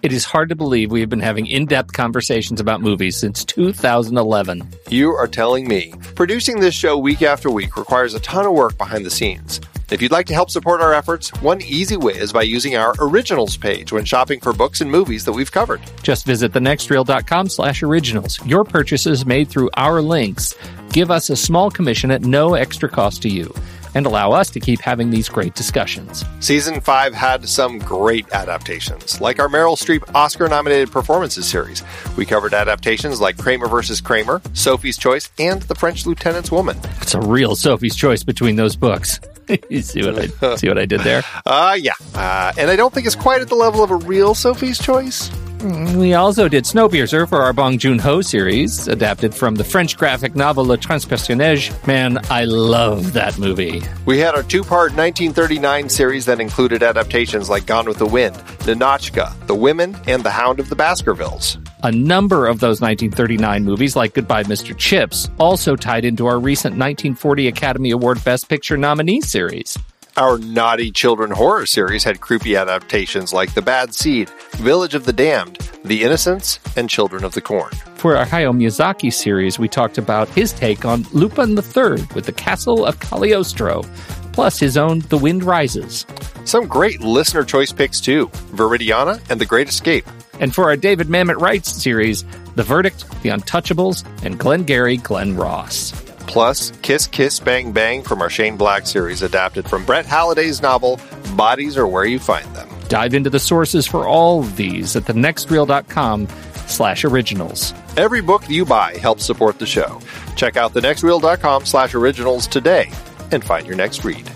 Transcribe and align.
It 0.00 0.12
is 0.12 0.24
hard 0.24 0.48
to 0.50 0.54
believe 0.54 0.92
we 0.92 1.00
have 1.00 1.08
been 1.08 1.18
having 1.18 1.46
in 1.46 1.66
depth 1.66 1.92
conversations 1.92 2.60
about 2.60 2.80
movies 2.80 3.16
since 3.16 3.44
2011. 3.44 4.68
You 4.88 5.10
are 5.10 5.26
telling 5.26 5.66
me. 5.66 5.92
Producing 6.14 6.60
this 6.60 6.74
show 6.74 6.96
week 6.96 7.22
after 7.22 7.50
week 7.50 7.76
requires 7.76 8.14
a 8.14 8.20
ton 8.20 8.46
of 8.46 8.52
work 8.52 8.78
behind 8.78 9.04
the 9.04 9.10
scenes. 9.10 9.60
If 9.90 10.00
you'd 10.00 10.12
like 10.12 10.26
to 10.26 10.34
help 10.34 10.50
support 10.50 10.80
our 10.80 10.94
efforts, 10.94 11.30
one 11.42 11.60
easy 11.62 11.96
way 11.96 12.12
is 12.12 12.32
by 12.32 12.42
using 12.42 12.76
our 12.76 12.94
originals 13.00 13.56
page 13.56 13.90
when 13.90 14.04
shopping 14.04 14.38
for 14.38 14.52
books 14.52 14.80
and 14.80 14.88
movies 14.88 15.24
that 15.24 15.32
we've 15.32 15.50
covered. 15.50 15.80
Just 16.04 16.24
visit 16.24 16.52
thenextreel.com 16.52 17.48
slash 17.48 17.82
originals. 17.82 18.38
Your 18.46 18.62
purchases 18.62 19.26
made 19.26 19.48
through 19.48 19.70
our 19.74 20.00
links 20.00 20.54
give 20.92 21.10
us 21.10 21.28
a 21.28 21.36
small 21.36 21.70
commission 21.70 22.10
at 22.10 22.22
no 22.22 22.54
extra 22.54 22.88
cost 22.88 23.22
to 23.22 23.28
you 23.28 23.52
and 23.98 24.06
allow 24.06 24.30
us 24.30 24.48
to 24.48 24.60
keep 24.60 24.80
having 24.80 25.10
these 25.10 25.28
great 25.28 25.56
discussions. 25.56 26.24
Season 26.38 26.80
5 26.80 27.14
had 27.14 27.48
some 27.48 27.80
great 27.80 28.30
adaptations, 28.32 29.20
like 29.20 29.40
our 29.40 29.48
Meryl 29.48 29.76
Streep 29.76 30.14
Oscar 30.14 30.46
nominated 30.46 30.92
performances 30.92 31.46
series. 31.48 31.82
We 32.16 32.24
covered 32.24 32.54
adaptations 32.54 33.20
like 33.20 33.36
Kramer 33.36 33.66
versus 33.66 34.00
Kramer, 34.00 34.40
Sophie's 34.52 34.96
Choice, 34.96 35.32
and 35.40 35.62
The 35.62 35.74
French 35.74 36.06
Lieutenant's 36.06 36.52
Woman. 36.52 36.78
It's 37.02 37.14
a 37.14 37.20
real 37.20 37.56
Sophie's 37.56 37.96
Choice 37.96 38.22
between 38.22 38.54
those 38.54 38.76
books. 38.76 39.18
you 39.68 39.82
see 39.82 40.04
what 40.04 40.16
I 40.16 40.54
see 40.56 40.68
what 40.68 40.78
I 40.78 40.86
did 40.86 41.00
there? 41.00 41.22
Uh 41.44 41.76
yeah. 41.80 41.94
Uh, 42.14 42.52
and 42.56 42.70
I 42.70 42.76
don't 42.76 42.92
think 42.94 43.06
it's 43.06 43.16
quite 43.16 43.40
at 43.40 43.48
the 43.48 43.54
level 43.56 43.82
of 43.82 43.90
a 43.90 43.96
real 43.96 44.34
Sophie's 44.34 44.78
Choice. 44.78 45.28
We 45.60 46.14
also 46.14 46.48
did 46.48 46.64
Snowpiercer 46.64 47.28
for 47.28 47.42
our 47.42 47.52
Bong 47.52 47.78
Joon 47.78 47.98
Ho 47.98 48.20
series, 48.20 48.86
adapted 48.86 49.34
from 49.34 49.56
the 49.56 49.64
French 49.64 49.96
graphic 49.96 50.36
novel 50.36 50.64
Le 50.64 50.78
Transperceneige. 50.78 51.86
Man, 51.86 52.18
I 52.30 52.44
love 52.44 53.12
that 53.14 53.38
movie. 53.38 53.82
We 54.06 54.18
had 54.18 54.34
our 54.34 54.44
two 54.44 54.62
part 54.62 54.92
1939 54.92 55.88
series 55.88 56.26
that 56.26 56.40
included 56.40 56.82
adaptations 56.82 57.50
like 57.50 57.66
Gone 57.66 57.86
with 57.86 57.98
the 57.98 58.06
Wind, 58.06 58.36
Ninotchka, 58.66 59.46
The 59.46 59.54
Women, 59.54 59.96
and 60.06 60.22
The 60.22 60.30
Hound 60.30 60.60
of 60.60 60.68
the 60.68 60.76
Baskervilles. 60.76 61.58
A 61.82 61.90
number 61.90 62.46
of 62.46 62.60
those 62.60 62.80
1939 62.80 63.64
movies, 63.64 63.96
like 63.96 64.14
Goodbye 64.14 64.44
Mr. 64.44 64.76
Chips, 64.76 65.28
also 65.38 65.74
tied 65.74 66.04
into 66.04 66.26
our 66.26 66.38
recent 66.38 66.72
1940 66.72 67.48
Academy 67.48 67.90
Award 67.90 68.22
Best 68.24 68.48
Picture 68.48 68.76
nominee 68.76 69.20
series. 69.20 69.76
Our 70.18 70.36
naughty 70.36 70.90
children 70.90 71.30
horror 71.30 71.64
series 71.64 72.02
had 72.02 72.20
creepy 72.20 72.56
adaptations 72.56 73.32
like 73.32 73.54
The 73.54 73.62
Bad 73.62 73.94
Seed, 73.94 74.28
Village 74.54 74.96
of 74.96 75.04
the 75.04 75.12
Damned, 75.12 75.58
The 75.84 76.02
Innocents, 76.02 76.58
and 76.76 76.90
Children 76.90 77.22
of 77.22 77.34
the 77.34 77.40
Corn. 77.40 77.70
For 77.94 78.16
our 78.16 78.26
Hayao 78.26 78.52
Miyazaki 78.52 79.12
series, 79.12 79.60
we 79.60 79.68
talked 79.68 79.96
about 79.96 80.28
his 80.30 80.52
take 80.52 80.84
on 80.84 81.06
Lupin 81.12 81.50
III 81.50 82.04
with 82.16 82.24
the 82.24 82.32
Castle 82.32 82.84
of 82.84 82.98
Cagliostro, 82.98 83.84
plus 84.32 84.58
his 84.58 84.76
own 84.76 85.02
The 85.08 85.18
Wind 85.18 85.44
Rises. 85.44 86.04
Some 86.44 86.66
great 86.66 87.00
listener 87.00 87.44
choice 87.44 87.70
picks 87.70 88.00
too 88.00 88.26
Viridiana 88.56 89.22
and 89.30 89.40
The 89.40 89.46
Great 89.46 89.68
Escape. 89.68 90.04
And 90.40 90.52
for 90.52 90.64
our 90.64 90.76
David 90.76 91.06
Mamet 91.06 91.40
Writes 91.40 91.70
series, 91.80 92.24
The 92.56 92.64
Verdict, 92.64 93.08
The 93.22 93.28
Untouchables, 93.28 94.04
and 94.24 94.36
Glengarry 94.36 94.96
Glen 94.96 95.36
Ross. 95.36 96.07
Plus, 96.28 96.70
Kiss 96.82 97.06
Kiss 97.08 97.40
Bang 97.40 97.72
Bang 97.72 98.02
from 98.02 98.22
our 98.22 98.30
Shane 98.30 98.56
Black 98.56 98.86
series, 98.86 99.22
adapted 99.22 99.68
from 99.68 99.84
Brett 99.84 100.06
Halliday's 100.06 100.62
novel, 100.62 101.00
Bodies 101.34 101.76
Are 101.76 101.86
Where 101.88 102.04
You 102.04 102.18
Find 102.18 102.46
Them. 102.54 102.68
Dive 102.88 103.14
into 103.14 103.30
the 103.30 103.40
sources 103.40 103.86
for 103.86 104.06
all 104.06 104.40
of 104.40 104.56
these 104.56 104.94
at 104.94 105.04
thenextreel.com 105.04 106.28
slash 106.66 107.04
originals. 107.04 107.74
Every 107.96 108.20
book 108.20 108.48
you 108.48 108.64
buy 108.64 108.96
helps 108.98 109.24
support 109.24 109.58
the 109.58 109.66
show. 109.66 110.00
Check 110.36 110.56
out 110.56 110.74
thenextreel.com 110.74 111.64
slash 111.66 111.94
originals 111.94 112.46
today 112.46 112.90
and 113.32 113.42
find 113.42 113.66
your 113.66 113.76
next 113.76 114.04
read. 114.04 114.30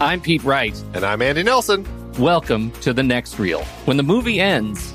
I'm 0.00 0.20
Pete 0.20 0.42
Wright. 0.44 0.74
And 0.94 1.04
I'm 1.04 1.20
Andy 1.20 1.42
Nelson. 1.42 1.86
Welcome 2.18 2.70
to 2.80 2.92
The 2.92 3.02
Next 3.02 3.38
Reel. 3.38 3.62
When 3.84 3.96
the 3.96 4.02
movie 4.02 4.40
ends, 4.40 4.94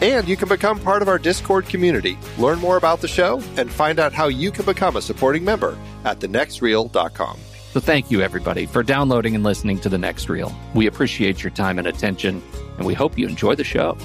And 0.00 0.28
you 0.28 0.36
can 0.36 0.48
become 0.48 0.78
part 0.78 1.02
of 1.02 1.08
our 1.08 1.18
Discord 1.18 1.66
community, 1.66 2.18
learn 2.38 2.60
more 2.60 2.76
about 2.76 3.00
the 3.00 3.08
show, 3.08 3.42
and 3.56 3.70
find 3.70 3.98
out 3.98 4.12
how 4.12 4.28
you 4.28 4.52
can 4.52 4.64
become 4.64 4.96
a 4.96 5.02
supporting 5.02 5.44
member 5.44 5.76
at 6.04 6.20
thenextreel.com. 6.20 7.38
So 7.72 7.80
thank 7.80 8.10
you, 8.10 8.22
everybody, 8.22 8.66
for 8.66 8.82
downloading 8.82 9.34
and 9.34 9.44
listening 9.44 9.78
to 9.80 9.88
The 9.88 9.98
Next 9.98 10.28
Reel. 10.28 10.54
We 10.74 10.86
appreciate 10.86 11.42
your 11.42 11.50
time 11.50 11.78
and 11.78 11.86
attention, 11.86 12.42
and 12.76 12.86
we 12.86 12.94
hope 12.94 13.18
you 13.18 13.28
enjoy 13.28 13.56
the 13.56 13.64
show. 13.64 13.96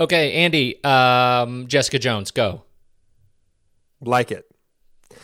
Okay, 0.00 0.32
Andy, 0.32 0.82
um, 0.82 1.66
Jessica 1.66 1.98
Jones, 1.98 2.30
go. 2.30 2.62
Like 4.00 4.30
it. 4.30 4.46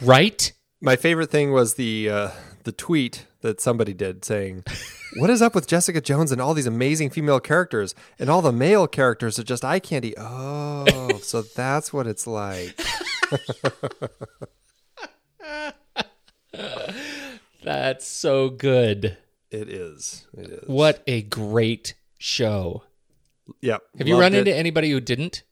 Right? 0.03 0.53
My 0.83 0.97
favorite 0.97 1.31
thing 1.31 1.51
was 1.51 1.75
the 1.75 2.11
uh, 2.11 2.31
the 2.67 2.73
tweet 2.73 3.27
that 3.41 3.61
somebody 3.61 3.95
did 3.95 4.25
saying, 4.25 4.65
"What 5.17 5.31
is 5.31 5.41
up 5.41 5.55
with 5.55 5.67
Jessica 5.67 6.03
Jones 6.03 6.33
and 6.33 6.41
all 6.41 6.53
these 6.53 6.67
amazing 6.67 7.09
female 7.09 7.41
characters, 7.41 7.95
and 8.19 8.29
all 8.29 8.43
the 8.43 8.53
male 8.53 8.87
characters 8.87 9.39
are 9.39 9.45
just 9.45 9.65
eye 9.65 9.79
candy?" 9.79 10.13
Oh, 10.19 11.09
so 11.23 11.41
that's 11.41 11.95
what 11.95 12.07
it's 12.07 12.27
like. 12.27 12.79
That's 17.63 18.07
so 18.07 18.49
good. 18.49 19.17
It 19.51 19.69
is. 19.69 20.27
It 20.37 20.47
is. 20.47 20.69
What 20.69 21.03
a 21.09 21.23
great 21.23 21.95
show. 22.17 22.85
Yep. 23.61 23.83
Have 23.99 24.07
you 24.07 24.21
run 24.21 24.35
it. 24.35 24.39
into 24.39 24.55
anybody 24.55 24.91
who 24.91 25.01
didn't? 25.01 25.43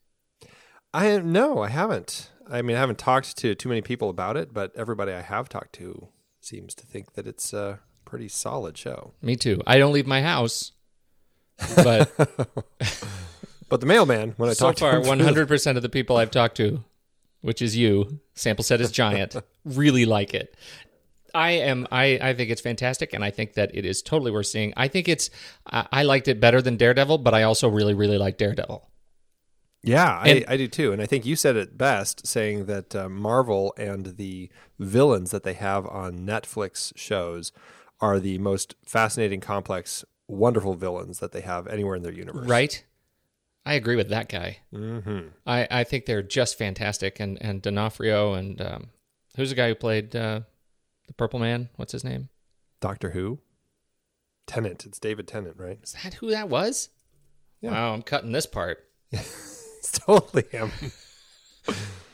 I 0.93 1.19
no, 1.19 1.63
I 1.63 1.71
haven't. 1.71 2.31
I 2.49 2.63
mean, 2.63 2.77
I 2.77 2.81
haven't 2.81 2.99
talked 2.99 3.37
to 3.39 3.57
too 3.57 3.69
many 3.69 3.83
people 3.83 4.11
about 4.11 4.37
it, 4.37 4.55
but 4.55 4.71
everybody 4.77 5.13
I 5.13 5.23
have 5.23 5.49
talked 5.49 5.73
to 5.75 6.09
seems 6.45 6.75
to 6.77 6.87
think 6.87 7.15
that 7.15 7.27
it's 7.27 7.53
a 7.53 7.81
pretty 8.05 8.29
solid 8.29 8.77
show. 8.77 9.13
Me 9.23 9.37
too. 9.37 9.61
I 9.67 9.79
don't 9.79 9.93
leave 9.93 10.07
my 10.07 10.23
house. 10.23 10.73
But 11.77 12.11
But 13.69 13.81
the 13.81 13.87
mailman, 13.87 14.35
when 14.37 14.51
I 14.51 14.53
so 14.53 14.67
talked 14.67 14.81
far, 14.81 14.93
to 14.93 14.97
him, 14.99 15.19
through 15.19 15.47
100% 15.47 15.77
of 15.77 15.83
the 15.83 15.89
people 15.89 16.17
I've 16.17 16.31
talked 16.31 16.57
to, 16.59 16.85
which 17.41 17.63
is 17.63 17.77
you, 17.77 18.21
sample 18.35 18.63
set 18.63 18.81
is 18.81 18.93
giant, 18.93 19.37
really 19.65 20.05
like 20.05 20.35
it. 20.35 20.57
I 21.35 21.51
am. 21.53 21.89
I, 21.91 22.19
I 22.23 22.35
think 22.35 22.51
it's 22.51 22.61
fantastic, 22.61 23.13
and 23.13 23.25
I 23.25 23.31
think 23.31 23.55
that 23.55 23.75
it 23.75 23.85
is 23.85 24.01
totally 24.03 24.31
worth 24.31 24.47
seeing. 24.47 24.73
I 24.77 24.87
think 24.87 25.09
it's. 25.09 25.31
I, 25.67 25.89
I 25.91 26.03
liked 26.05 26.29
it 26.29 26.39
better 26.39 26.63
than 26.63 26.77
Daredevil, 26.77 27.19
but 27.19 27.35
I 27.35 27.43
also 27.43 27.69
really, 27.69 27.95
really 27.95 28.19
like 28.19 28.39
Daredevil. 28.39 28.89
Yeah, 29.87 30.23
And- 30.25 30.45
I, 30.49 30.55
I 30.55 30.57
do 30.57 30.69
too. 30.69 30.93
And 30.93 31.01
I 31.03 31.07
think 31.07 31.25
you 31.27 31.37
said 31.37 31.57
it 31.57 31.77
best 31.79 32.27
saying 32.27 32.67
that 32.67 32.95
uh, 32.95 33.09
Marvel 33.09 33.75
and 33.77 34.17
the 34.17 34.51
villains 34.79 35.31
that 35.31 35.43
they 35.43 35.55
have 35.55 35.87
on 35.87 36.21
Netflix 36.21 36.93
shows 36.97 37.53
are 38.01 38.19
the 38.19 38.39
most 38.39 38.75
fascinating, 38.85 39.41
complex, 39.41 40.05
wonderful 40.27 40.75
villains 40.75 41.19
that 41.21 41.33
they 41.33 41.41
have 41.43 41.67
anywhere 41.67 41.97
in 41.97 42.03
their 42.03 42.13
universe. 42.13 42.49
Right? 42.49 42.85
I 43.67 43.75
agree 43.75 43.97
with 43.97 44.11
that 44.11 44.29
guy. 44.29 44.59
Mm-hmm. 44.75 45.29
I, 45.47 45.67
I 45.71 45.85
think 45.85 46.05
they're 46.05 46.23
just 46.23 46.59
fantastic, 46.59 47.19
and 47.19 47.39
and 47.41 47.63
D'Onofrio 47.63 48.35
and 48.35 48.61
um, 48.61 48.91
who's 49.37 49.49
the 49.51 49.57
guy 49.57 49.69
who 49.69 49.75
played 49.75 50.15
uh, 50.15 50.41
the 51.07 51.15
Purple 51.15 51.39
Man? 51.39 51.71
What's 51.77 51.93
his 51.93 52.05
name? 52.05 52.29
Doctor 52.81 53.11
Who? 53.11 53.39
Tennant. 54.47 54.85
It's 54.85 54.99
David 54.99 55.27
Tennant, 55.27 55.57
right? 55.57 55.79
Is 55.83 55.95
that 56.03 56.15
who 56.15 56.31
that 56.31 56.51
was? 56.51 56.91
Yeah. 57.63 57.71
Wow, 57.71 57.95
I'm 57.95 58.03
cutting 58.03 58.33
this 58.33 58.45
part. 58.47 58.85
It's 59.85 59.99
totally 59.99 60.45
him. 60.51 60.73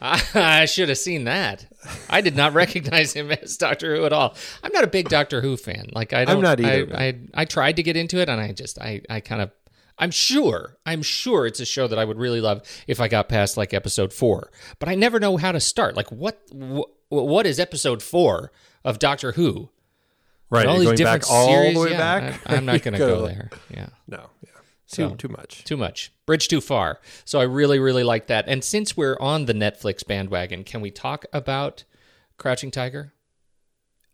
I, 0.02 0.64
should 0.64 0.88
have 0.88 0.99
seen 0.99 1.25
that. 1.25 1.67
I 2.08 2.20
did 2.20 2.34
not 2.34 2.52
recognize 2.55 3.12
him 3.12 3.31
as 3.31 3.56
Doctor 3.56 3.94
Who 3.94 4.05
at 4.06 4.12
all. 4.12 4.34
I'm 4.62 4.72
not 4.72 4.84
a 4.84 4.88
big 4.88 5.08
Doctor 5.08 5.40
Who 5.40 5.56
fan. 5.56 5.90
Like 5.93 6.12
I 6.12 6.25
don't. 6.25 6.43
not 6.43 6.61
either, 6.61 6.96
I, 6.96 7.05
I 7.05 7.19
I 7.34 7.44
tried 7.44 7.76
to 7.76 7.82
get 7.82 7.96
into 7.96 8.19
it, 8.19 8.28
and 8.28 8.40
I 8.40 8.52
just 8.52 8.78
I 8.78 9.02
I 9.08 9.20
kind 9.20 9.43
of. 9.43 9.50
I'm 9.99 10.11
sure. 10.11 10.78
I'm 10.87 11.02
sure 11.02 11.46
it's 11.46 11.61
a 11.61 11.67
show 11.67 11.87
that 11.87 11.99
I 11.99 12.06
would 12.06 12.17
really 12.17 12.40
love 12.40 12.62
if 12.87 13.00
I 13.00 13.08
got 13.08 13.28
past 13.28 13.58
like 13.58 13.75
episode 13.75 14.14
four. 14.14 14.50
But 14.78 14.88
I 14.88 14.94
never 14.94 15.20
know 15.20 15.37
how 15.37 15.52
to 15.52 15.61
start. 15.61 15.94
Like 15.94 16.11
what 16.11 16.40
wh- 16.50 16.88
what 17.12 17.46
is 17.46 17.61
episode 17.61 18.02
four 18.02 18.50
of 18.82 18.99
Doctor 18.99 19.32
Who? 19.32 19.69
Right. 20.49 20.67
all 20.67 20.78
these 20.78 20.87
going 20.87 20.96
different 20.96 21.22
back 21.22 21.31
all 21.31 21.46
series. 21.49 21.75
the 21.75 21.81
way 21.81 21.90
yeah, 21.90 21.99
back. 21.99 22.40
I, 22.46 22.55
am 22.56 22.64
not 22.64 22.82
going 22.82 22.93
to 22.94 22.99
go 22.99 23.26
there. 23.26 23.50
Yeah. 23.70 23.90
No, 24.08 24.26
yeah. 24.43 24.50
Too, 24.93 25.11
So- 25.11 25.15
too 25.15 25.29
much. 25.29 25.65
Too 25.65 25.77
much. 25.77 26.13
Bridge 26.27 26.49
too 26.49 26.61
far. 26.61 27.01
So 27.25 27.39
I 27.41 27.45
really, 27.45 27.79
really 27.79 28.05
like 28.05 28.27
that. 28.27 28.45
And 28.49 28.65
since 28.65 28.97
we're 28.97 29.17
on 29.21 29.47
the 29.47 29.53
Netflix 29.55 30.07
bandwagon, 30.07 30.65
can 30.65 30.81
we 30.81 30.91
talk 30.91 31.25
about 31.33 31.85
Crouching 32.39 32.71
Tiger? 32.71 33.13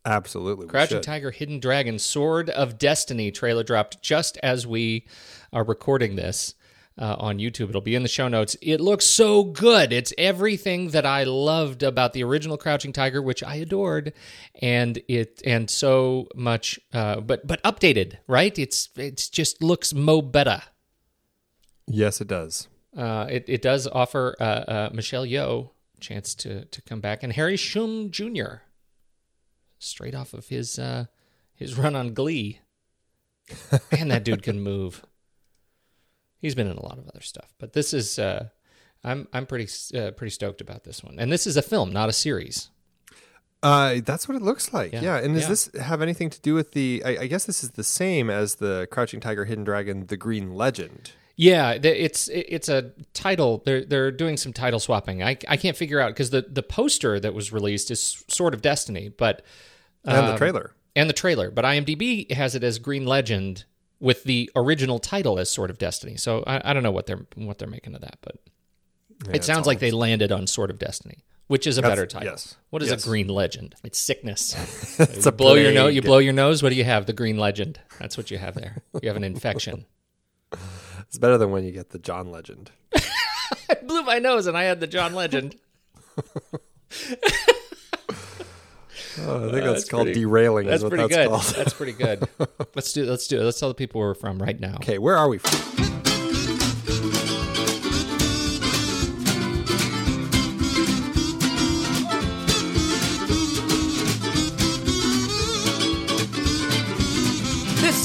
Absolutely. 0.04 0.68
Crouching. 0.68 1.00
Tiger, 1.00 1.30
Hidden 1.32 1.58
Dragon, 1.60 1.98
Sword 1.98 2.48
of 2.50 2.78
Destiny 2.78 3.30
trailer 3.32 3.64
dropped 3.64 4.02
just 4.02 4.38
as 4.42 4.66
we 4.66 5.06
are 5.52 5.64
recording 5.64 6.14
this 6.16 6.54
uh, 6.98 7.16
on 7.18 7.38
YouTube. 7.38 7.68
It'll 7.68 7.80
be 7.80 7.94
in 7.94 8.02
the 8.02 8.08
show 8.08 8.28
notes. 8.28 8.56
It 8.62 8.80
looks 8.80 9.06
so 9.06 9.44
good. 9.44 9.92
It's 9.92 10.12
everything 10.16 10.90
that 10.90 11.06
I 11.06 11.24
loved 11.24 11.82
about 11.82 12.12
the 12.12 12.24
original 12.24 12.56
Crouching 12.56 12.92
Tiger, 12.92 13.20
which 13.20 13.42
I 13.42 13.56
adored, 13.56 14.12
and 14.60 14.98
it 15.08 15.42
and 15.44 15.70
so 15.70 16.28
much, 16.34 16.78
uh, 16.92 17.20
but 17.20 17.46
but 17.46 17.62
updated, 17.62 18.18
right? 18.26 18.58
It's 18.58 18.88
it's 18.96 19.28
just 19.28 19.62
looks 19.62 19.92
mo 19.92 20.22
better. 20.22 20.62
Yes, 21.86 22.20
it 22.20 22.28
does. 22.28 22.68
Uh, 22.96 23.26
it, 23.30 23.44
it 23.46 23.62
does 23.62 23.86
offer 23.86 24.34
uh, 24.40 24.42
uh, 24.42 24.90
Michelle 24.92 25.26
Yeoh 25.26 25.70
a 25.96 26.00
chance 26.00 26.34
to, 26.34 26.64
to 26.64 26.82
come 26.82 27.00
back 27.00 27.22
and 27.22 27.32
Harry 27.32 27.56
Shum 27.56 28.10
Jr. 28.10 28.62
straight 29.78 30.14
off 30.14 30.32
of 30.32 30.48
his 30.48 30.78
uh, 30.78 31.06
his 31.54 31.76
run 31.78 31.94
on 31.94 32.14
Glee. 32.14 32.60
Man, 33.92 34.08
that 34.08 34.24
dude 34.24 34.42
can 34.42 34.60
move. 34.60 35.04
He's 36.46 36.54
been 36.54 36.68
in 36.70 36.76
a 36.76 36.82
lot 36.82 36.98
of 36.98 37.08
other 37.08 37.20
stuff, 37.22 37.52
but 37.58 37.72
this 37.72 37.92
is 37.92 38.18
uh, 38.18 38.48
I'm 39.04 39.26
I'm 39.32 39.46
pretty 39.46 39.68
uh, 39.98 40.12
pretty 40.12 40.30
stoked 40.30 40.60
about 40.60 40.84
this 40.84 41.02
one. 41.04 41.18
And 41.18 41.30
this 41.32 41.46
is 41.46 41.56
a 41.56 41.62
film, 41.62 41.92
not 41.92 42.08
a 42.08 42.12
series. 42.12 42.70
Uh, 43.62 43.96
that's 44.04 44.28
what 44.28 44.36
it 44.36 44.42
looks 44.42 44.72
like. 44.72 44.92
Yeah. 44.92 45.00
Yeah. 45.02 45.16
And 45.18 45.34
does 45.34 45.44
Yeah. 45.44 45.48
this 45.48 45.70
have 45.80 46.02
anything 46.02 46.30
to 46.30 46.40
do 46.40 46.54
with 46.54 46.72
the? 46.72 47.02
I, 47.04 47.10
I 47.22 47.26
guess 47.26 47.44
this 47.46 47.64
is 47.64 47.70
the 47.72 47.82
same 47.84 48.30
as 48.30 48.56
the 48.56 48.86
Crouching 48.90 49.18
Tiger, 49.20 49.44
Hidden 49.44 49.64
Dragon, 49.64 50.06
The 50.06 50.16
Green 50.16 50.54
Legend. 50.54 51.12
Yeah, 51.38 51.72
it's 51.72 52.28
it's 52.28 52.68
a 52.68 52.92
title. 53.12 53.62
They're 53.64 53.84
they're 53.84 54.10
doing 54.12 54.36
some 54.36 54.52
title 54.52 54.78
swapping. 54.80 55.22
I 55.22 55.36
I 55.48 55.56
can't 55.56 55.76
figure 55.76 56.00
out 56.00 56.08
because 56.08 56.30
the 56.30 56.46
the 56.48 56.62
poster 56.62 57.18
that 57.20 57.34
was 57.34 57.52
released 57.52 57.90
is 57.90 58.24
sort 58.28 58.54
of 58.54 58.62
Destiny, 58.62 59.08
but 59.08 59.42
And 60.04 60.28
the 60.28 60.32
um, 60.32 60.38
trailer. 60.38 60.72
and 60.94 61.10
the 61.10 61.14
trailer, 61.14 61.50
but 61.50 61.64
IMDb 61.64 62.30
has 62.32 62.54
it 62.54 62.62
as 62.64 62.78
Green 62.78 63.04
Legend 63.04 63.64
with 64.00 64.24
the 64.24 64.50
original 64.56 64.98
title 64.98 65.38
as 65.38 65.50
Sword 65.50 65.70
of 65.70 65.78
Destiny. 65.78 66.16
So 66.16 66.42
I, 66.46 66.70
I 66.70 66.72
don't 66.72 66.82
know 66.82 66.90
what 66.92 67.06
they're 67.06 67.26
what 67.34 67.58
they're 67.58 67.68
making 67.68 67.94
of 67.94 68.00
that, 68.02 68.18
but 68.22 68.36
it 69.32 69.44
sounds 69.44 69.66
like 69.66 69.78
they 69.78 69.90
landed 69.90 70.30
on 70.32 70.46
Sword 70.46 70.70
of 70.70 70.78
Destiny, 70.78 71.24
which 71.46 71.66
is 71.66 71.78
a 71.78 71.80
That's- 71.80 71.96
better 71.96 72.06
title. 72.06 72.28
yes. 72.30 72.56
What 72.70 72.82
is 72.82 72.90
Yes. 72.90 73.04
a 73.04 73.08
Green 73.08 73.28
Legend? 73.28 73.74
It's 73.84 73.98
sickness. 73.98 74.54
It's 75.00 75.24
you 75.24 75.28
a 75.28 75.32
blow 75.32 75.54
your 75.54 75.72
nose. 75.72 75.94
You 75.94 76.02
blow 76.02 76.18
your 76.18 76.32
nose. 76.34 76.62
What 76.62 76.68
do 76.70 76.74
you 76.76 76.84
have? 76.84 77.06
The 77.06 77.12
Green 77.14 77.38
Legend. 77.38 77.80
That's 77.98 78.16
what 78.16 78.30
you 78.30 78.38
have 78.38 78.54
there. 78.54 78.82
You 79.02 79.08
have 79.08 79.16
an 79.16 79.24
infection. 79.24 79.86
It's 81.08 81.18
better 81.18 81.38
than 81.38 81.52
when 81.52 81.62
you 81.64 81.70
get 81.70 81.90
the 81.90 81.98
John 82.00 82.32
Legend. 82.32 82.72
I 83.70 83.74
blew 83.82 84.02
my 84.02 84.18
nose 84.18 84.48
and 84.48 84.56
I 84.58 84.64
had 84.64 84.80
the 84.80 84.88
John 84.88 85.14
Legend. 85.14 85.54
Oh, 89.18 89.36
I 89.48 89.50
think 89.50 89.52
Uh, 89.52 89.56
that's, 89.56 89.64
that's 89.66 89.88
called 89.88 90.06
pretty- 90.06 90.20
derailing. 90.20 90.66
That's 90.66 90.78
is 90.78 90.82
what 90.84 90.90
pretty 90.90 91.02
that's 91.14 91.16
good. 91.16 91.28
called. 91.28 91.42
That's 91.56 91.74
pretty 91.74 91.92
good. 91.92 92.28
Let's 92.74 92.92
do. 92.92 93.04
Let's 93.04 93.26
do. 93.26 93.40
it. 93.40 93.44
Let's 93.44 93.58
tell 93.60 93.68
the 93.68 93.74
people 93.74 94.00
where 94.00 94.08
we're 94.08 94.14
from 94.14 94.40
right 94.40 94.58
now. 94.58 94.74
Okay, 94.76 94.98
where 94.98 95.16
are 95.16 95.28
we? 95.28 95.38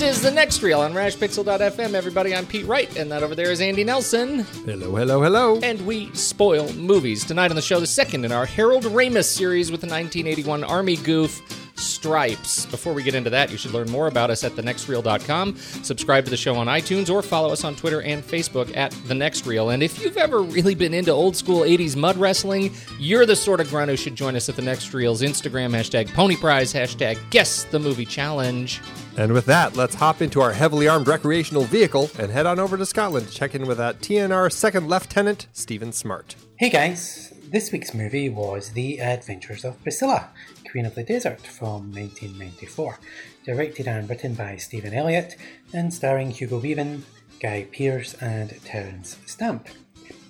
This 0.02 0.18
is 0.18 0.24
the 0.24 0.32
next 0.32 0.64
reel 0.64 0.80
on 0.80 0.94
RashPixel.fm. 0.94 1.94
Everybody, 1.94 2.36
I'm 2.36 2.48
Pete 2.48 2.66
Wright, 2.66 2.98
and 2.98 3.12
that 3.12 3.22
over 3.22 3.36
there 3.36 3.52
is 3.52 3.62
Andy 3.62 3.84
Nelson. 3.84 4.40
Hello, 4.66 4.96
hello, 4.96 5.22
hello. 5.22 5.60
And 5.62 5.80
we 5.86 6.12
spoil 6.16 6.74
movies. 6.74 7.24
Tonight 7.24 7.52
on 7.52 7.56
the 7.56 7.62
show, 7.62 7.80
the 7.80 7.86
second 7.86 8.26
in 8.26 8.32
our 8.32 8.48
Harold 8.48 8.86
Ramis 8.86 9.26
series 9.26 9.72
with 9.72 9.82
the 9.82 9.86
1981 9.86 10.64
Army 10.64 10.96
goof 10.96 11.61
Stripes. 12.02 12.66
Before 12.66 12.94
we 12.94 13.04
get 13.04 13.14
into 13.14 13.30
that, 13.30 13.52
you 13.52 13.58
should 13.58 13.74
learn 13.74 13.88
more 13.92 14.08
about 14.08 14.32
us 14.32 14.44
at 14.44 14.54
thenextreel.com. 14.54 15.56
Subscribe 15.56 16.24
to 16.26 16.32
the 16.32 16.38
show 16.38 16.56
on 16.56 16.66
iTunes 16.66 17.14
or 17.14 17.22
follow 17.22 17.52
us 17.52 17.64
on 17.64 17.76
Twitter 17.76 18.02
and 18.02 18.24
Facebook 18.24 18.76
at 18.76 18.90
The 19.06 19.14
Next 19.14 19.46
Reel. 19.46 19.70
And 19.70 19.84
if 19.84 20.02
you've 20.02 20.18
ever 20.18 20.42
really 20.42 20.74
been 20.74 20.96
into 20.96 21.12
old 21.12 21.36
school 21.36 21.60
80s 21.60 21.96
mud 21.96 22.18
wrestling, 22.18 22.74
you're 22.98 23.28
the 23.28 23.36
sort 23.36 23.60
of 23.60 23.70
grunt 23.70 23.92
who 23.92 23.98
should 23.98 24.16
join 24.16 24.36
us 24.36 24.50
at 24.50 24.56
The 24.56 24.64
Next 24.64 24.92
Reel's 24.96 25.22
Instagram 25.22 25.76
hashtag 25.76 26.12
Pony 26.12 26.38
Prize, 26.38 26.74
hashtag 26.74 27.20
Guess 27.30 27.66
the 27.66 27.78
Movie 27.78 28.06
Challenge. 28.06 28.82
And 29.16 29.32
with 29.32 29.46
that, 29.46 29.76
let's 29.76 29.94
hop 29.94 30.24
into 30.24 30.42
our 30.42 30.54
heavily 30.54 30.88
armed 30.88 31.08
recreational 31.08 31.66
vehicle 31.66 32.10
and 32.18 32.32
head 32.32 32.48
on 32.48 32.58
over 32.58 32.78
to 32.78 32.86
Scotland 32.86 33.28
to 33.28 33.34
check 33.34 33.54
in 33.54 33.68
with 33.68 33.80
uh, 33.80 33.92
that 33.92 34.00
TNR 34.00 34.52
Second 34.52 34.88
Lieutenant, 34.88 35.46
Stephen 35.54 35.92
Smart. 35.92 36.36
Hey 36.58 36.70
guys, 36.70 37.34
this 37.52 37.72
week's 37.72 37.94
movie 37.94 38.30
was 38.30 38.70
The 38.70 39.02
Adventures 39.02 39.66
of 39.66 39.82
Priscilla, 39.84 40.30
Queen 40.72 40.86
of 40.86 40.96
the 40.96 41.04
Desert 41.04 41.42
from 41.42 41.92
1994, 41.92 42.98
directed 43.44 43.90
and 43.90 44.10
written 44.10 44.34
by 44.34 44.56
Stephan 44.56 44.94
Elliott 44.94 45.36
and 45.74 45.94
starring 45.94 46.32
Hugo 46.32 46.60
Weaving, 46.60 47.04
Guy 47.42 47.68
Pearce, 47.70 48.14
and 48.22 48.58
Terence 48.64 49.18
Stamp. 49.26 49.68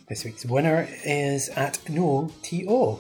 This 0.10 0.25
week's 0.25 0.43
winner 0.43 0.88
is 1.05 1.50
at 1.50 1.88
No 1.88 2.31
T.O., 2.41 3.00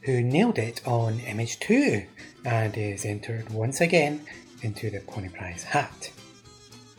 who 0.00 0.22
nailed 0.22 0.58
it 0.58 0.80
on 0.86 1.20
Image 1.20 1.60
2 1.60 2.02
and 2.46 2.74
is 2.78 3.04
entered 3.04 3.50
once 3.50 3.82
again 3.82 4.22
into 4.62 4.88
the 4.88 5.00
Pony 5.00 5.28
Prize 5.28 5.62
hat. 5.62 6.10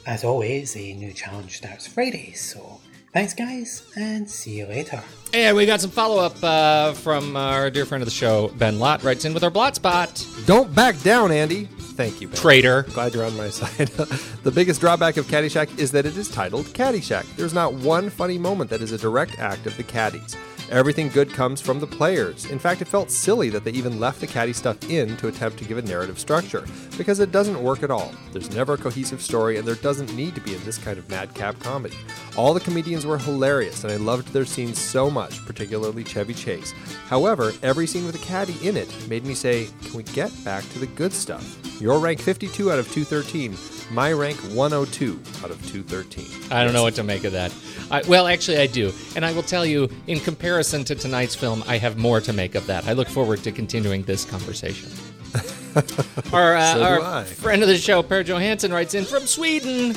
As 0.05 0.23
always, 0.23 0.77
a 0.77 0.93
new 0.93 1.13
challenge 1.13 1.57
starts 1.57 1.87
Friday, 1.87 2.33
so 2.33 2.79
thanks 3.17 3.33
guys, 3.33 3.81
and 3.95 4.29
see 4.29 4.59
you 4.59 4.67
later. 4.67 5.01
And 5.33 5.57
we 5.57 5.65
got 5.65 5.81
some 5.81 5.89
follow 5.89 6.23
up 6.23 6.35
uh, 6.43 6.93
from 6.93 7.35
our 7.35 7.71
dear 7.71 7.83
friend 7.83 8.03
of 8.03 8.05
the 8.05 8.13
show, 8.13 8.49
Ben 8.59 8.77
Lott, 8.77 9.01
writes 9.01 9.25
in 9.25 9.33
with 9.33 9.43
our 9.43 9.49
Blot 9.49 9.73
Spot. 9.73 10.27
Don't 10.45 10.73
back 10.75 11.01
down, 11.01 11.31
Andy. 11.31 11.65
Thank 11.65 12.21
you, 12.21 12.27
Ben. 12.27 12.37
Traitor. 12.37 12.83
Glad 12.93 13.15
you're 13.15 13.25
on 13.25 13.35
my 13.35 13.49
side. 13.49 13.87
the 14.43 14.51
biggest 14.51 14.81
drawback 14.81 15.17
of 15.17 15.25
Caddyshack 15.25 15.79
is 15.79 15.91
that 15.93 16.05
it 16.05 16.15
is 16.15 16.29
titled 16.29 16.67
Caddyshack. 16.67 17.25
There's 17.37 17.55
not 17.55 17.73
one 17.73 18.11
funny 18.11 18.37
moment 18.37 18.69
that 18.69 18.81
is 18.81 18.91
a 18.91 18.99
direct 18.99 19.39
act 19.39 19.65
of 19.65 19.75
the 19.77 19.83
caddies. 19.83 20.37
Everything 20.69 21.07
good 21.07 21.31
comes 21.31 21.61
from 21.61 21.79
the 21.79 21.87
players. 21.87 22.43
In 22.45 22.59
fact, 22.59 22.81
it 22.81 22.89
felt 22.89 23.09
silly 23.09 23.49
that 23.51 23.63
they 23.63 23.71
even 23.71 24.01
left 24.01 24.19
the 24.19 24.27
caddy 24.27 24.51
stuff 24.51 24.77
in 24.89 25.15
to 25.15 25.29
attempt 25.29 25.57
to 25.59 25.65
give 25.65 25.77
a 25.77 25.81
narrative 25.81 26.19
structure, 26.19 26.65
because 26.97 27.21
it 27.21 27.31
doesn't 27.31 27.63
work 27.63 27.83
at 27.83 27.91
all. 27.91 28.11
There's 28.33 28.53
never 28.53 28.73
a 28.73 28.77
cohesive 28.77 29.21
story, 29.21 29.57
and 29.57 29.65
there 29.65 29.75
doesn't 29.75 30.13
need 30.13 30.35
to 30.35 30.41
be 30.41 30.55
in 30.55 30.63
this 30.65 30.77
kind 30.77 30.97
of 30.99 31.09
madcap 31.09 31.57
comedy. 31.59 31.95
All 32.35 32.53
the 32.53 32.59
comedians 32.59 33.05
were 33.05 33.17
hilarious, 33.17 33.85
and 33.85 33.93
I 33.93 33.95
loved 33.95 34.33
their 34.33 34.43
scenes 34.43 34.77
so 34.77 35.09
much, 35.09 35.45
particularly 35.45 36.03
Chevy 36.03 36.33
Chase. 36.33 36.73
However, 37.07 37.53
every 37.63 37.87
scene 37.87 38.05
with 38.05 38.15
a 38.15 38.25
caddy 38.25 38.57
in 38.67 38.75
it 38.75 38.93
made 39.07 39.25
me 39.25 39.35
say, 39.35 39.69
Can 39.85 39.93
we 39.93 40.03
get 40.03 40.33
back 40.43 40.67
to 40.71 40.79
the 40.79 40.87
good 40.87 41.13
stuff? 41.13 41.57
Your 41.79 41.99
rank 41.99 42.19
52 42.19 42.71
out 42.73 42.79
of 42.79 42.91
213. 42.91 43.55
My 43.89 44.11
rank 44.11 44.37
102 44.53 45.17
out 45.45 45.49
of 45.49 45.65
213. 45.71 46.51
I 46.51 46.65
don't 46.65 46.73
know 46.73 46.83
what 46.83 46.95
to 46.95 47.03
make 47.03 47.23
of 47.23 47.31
that. 47.31 47.53
I, 47.89 48.01
well, 48.05 48.27
actually, 48.27 48.57
I 48.57 48.67
do. 48.67 48.91
And 49.15 49.23
I 49.23 49.31
will 49.31 49.43
tell 49.43 49.65
you, 49.65 49.87
in 50.07 50.19
comparison 50.19 50.56
to 50.63 50.95
tonight's 50.95 51.35
film, 51.35 51.63
I 51.67 51.77
have 51.77 51.97
more 51.97 52.21
to 52.21 52.33
make 52.33 52.55
of 52.55 52.65
that. 52.67 52.85
I 52.87 52.93
look 52.93 53.07
forward 53.07 53.43
to 53.43 53.51
continuing 53.51 54.03
this 54.03 54.25
conversation. 54.25 54.89
our 56.33 56.55
uh, 56.55 56.73
So 56.73 56.83
our 56.83 57.23
friend 57.25 57.61
of 57.61 57.67
the 57.67 57.77
show, 57.77 58.01
Per 58.03 58.23
Johansson, 58.23 58.71
writes 58.71 58.93
in 58.93 59.05
from 59.05 59.25
Sweden. 59.27 59.93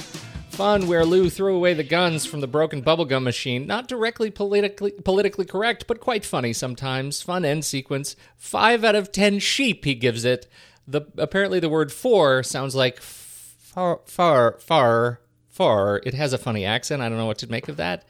Fun 0.51 0.89
where 0.89 1.05
Lou 1.05 1.31
threw 1.31 1.57
away 1.57 1.75
the 1.75 1.85
guns 1.85 2.27
from 2.27 2.41
the 2.41 2.47
broken 2.47 2.83
bubblegum 2.83 3.23
machine. 3.23 3.67
Not 3.67 3.89
directly 3.89 4.31
politically 4.31 4.91
politically 4.91 5.47
correct, 5.47 5.87
but 5.87 6.01
quite 6.01 6.25
funny 6.25 6.53
sometimes. 6.53 7.23
Fun 7.23 7.45
end 7.45 7.65
sequence. 7.65 8.17
Five 8.37 8.85
out 8.85 8.95
of 8.95 9.13
ten 9.13 9.39
sheep, 9.39 9.85
he 9.85 9.95
gives 9.95 10.25
it. 10.25 10.47
The 10.87 11.03
apparently 11.17 11.61
the 11.61 11.69
word 11.69 11.93
for 11.93 12.43
sounds 12.43 12.75
like 12.75 13.01
far 13.01 14.01
far 14.05 14.59
far 14.61 15.21
far. 15.49 16.01
It 16.05 16.15
has 16.15 16.33
a 16.33 16.39
funny 16.39 16.65
accent. 16.65 17.01
I 17.01 17.09
don't 17.09 17.19
know 17.19 17.27
what 17.27 17.39
to 17.39 17.51
make 17.51 17.69
of 17.69 17.77
that. 17.79 18.05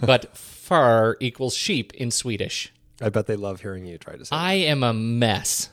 But 0.00 0.36
far 0.70 1.16
equals 1.18 1.56
sheep 1.56 1.92
in 1.94 2.12
Swedish. 2.12 2.72
I 3.02 3.08
bet 3.08 3.26
they 3.26 3.34
love 3.34 3.60
hearing 3.60 3.86
you 3.86 3.98
try 3.98 4.14
to 4.14 4.24
say 4.24 4.36
I 4.36 4.52
am 4.52 4.84
a 4.84 4.92
mess. 4.92 5.68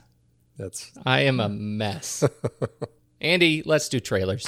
that's 0.57 0.91
I 1.05 1.19
am 1.21 1.39
a 1.39 1.47
mess. 1.47 2.23
Andy, 3.21 3.61
let's 3.63 3.89
do 3.89 3.99
trailers. 3.99 4.47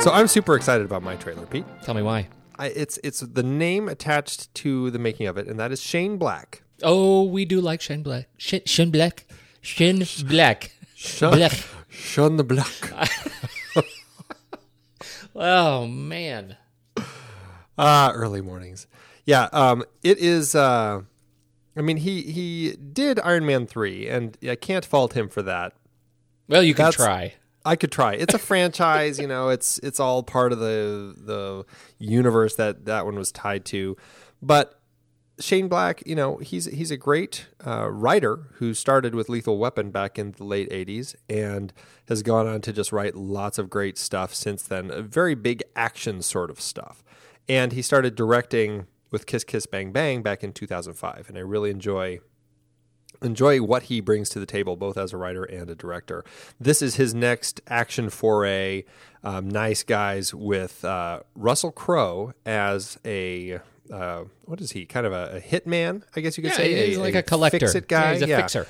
So 0.00 0.12
I'm 0.12 0.28
super 0.28 0.54
excited 0.54 0.86
about 0.86 1.02
my 1.02 1.16
trailer, 1.16 1.46
Pete. 1.46 1.64
Tell 1.82 1.94
me 1.94 2.02
why. 2.02 2.28
I, 2.56 2.68
it's 2.68 3.00
it's 3.02 3.18
the 3.18 3.42
name 3.42 3.88
attached 3.88 4.54
to 4.54 4.92
the 4.92 5.00
making 5.00 5.26
of 5.26 5.36
it, 5.36 5.48
and 5.48 5.58
that 5.58 5.72
is 5.72 5.82
Shane 5.82 6.16
Black. 6.16 6.62
Oh, 6.84 7.24
we 7.24 7.44
do 7.44 7.60
like 7.60 7.80
Shane 7.80 8.04
Black. 8.04 8.28
Shane, 8.36 8.62
Shane 8.66 8.92
Black. 8.92 9.26
Shane 9.62 10.06
Black. 10.28 10.70
Shane, 10.94 11.30
Black. 11.32 11.52
Shane 11.88 12.36
the 12.36 12.44
Black. 12.44 13.10
Oh 15.40 15.86
man. 15.86 16.56
Ah, 17.78 18.10
early 18.12 18.40
mornings. 18.40 18.88
Yeah, 19.24 19.48
um, 19.52 19.84
it 20.02 20.18
is. 20.18 20.56
Uh, 20.56 21.02
I 21.76 21.80
mean, 21.80 21.98
he 21.98 22.22
he 22.22 22.76
did 22.76 23.20
Iron 23.20 23.46
Man 23.46 23.68
three, 23.68 24.08
and 24.08 24.36
I 24.42 24.56
can't 24.56 24.84
fault 24.84 25.12
him 25.12 25.28
for 25.28 25.42
that. 25.42 25.74
Well, 26.48 26.62
you 26.64 26.74
can 26.74 26.90
try. 26.90 27.34
I 27.64 27.76
could 27.76 27.92
try. 27.92 28.14
It's 28.14 28.34
a 28.34 28.38
franchise, 28.38 29.20
you 29.20 29.28
know. 29.28 29.50
It's 29.50 29.78
it's 29.78 30.00
all 30.00 30.24
part 30.24 30.52
of 30.52 30.58
the 30.58 31.14
the 31.16 31.64
universe 31.98 32.56
that 32.56 32.86
that 32.86 33.04
one 33.04 33.14
was 33.14 33.30
tied 33.30 33.64
to. 33.66 33.96
But 34.42 34.77
Shane 35.40 35.68
Black, 35.68 36.02
you 36.04 36.16
know, 36.16 36.38
he's 36.38 36.64
he's 36.66 36.90
a 36.90 36.96
great 36.96 37.46
uh, 37.64 37.88
writer 37.90 38.48
who 38.54 38.74
started 38.74 39.14
with 39.14 39.28
Lethal 39.28 39.58
Weapon 39.58 39.90
back 39.90 40.18
in 40.18 40.32
the 40.32 40.44
late 40.44 40.68
'80s 40.70 41.14
and 41.28 41.72
has 42.08 42.22
gone 42.22 42.46
on 42.46 42.60
to 42.62 42.72
just 42.72 42.92
write 42.92 43.14
lots 43.14 43.58
of 43.58 43.70
great 43.70 43.96
stuff 43.98 44.34
since 44.34 44.62
then. 44.62 44.90
A 44.90 45.02
very 45.02 45.34
big 45.34 45.62
action 45.76 46.22
sort 46.22 46.50
of 46.50 46.60
stuff. 46.60 47.04
And 47.48 47.72
he 47.72 47.82
started 47.82 48.14
directing 48.14 48.86
with 49.10 49.26
Kiss 49.26 49.44
Kiss 49.44 49.66
Bang 49.66 49.92
Bang 49.92 50.22
back 50.22 50.42
in 50.42 50.52
2005, 50.52 51.28
and 51.28 51.38
I 51.38 51.40
really 51.40 51.70
enjoy 51.70 52.18
enjoy 53.22 53.60
what 53.60 53.84
he 53.84 54.00
brings 54.00 54.28
to 54.30 54.40
the 54.40 54.46
table, 54.46 54.76
both 54.76 54.96
as 54.96 55.12
a 55.12 55.16
writer 55.16 55.44
and 55.44 55.70
a 55.70 55.74
director. 55.74 56.24
This 56.60 56.82
is 56.82 56.96
his 56.96 57.14
next 57.14 57.60
action 57.66 58.10
foray. 58.10 58.84
Um, 59.24 59.48
nice 59.48 59.82
guys 59.82 60.34
with 60.34 60.84
uh, 60.84 61.20
Russell 61.34 61.72
Crowe 61.72 62.32
as 62.46 62.98
a 63.04 63.60
uh, 63.92 64.24
what 64.44 64.60
is 64.60 64.72
he? 64.72 64.84
Kind 64.86 65.06
of 65.06 65.12
a, 65.12 65.36
a 65.36 65.40
hitman, 65.40 66.02
I 66.16 66.20
guess 66.20 66.36
you 66.36 66.42
could 66.42 66.50
Yeah, 66.52 66.56
say. 66.56 66.86
he's 66.88 66.98
like 66.98 67.14
a 67.14 67.22
collector. 67.22 67.58
fix-it 67.60 67.88
guy. 67.88 68.04
Yeah, 68.04 68.12
he's 68.14 68.22
a 68.22 68.28
Yeah. 68.28 68.36
fixer. 68.42 68.66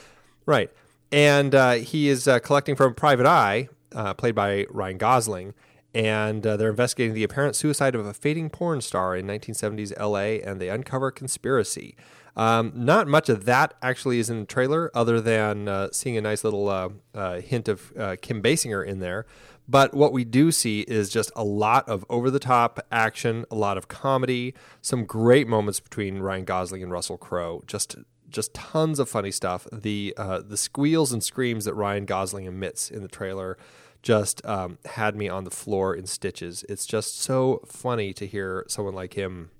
Right. 0.46 0.70
And 1.12 1.54
uh, 1.54 1.72
he 1.74 2.08
is 2.08 2.28
uh, 2.28 2.38
collecting 2.38 2.76
from 2.76 2.94
Private 2.94 3.26
Eye, 3.26 3.68
uh, 3.94 4.14
played 4.14 4.34
by 4.34 4.66
Ryan 4.70 4.98
Gosling. 4.98 5.54
And 5.94 6.46
uh, 6.46 6.56
they're 6.58 6.68
investigating 6.68 7.14
the 7.14 7.24
apparent 7.24 7.56
suicide 7.56 7.94
of 7.94 8.04
a 8.06 8.12
fading 8.12 8.50
porn 8.50 8.80
star 8.82 9.16
in 9.16 9.26
1970s 9.26 9.98
LA, 9.98 10.46
and 10.48 10.60
they 10.60 10.68
uncover 10.68 11.08
a 11.08 11.12
conspiracy. 11.12 11.96
Um, 12.36 12.72
not 12.74 13.08
much 13.08 13.28
of 13.28 13.46
that 13.46 13.74
actually 13.82 14.20
is 14.20 14.30
in 14.30 14.40
the 14.40 14.46
trailer, 14.46 14.90
other 14.94 15.20
than 15.20 15.66
uh, 15.66 15.88
seeing 15.90 16.16
a 16.16 16.20
nice 16.20 16.44
little 16.44 16.68
uh, 16.68 16.90
uh, 17.14 17.40
hint 17.40 17.68
of 17.68 17.92
uh, 17.98 18.16
Kim 18.20 18.42
Basinger 18.42 18.86
in 18.86 19.00
there. 19.00 19.26
But 19.68 19.92
what 19.92 20.12
we 20.12 20.24
do 20.24 20.50
see 20.50 20.80
is 20.80 21.10
just 21.10 21.30
a 21.36 21.44
lot 21.44 21.86
of 21.88 22.04
over 22.08 22.30
the 22.30 22.38
top 22.38 22.80
action, 22.90 23.44
a 23.50 23.54
lot 23.54 23.76
of 23.76 23.86
comedy, 23.86 24.54
some 24.80 25.04
great 25.04 25.46
moments 25.46 25.78
between 25.78 26.20
Ryan 26.20 26.44
Gosling 26.44 26.82
and 26.82 26.90
Russell 26.90 27.18
Crowe. 27.18 27.62
Just 27.66 27.96
just 28.30 28.54
tons 28.54 28.98
of 28.98 29.08
funny 29.08 29.30
stuff. 29.30 29.66
The 29.72 30.14
uh, 30.16 30.40
the 30.40 30.56
squeals 30.56 31.12
and 31.12 31.22
screams 31.22 31.66
that 31.66 31.74
Ryan 31.74 32.06
Gosling 32.06 32.46
emits 32.46 32.90
in 32.90 33.02
the 33.02 33.08
trailer 33.08 33.58
just 34.02 34.44
um, 34.46 34.78
had 34.86 35.16
me 35.16 35.28
on 35.28 35.44
the 35.44 35.50
floor 35.50 35.94
in 35.94 36.06
stitches. 36.06 36.64
It's 36.68 36.86
just 36.86 37.20
so 37.20 37.62
funny 37.66 38.12
to 38.14 38.26
hear 38.26 38.64
someone 38.68 38.94
like 38.94 39.14
him 39.14 39.50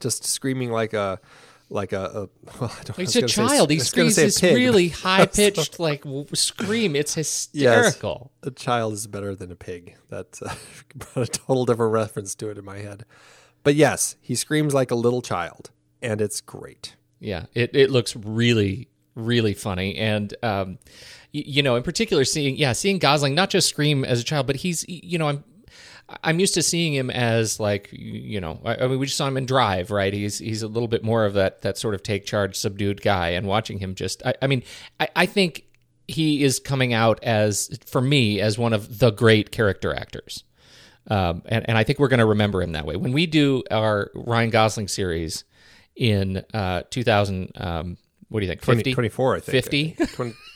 just 0.00 0.24
screaming 0.24 0.70
like 0.70 0.92
a 0.92 1.20
like 1.74 1.92
a, 1.92 2.28
a 2.46 2.58
well, 2.60 2.72
He's 2.96 3.14
a 3.16 3.20
gonna 3.20 3.28
say- 3.28 3.34
child. 3.48 3.70
He 3.70 3.78
screams 3.80 4.16
this 4.16 4.40
pig. 4.40 4.54
really 4.56 4.88
high 5.04 5.26
pitched 5.26 5.78
like 5.78 6.04
scream. 6.32 6.96
It's 6.96 7.14
hysterical. 7.22 8.32
a 8.42 8.50
child 8.50 8.94
is 8.94 9.06
better 9.06 9.34
than 9.34 9.50
a 9.50 9.56
pig. 9.56 9.96
That 10.08 10.38
uh, 10.44 10.54
brought 10.94 11.28
a 11.28 11.30
total 11.30 11.66
different 11.66 11.92
reference 11.92 12.34
to 12.36 12.48
it 12.50 12.56
in 12.58 12.64
my 12.64 12.78
head. 12.78 13.04
But 13.62 13.74
yes, 13.74 14.16
he 14.20 14.34
screams 14.34 14.72
like 14.74 14.90
a 14.90 14.94
little 14.94 15.22
child, 15.22 15.70
and 16.00 16.20
it's 16.20 16.40
great. 16.40 16.96
Yeah, 17.20 17.46
it, 17.54 17.74
it 17.74 17.90
looks 17.90 18.14
really 18.16 18.88
really 19.16 19.54
funny 19.54 19.96
and 19.96 20.34
um 20.42 20.76
y- 21.32 21.44
you 21.46 21.62
know 21.62 21.76
in 21.76 21.84
particular 21.84 22.24
seeing 22.24 22.56
yeah 22.56 22.72
seeing 22.72 22.98
Gosling 22.98 23.32
not 23.32 23.48
just 23.48 23.68
scream 23.68 24.04
as 24.04 24.18
a 24.20 24.24
child 24.24 24.44
but 24.48 24.56
he's 24.56 24.84
you 24.88 25.18
know 25.18 25.28
I'm 25.28 25.44
I'm 26.22 26.38
used 26.38 26.54
to 26.54 26.62
seeing 26.62 26.92
him 26.92 27.10
as 27.10 27.58
like 27.58 27.88
you 27.92 28.40
know 28.40 28.60
I, 28.64 28.76
I 28.76 28.86
mean 28.88 28.98
we 28.98 29.06
just 29.06 29.18
saw 29.18 29.26
him 29.26 29.36
in 29.36 29.46
Drive 29.46 29.90
right 29.90 30.12
he's 30.12 30.38
he's 30.38 30.62
a 30.62 30.68
little 30.68 30.88
bit 30.88 31.02
more 31.02 31.24
of 31.24 31.34
that 31.34 31.62
that 31.62 31.78
sort 31.78 31.94
of 31.94 32.02
take 32.02 32.26
charge 32.26 32.56
subdued 32.56 33.00
guy 33.00 33.30
and 33.30 33.46
watching 33.46 33.78
him 33.78 33.94
just 33.94 34.24
I, 34.24 34.34
I 34.42 34.46
mean 34.46 34.62
I, 35.00 35.08
I 35.16 35.26
think 35.26 35.64
he 36.06 36.44
is 36.44 36.58
coming 36.58 36.92
out 36.92 37.22
as 37.22 37.78
for 37.86 38.00
me 38.00 38.40
as 38.40 38.58
one 38.58 38.72
of 38.72 38.98
the 38.98 39.10
great 39.10 39.50
character 39.50 39.94
actors 39.94 40.44
um, 41.08 41.42
and, 41.46 41.68
and 41.68 41.76
I 41.76 41.84
think 41.84 41.98
we're 41.98 42.08
going 42.08 42.18
to 42.18 42.26
remember 42.26 42.62
him 42.62 42.72
that 42.72 42.86
way. 42.86 42.96
When 42.96 43.12
we 43.12 43.26
do 43.26 43.62
our 43.70 44.10
Ryan 44.14 44.50
Gosling 44.50 44.88
series 44.88 45.44
in 45.94 46.42
uh, 46.52 46.82
2000, 46.90 47.52
um, 47.56 47.96
what 48.28 48.40
do 48.40 48.46
you 48.46 48.50
think? 48.50 48.62
50 48.62 48.94
20, 48.94 48.94
24, 48.94 49.36
I 49.36 49.40
think. 49.40 49.64
50? 49.64 49.96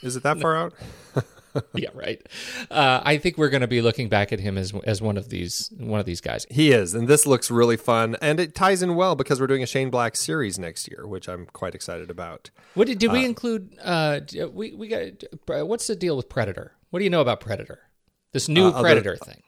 is 0.03 0.15
it 0.15 0.23
that 0.23 0.39
far 0.39 0.57
out? 0.57 0.73
yeah, 1.75 1.89
right. 1.93 2.21
Uh, 2.69 3.01
I 3.03 3.17
think 3.17 3.37
we're 3.37 3.49
going 3.49 3.61
to 3.61 3.67
be 3.67 3.81
looking 3.81 4.09
back 4.09 4.31
at 4.33 4.39
him 4.39 4.57
as 4.57 4.73
as 4.85 5.01
one 5.01 5.17
of 5.17 5.29
these 5.29 5.71
one 5.77 5.99
of 5.99 6.05
these 6.05 6.21
guys. 6.21 6.45
He 6.49 6.71
is, 6.71 6.93
and 6.93 7.07
this 7.07 7.25
looks 7.25 7.49
really 7.51 7.77
fun, 7.77 8.15
and 8.21 8.39
it 8.39 8.55
ties 8.55 8.81
in 8.81 8.95
well 8.95 9.15
because 9.15 9.39
we're 9.39 9.47
doing 9.47 9.63
a 9.63 9.67
Shane 9.67 9.89
Black 9.89 10.15
series 10.15 10.57
next 10.59 10.87
year, 10.89 11.07
which 11.07 11.27
I'm 11.27 11.45
quite 11.47 11.75
excited 11.75 12.09
about. 12.09 12.49
What 12.73 12.87
did, 12.87 12.99
did 12.99 13.11
we 13.11 13.25
include? 13.25 13.75
Uh, 13.83 14.21
we 14.53 14.73
we 14.73 14.87
got. 14.87 15.23
uh, 15.49 15.65
What's 15.65 15.87
the 15.87 15.95
deal 15.95 16.15
with 16.17 16.29
Predator? 16.29 16.73
What 16.89 16.99
do 16.99 17.03
you 17.03 17.09
know 17.09 17.21
about 17.21 17.39
Predator? 17.39 17.79
This 18.33 18.47
new 18.49 18.65
Uh, 18.65 18.71
other- 18.71 18.81
Predator 18.81 19.15
thing. 19.17 19.41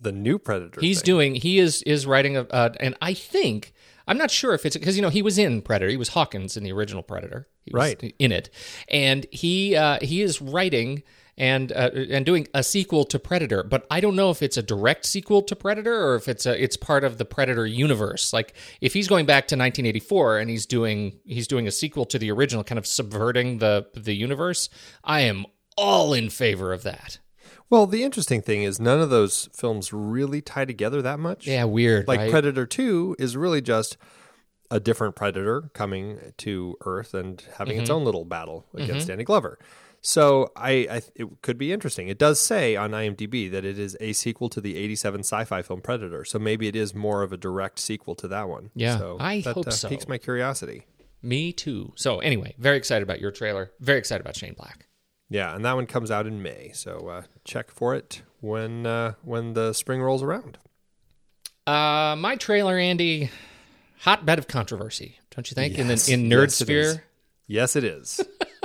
The 0.00 0.12
new 0.12 0.38
Predator. 0.38 0.80
He's 0.80 1.00
thing. 1.00 1.06
doing. 1.06 1.34
He 1.34 1.58
is 1.58 1.82
is 1.82 2.06
writing 2.06 2.36
a, 2.36 2.42
uh, 2.42 2.70
and 2.78 2.94
I 3.02 3.14
think 3.14 3.72
I'm 4.06 4.16
not 4.16 4.30
sure 4.30 4.54
if 4.54 4.64
it's 4.64 4.76
because 4.76 4.94
you 4.96 5.02
know 5.02 5.08
he 5.10 5.22
was 5.22 5.38
in 5.38 5.60
Predator. 5.60 5.90
He 5.90 5.96
was 5.96 6.10
Hawkins 6.10 6.56
in 6.56 6.62
the 6.62 6.70
original 6.72 7.02
Predator. 7.02 7.48
He 7.64 7.72
was 7.74 7.80
Right. 7.80 8.14
in 8.18 8.30
it, 8.32 8.48
and 8.88 9.26
he 9.32 9.74
uh, 9.74 9.98
he 10.00 10.22
is 10.22 10.40
writing 10.40 11.02
and 11.38 11.72
uh, 11.72 11.90
and 12.10 12.26
doing 12.26 12.46
a 12.52 12.62
sequel 12.62 13.04
to 13.04 13.18
Predator. 13.18 13.62
But 13.62 13.86
I 13.90 14.00
don't 14.00 14.16
know 14.16 14.28
if 14.30 14.42
it's 14.42 14.58
a 14.58 14.62
direct 14.62 15.06
sequel 15.06 15.40
to 15.42 15.56
Predator 15.56 15.94
or 16.08 16.16
if 16.16 16.28
it's 16.28 16.44
a 16.44 16.62
it's 16.62 16.76
part 16.76 17.04
of 17.04 17.16
the 17.16 17.24
Predator 17.24 17.64
universe. 17.64 18.32
Like 18.34 18.52
if 18.82 18.92
he's 18.92 19.08
going 19.08 19.24
back 19.24 19.48
to 19.48 19.54
1984 19.56 20.38
and 20.38 20.50
he's 20.50 20.66
doing 20.66 21.18
he's 21.24 21.48
doing 21.48 21.66
a 21.66 21.70
sequel 21.70 22.04
to 22.06 22.18
the 22.18 22.30
original, 22.30 22.62
kind 22.64 22.78
of 22.78 22.86
subverting 22.86 23.58
the 23.58 23.86
the 23.94 24.14
universe. 24.14 24.68
I 25.02 25.20
am 25.22 25.46
all 25.76 26.12
in 26.12 26.28
favor 26.28 26.72
of 26.74 26.82
that. 26.82 27.18
Well, 27.70 27.86
the 27.86 28.02
interesting 28.02 28.42
thing 28.42 28.62
is 28.62 28.80
none 28.80 29.00
of 29.00 29.10
those 29.10 29.48
films 29.54 29.92
really 29.92 30.40
tie 30.40 30.64
together 30.64 31.00
that 31.02 31.18
much. 31.20 31.46
Yeah, 31.46 31.64
weird. 31.64 32.08
like 32.08 32.18
right? 32.20 32.30
Predator 32.30 32.66
2 32.66 33.16
is 33.18 33.36
really 33.36 33.60
just 33.60 33.96
a 34.70 34.80
different 34.80 35.14
predator 35.16 35.70
coming 35.74 36.32
to 36.38 36.76
Earth 36.84 37.14
and 37.14 37.42
having 37.56 37.74
Mm-hmm. 37.74 37.82
its 37.82 37.90
own 37.90 38.04
little 38.04 38.24
battle 38.24 38.66
against 38.74 39.08
Danny 39.08 39.24
Glover. 39.24 39.58
So 40.00 40.52
I, 40.56 40.70
I 40.90 41.02
it 41.14 41.42
could 41.42 41.58
be 41.58 41.72
interesting. 41.72 42.08
It 42.08 42.18
does 42.18 42.40
say 42.40 42.76
on 42.76 42.92
IMDb 42.92 43.50
that 43.50 43.64
it 43.64 43.78
is 43.78 43.96
a 44.00 44.12
sequel 44.12 44.48
to 44.50 44.60
the 44.60 44.76
87 44.76 45.20
sci-fi 45.20 45.62
film 45.62 45.80
Predator. 45.80 46.24
So 46.24 46.38
maybe 46.38 46.68
it 46.68 46.76
is 46.76 46.94
more 46.94 47.22
of 47.22 47.32
a 47.32 47.36
direct 47.36 47.78
sequel 47.78 48.14
to 48.16 48.28
that 48.28 48.48
one. 48.48 48.70
Yeah, 48.74 48.98
so 48.98 49.16
I 49.20 49.40
that, 49.40 49.54
hope 49.54 49.66
uh, 49.68 49.70
so. 49.70 49.88
Piques 49.88 50.08
my 50.08 50.18
curiosity. 50.18 50.86
Me 51.20 51.52
too. 51.52 51.92
So 51.96 52.20
anyway, 52.20 52.54
very 52.58 52.76
excited 52.76 53.02
about 53.02 53.20
your 53.20 53.32
trailer. 53.32 53.72
Very 53.80 53.98
excited 53.98 54.20
about 54.20 54.36
Shane 54.36 54.54
Black. 54.54 54.86
Yeah, 55.28 55.54
and 55.54 55.64
that 55.64 55.74
one 55.74 55.86
comes 55.86 56.10
out 56.10 56.26
in 56.26 56.42
May. 56.42 56.70
So 56.74 57.08
uh, 57.08 57.22
check 57.44 57.70
for 57.70 57.94
it 57.94 58.22
when 58.40 58.86
uh, 58.86 59.14
when 59.22 59.54
the 59.54 59.72
spring 59.72 60.00
rolls 60.00 60.22
around. 60.22 60.58
Uh, 61.66 62.16
my 62.16 62.36
trailer, 62.36 62.78
Andy, 62.78 63.30
hotbed 64.00 64.38
of 64.38 64.48
controversy, 64.48 65.18
don't 65.34 65.50
you 65.50 65.54
think? 65.54 65.76
Yes. 65.76 66.08
In 66.08 66.22
the 66.22 66.30
in 66.30 66.30
nerd 66.30 66.44
Yes, 66.44 66.54
sphere. 66.54 67.04
Yes, 67.46 67.76
it 67.76 67.84
is. 67.84 68.20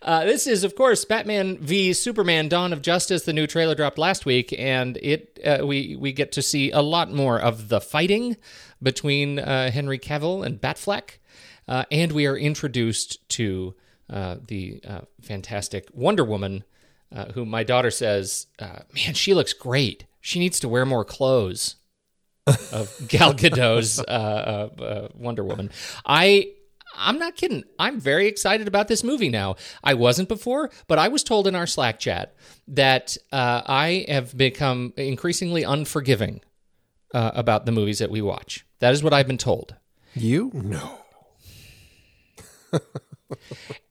Uh, 0.00 0.24
this 0.24 0.46
is, 0.46 0.64
of 0.64 0.74
course, 0.74 1.04
Batman 1.04 1.58
v 1.58 1.92
Superman: 1.92 2.48
Dawn 2.48 2.72
of 2.72 2.82
Justice. 2.82 3.24
The 3.24 3.32
new 3.32 3.46
trailer 3.46 3.74
dropped 3.74 3.98
last 3.98 4.26
week, 4.26 4.54
and 4.58 4.96
it 5.02 5.38
uh, 5.44 5.66
we 5.66 5.96
we 5.96 6.12
get 6.12 6.32
to 6.32 6.42
see 6.42 6.70
a 6.70 6.80
lot 6.80 7.12
more 7.12 7.40
of 7.40 7.68
the 7.68 7.80
fighting 7.80 8.36
between 8.82 9.38
uh, 9.38 9.70
Henry 9.70 9.98
Cavill 9.98 10.44
and 10.44 10.60
Batfleck, 10.60 11.18
uh, 11.68 11.84
and 11.90 12.12
we 12.12 12.26
are 12.26 12.36
introduced 12.36 13.28
to 13.30 13.74
uh, 14.10 14.36
the 14.46 14.80
uh, 14.86 15.00
fantastic 15.20 15.88
Wonder 15.92 16.24
Woman, 16.24 16.64
uh, 17.14 17.26
who 17.32 17.44
my 17.44 17.62
daughter 17.62 17.90
says, 17.90 18.46
uh, 18.58 18.80
"Man, 18.94 19.14
she 19.14 19.34
looks 19.34 19.52
great. 19.52 20.06
She 20.20 20.38
needs 20.38 20.60
to 20.60 20.68
wear 20.68 20.84
more 20.84 21.04
clothes." 21.04 21.76
of 22.72 22.92
Gal 23.06 23.34
Gadot's 23.34 24.00
uh, 24.00 24.02
uh, 24.78 24.82
uh, 24.82 25.08
Wonder 25.14 25.44
Woman. 25.44 25.70
I 26.04 26.50
I'm 26.94 27.18
not 27.18 27.36
kidding. 27.36 27.64
I'm 27.78 28.00
very 28.00 28.26
excited 28.26 28.68
about 28.68 28.88
this 28.88 29.02
movie 29.02 29.28
now. 29.28 29.56
I 29.82 29.94
wasn't 29.94 30.28
before, 30.28 30.70
but 30.86 30.98
I 30.98 31.08
was 31.08 31.24
told 31.24 31.46
in 31.46 31.54
our 31.54 31.66
Slack 31.66 31.98
chat 31.98 32.34
that 32.68 33.16
uh, 33.30 33.62
I 33.66 34.04
have 34.08 34.36
become 34.36 34.92
increasingly 34.96 35.62
unforgiving 35.62 36.40
uh, 37.14 37.32
about 37.34 37.66
the 37.66 37.72
movies 37.72 37.98
that 37.98 38.10
we 38.10 38.20
watch. 38.22 38.64
That 38.80 38.92
is 38.92 39.02
what 39.02 39.12
I've 39.12 39.26
been 39.26 39.38
told. 39.38 39.74
you? 40.14 40.50
No. 40.54 40.98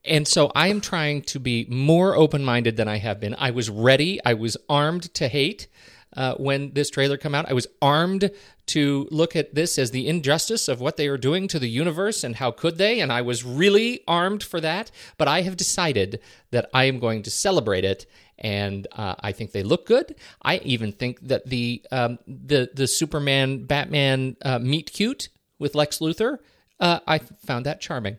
And 0.03 0.27
so 0.27 0.51
I 0.55 0.67
am 0.67 0.81
trying 0.81 1.21
to 1.23 1.39
be 1.39 1.65
more 1.69 2.15
open 2.15 2.43
minded 2.43 2.75
than 2.77 2.87
I 2.87 2.97
have 2.97 3.19
been. 3.19 3.35
I 3.37 3.51
was 3.51 3.69
ready, 3.69 4.19
I 4.25 4.33
was 4.33 4.57
armed 4.67 5.13
to 5.15 5.27
hate. 5.27 5.67
Uh, 6.15 6.35
when 6.35 6.73
this 6.73 6.89
trailer 6.89 7.17
come 7.17 7.33
out, 7.33 7.49
I 7.49 7.53
was 7.53 7.67
armed 7.81 8.31
to 8.67 9.07
look 9.11 9.35
at 9.35 9.55
this 9.55 9.79
as 9.79 9.91
the 9.91 10.07
injustice 10.07 10.67
of 10.67 10.81
what 10.81 10.97
they 10.97 11.07
are 11.07 11.17
doing 11.17 11.47
to 11.47 11.59
the 11.59 11.69
universe 11.69 12.23
and 12.23 12.35
how 12.35 12.51
could 12.51 12.77
they, 12.77 12.99
and 12.99 13.11
I 13.11 13.21
was 13.21 13.43
really 13.43 14.01
armed 14.07 14.43
for 14.43 14.59
that. 14.61 14.91
But 15.17 15.27
I 15.27 15.41
have 15.41 15.57
decided 15.57 16.19
that 16.51 16.69
I 16.73 16.85
am 16.85 16.99
going 16.99 17.23
to 17.23 17.31
celebrate 17.31 17.85
it, 17.85 18.05
and 18.37 18.87
uh, 18.91 19.15
I 19.19 19.31
think 19.31 19.51
they 19.51 19.63
look 19.63 19.85
good. 19.85 20.15
I 20.41 20.57
even 20.57 20.91
think 20.91 21.19
that 21.27 21.47
the 21.47 21.83
um, 21.91 22.19
the 22.27 22.69
the 22.73 22.87
Superman 22.87 23.65
Batman 23.65 24.35
uh, 24.41 24.59
meet 24.59 24.91
cute 24.91 25.29
with 25.59 25.75
Lex 25.75 25.99
Luthor, 25.99 26.39
uh, 26.79 26.99
I 27.07 27.19
found 27.19 27.65
that 27.65 27.81
charming 27.81 28.17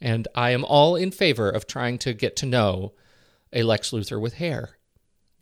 and 0.00 0.26
I 0.34 0.50
am 0.50 0.64
all 0.64 0.96
in 0.96 1.10
favor 1.10 1.50
of 1.50 1.66
trying 1.66 1.98
to 1.98 2.14
get 2.14 2.36
to 2.36 2.46
know 2.46 2.92
a 3.52 3.62
Lex 3.62 3.90
Luthor 3.90 4.20
with 4.20 4.34
hair. 4.34 4.70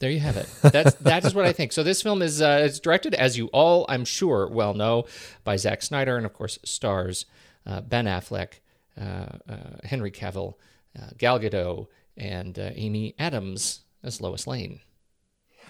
There 0.01 0.11
you 0.11 0.21
have 0.21 0.37
it. 0.37 0.49
That's 0.63 0.95
that 0.97 1.25
is 1.25 1.35
what 1.35 1.45
I 1.45 1.53
think. 1.53 1.73
So 1.73 1.83
this 1.83 2.03
film 2.03 2.23
is 2.23 2.41
uh, 2.41 2.63
it's 2.65 2.79
directed, 2.79 3.15
as 3.15 3.37
you 3.37 3.47
all 3.49 3.85
I'm 3.89 4.05
sure 4.05 4.49
well 4.49 4.75
know, 4.75 5.07
by 5.45 5.57
Zack 5.57 5.83
Snyder, 5.83 6.17
and 6.17 6.25
of 6.25 6.33
course 6.33 6.59
stars 6.65 7.27
uh, 7.67 7.81
Ben 7.81 8.07
Affleck, 8.07 8.61
uh, 9.01 9.27
uh, 9.49 9.57
Henry 9.85 10.11
Cavill, 10.11 10.55
uh, 10.97 11.09
Gal 11.19 11.41
Gadot, 11.41 11.89
and 12.17 12.59
uh, 12.59 12.71
Amy 12.75 13.15
Adams 13.19 13.81
as 14.03 14.21
Lois 14.21 14.47
Lane. 14.47 14.81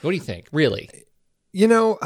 What 0.03 0.11
do 0.11 0.17
you 0.17 0.23
think? 0.23 0.49
Really? 0.53 0.91
You 1.53 1.67
know, 1.67 1.99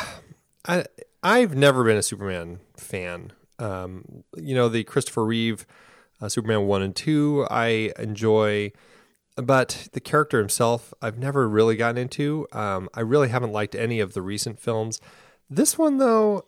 I 0.67 0.85
I've 1.23 1.57
never 1.57 1.83
been 1.83 1.97
a 1.97 2.03
Superman 2.03 2.61
fan. 2.77 3.33
Um, 3.59 4.25
you 4.37 4.55
know, 4.55 4.69
the 4.69 4.85
Christopher 4.85 5.25
Reeve 5.25 5.67
Superman 6.29 6.67
one 6.67 6.83
and 6.83 6.95
two 6.95 7.47
I 7.51 7.93
enjoy, 7.99 8.73
but 9.37 9.89
the 9.93 10.01
character 10.01 10.39
himself 10.39 10.93
I've 11.01 11.19
never 11.19 11.49
really 11.49 11.77
gotten 11.77 11.99
into. 11.99 12.47
Um, 12.53 12.89
I 12.95 13.01
really 13.01 13.29
haven't 13.29 13.53
liked 13.53 13.75
any 13.75 14.01
of 14.01 14.15
the 14.15 14.23
recent 14.23 14.59
films. 14.59 15.01
This 15.49 15.77
one 15.79 15.99
though, 15.99 16.45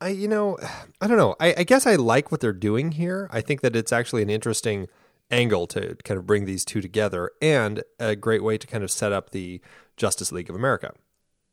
I 0.00 0.08
you 0.08 0.28
know, 0.28 0.58
I 1.00 1.06
don't 1.06 1.18
know. 1.18 1.36
I, 1.40 1.54
I 1.58 1.64
guess 1.64 1.86
I 1.86 1.96
like 1.96 2.30
what 2.30 2.40
they're 2.40 2.52
doing 2.52 2.92
here. 2.92 3.28
I 3.32 3.40
think 3.40 3.60
that 3.62 3.76
it's 3.76 3.92
actually 3.92 4.22
an 4.22 4.30
interesting 4.30 4.88
angle 5.30 5.66
to 5.66 5.96
kind 6.04 6.18
of 6.18 6.26
bring 6.26 6.44
these 6.44 6.64
two 6.64 6.80
together 6.80 7.30
and 7.40 7.82
a 7.98 8.14
great 8.14 8.42
way 8.42 8.58
to 8.58 8.66
kind 8.66 8.84
of 8.84 8.90
set 8.90 9.12
up 9.12 9.30
the 9.30 9.60
Justice 9.96 10.32
League 10.32 10.50
of 10.50 10.56
America. 10.56 10.92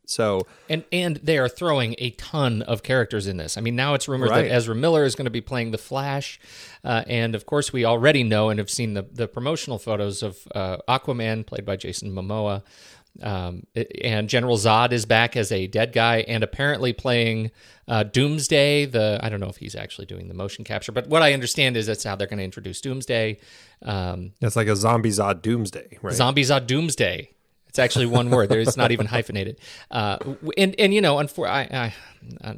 So 0.06 0.46
And 0.70 0.84
and 0.92 1.18
they 1.24 1.38
are 1.38 1.48
throwing 1.48 1.96
a 1.98 2.10
ton 2.12 2.62
of 2.64 2.84
characters 2.84 3.28
in 3.28 3.38
this. 3.38 3.58
I 3.58 3.62
mean, 3.62 3.76
now 3.76 3.94
it's 3.94 4.08
rumored 4.08 4.30
Right. 4.30 4.44
that 4.50 4.52
Ezra 4.54 4.76
Miller 4.76 5.06
is 5.06 5.16
going 5.16 5.26
to 5.26 5.32
be 5.32 5.42
playing 5.42 5.72
the 5.72 5.78
Flash, 5.78 6.40
uh, 6.84 7.04
and 7.08 7.34
of 7.36 7.46
course, 7.46 7.72
we 7.72 7.86
already 7.86 8.24
know 8.24 8.50
and 8.50 8.60
have 8.60 8.70
seen 8.70 8.94
the 8.94 9.04
the 9.04 9.28
promotional 9.28 9.80
photos 9.80 10.22
of 10.24 10.38
uh, 10.54 10.78
Aquaman, 10.90 11.46
played 11.46 11.66
by 11.66 11.76
Jason 11.76 12.12
Momoa. 12.12 12.64
Um, 13.22 13.64
and 14.04 14.30
General 14.30 14.56
Zod 14.58 14.94
is 14.94 15.06
back 15.06 15.36
as 15.36 15.52
a 15.52 15.68
dead 15.68 15.92
guy, 15.92 16.20
and 16.30 16.46
apparently 16.46 16.94
playing 16.94 17.52
uh, 17.88 18.04
Doomsday. 18.04 18.86
The 18.86 19.20
I 19.22 19.28
don't 19.28 19.42
know 19.42 19.50
if 19.50 19.58
he's 19.58 19.76
actually 19.76 20.06
doing 20.06 20.30
the 20.30 20.34
motion 20.34 20.64
capture, 20.64 20.94
but 20.94 21.08
what 21.08 21.22
I 21.22 21.34
understand 21.34 21.76
is 21.76 21.88
that's 21.88 22.06
how 22.06 22.16
they're 22.16 22.28
going 22.28 22.38
to 22.38 22.46
introduce 22.46 22.80
Doomsday. 22.80 23.38
Um, 23.82 24.32
It's 24.42 24.56
like 24.56 24.68
a 24.68 24.78
zombie 24.78 25.10
Zod 25.10 25.42
Doomsday, 25.42 26.00
right? 26.02 26.14
Zombies 26.16 26.50
on 26.52 26.66
Doomsday. 26.66 27.32
It's 27.72 27.80
actually 27.80 28.06
one 28.08 28.30
word. 28.30 28.50
There, 28.50 28.60
it's 28.60 28.76
not 28.76 28.92
even 28.92 29.06
hyphenated. 29.06 29.58
Uh, 29.90 30.18
and 30.58 30.76
and 30.78 30.94
you 30.94 31.00
know, 31.00 31.16
unfor- 31.16 31.48
I, 31.48 31.62
I, 31.72 31.94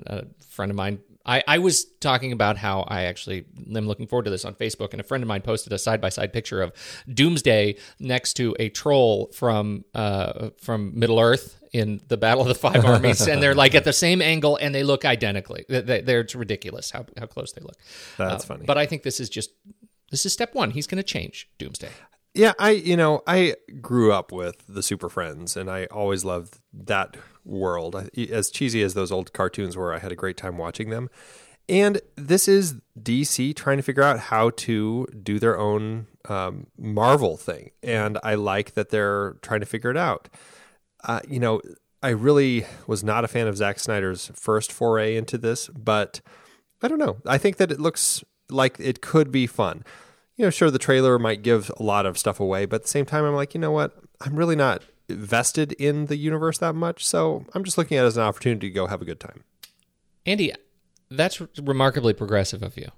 a 0.08 0.26
friend 0.50 0.72
of 0.72 0.76
mine, 0.76 1.00
I, 1.24 1.44
I 1.48 1.60
was 1.60 1.86
talking 2.02 2.32
about 2.32 2.58
how 2.58 2.82
I 2.82 3.04
actually 3.04 3.46
am 3.76 3.88
looking 3.88 4.08
forward 4.08 4.24
to 4.26 4.32
this 4.32 4.44
on 4.44 4.56
Facebook, 4.56 4.92
and 4.92 5.00
a 5.00 5.04
friend 5.04 5.24
of 5.24 5.28
mine 5.28 5.42
posted 5.42 5.72
a 5.72 5.78
side 5.78 6.02
by 6.02 6.10
side 6.10 6.34
picture 6.34 6.64
of 6.64 6.72
Doomsday 7.14 7.76
next 8.00 8.34
to 8.38 8.56
a 8.60 8.70
troll 8.70 9.30
from 9.34 9.86
uh, 9.94 10.50
from 10.60 10.98
Middle 10.98 11.20
Earth 11.20 11.60
in 11.74 12.02
the 12.08 12.18
Battle 12.18 12.42
of 12.42 12.48
the 12.48 12.56
Five 12.56 12.84
Armies, 12.94 13.28
and 13.28 13.42
they're 13.42 13.54
like 13.56 13.76
at 13.76 13.84
the 13.84 13.94
same 13.94 14.20
angle, 14.20 14.58
and 14.58 14.74
they 14.74 14.82
look 14.84 15.06
identically. 15.06 15.64
They, 15.70 15.82
they, 15.82 16.02
they're 16.02 16.22
it's 16.22 16.34
ridiculous 16.34 16.90
how 16.90 17.06
how 17.20 17.28
close 17.28 17.52
they 17.52 17.62
look. 17.62 17.78
That's 18.18 18.46
Uh, 18.46 18.48
funny. 18.48 18.66
But 18.66 18.80
I 18.80 18.88
think 18.88 19.04
this 19.04 19.20
is 19.20 19.30
just 19.30 19.52
this 20.10 20.26
is 20.26 20.34
step 20.34 20.56
one. 20.56 20.72
He's 20.72 20.88
going 20.88 20.98
to 20.98 21.04
change 21.04 21.50
Doomsday. 21.60 21.90
Yeah, 22.34 22.54
I 22.58 22.72
you 22.72 22.98
know 22.98 23.22
I 23.28 23.56
grew 23.82 24.12
up 24.12 24.32
with 24.32 24.66
the 24.68 24.82
Super 24.82 25.10
Friends, 25.10 25.56
and 25.56 25.70
I 25.70 25.86
always 25.86 26.26
loved 26.26 26.60
that 26.74 27.16
world. 27.46 28.10
As 28.32 28.50
cheesy 28.50 28.82
as 28.82 28.96
those 28.96 29.12
old 29.12 29.34
cartoons 29.34 29.78
were, 29.78 29.94
I 29.94 30.00
had 30.00 30.12
a 30.12 30.16
great 30.16 30.38
time 30.38 30.58
watching 30.58 30.90
them. 30.90 31.10
And 31.70 32.02
this 32.16 32.48
is 32.48 32.76
DC 33.02 33.56
trying 33.56 33.78
to 33.78 33.84
figure 33.84 34.04
out 34.04 34.20
how 34.20 34.50
to 34.50 35.08
do 35.24 35.40
their 35.40 35.58
own 35.58 36.08
um, 36.28 36.68
Marvel 36.78 37.38
thing, 37.38 37.72
and 37.82 38.18
I 38.24 38.36
like 38.36 38.74
that 38.74 38.90
they're 38.90 39.38
trying 39.42 39.60
to 39.60 39.66
figure 39.66 39.92
it 39.92 39.98
out. 39.98 40.28
Uh, 41.04 41.22
you 41.28 41.40
know, 41.40 41.62
I 42.02 42.10
really 42.10 42.66
was 42.88 43.04
not 43.04 43.24
a 43.24 43.28
fan 43.28 43.48
of 43.48 43.58
Zack 43.58 43.80
Snyder's 43.80 44.32
first 44.36 44.72
foray 44.72 45.16
into 45.16 45.38
this, 45.38 45.68
but 45.70 46.20
I 46.82 46.88
don't 46.88 47.00
know. 47.00 47.18
I 47.26 47.38
think 47.38 47.58
that 47.58 47.72
it 47.72 47.80
looks 47.80 48.24
like 48.50 48.78
it 48.80 49.02
could 49.02 49.32
be 49.32 49.48
fun. 49.48 49.84
You 50.36 50.46
know, 50.46 50.50
sure, 50.50 50.72
the 50.72 50.80
trailer 50.80 51.20
might 51.20 51.44
give 51.44 51.72
a 51.78 51.84
lot 51.84 52.06
of 52.06 52.18
stuff 52.18 52.40
away, 52.40 52.66
but 52.66 52.78
at 52.78 52.82
the 52.84 52.88
same 52.90 53.06
time, 53.06 53.24
I'm 53.24 53.36
like, 53.36 53.54
you 53.54 53.60
know 53.60 53.72
what? 53.72 53.96
I'm 54.22 54.36
really 54.36 54.56
not 54.56 54.84
vested 55.10 55.74
in 55.74 56.08
the 56.08 56.16
universe 56.18 56.58
that 56.60 56.74
much, 56.74 57.06
so 57.06 57.46
I'm 57.54 57.64
just 57.64 57.78
looking 57.78 57.98
at 57.98 58.04
it 58.04 58.08
as 58.08 58.18
an 58.18 58.24
opportunity 58.24 58.68
to 58.70 58.74
go 58.74 58.88
have 58.88 59.02
a 59.02 59.06
good 59.06 59.20
time. 59.20 59.44
Andy, 60.26 60.54
that's 61.12 61.42
remarkably 61.62 62.14
progressive 62.14 62.64
of 62.64 62.78
you. 62.78 62.90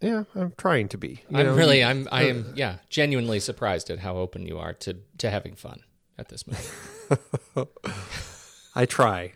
Yeah, 0.00 0.24
I'm 0.34 0.52
trying 0.58 0.88
to 0.88 0.98
be. 0.98 1.22
You 1.30 1.38
I'm 1.38 1.46
know, 1.46 1.54
really, 1.54 1.82
I'm, 1.82 2.08
I 2.12 2.24
am, 2.24 2.52
yeah, 2.56 2.78
genuinely 2.90 3.40
surprised 3.40 3.88
at 3.90 4.00
how 4.00 4.16
open 4.16 4.46
you 4.46 4.58
are 4.58 4.72
to 4.74 4.98
to 5.18 5.30
having 5.30 5.54
fun 5.54 5.80
at 6.18 6.28
this 6.28 6.44
movie. 6.46 7.68
I 8.74 8.84
try. 8.84 9.32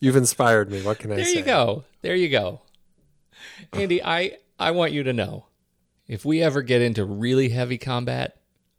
You've 0.00 0.16
inspired 0.16 0.70
me. 0.70 0.82
What 0.82 0.98
can 0.98 1.12
I 1.12 1.16
there 1.16 1.24
say? 1.24 1.30
There 1.32 1.40
you 1.40 1.46
go. 1.46 1.84
There 2.02 2.14
you 2.14 2.28
go. 2.28 2.60
Andy, 3.72 4.02
I 4.04 4.36
I 4.58 4.72
want 4.72 4.92
you 4.92 5.02
to 5.04 5.12
know, 5.14 5.46
if 6.06 6.24
we 6.24 6.42
ever 6.42 6.62
get 6.62 6.82
into 6.82 7.04
really 7.04 7.50
heavy 7.50 7.78
combat, 7.78 8.36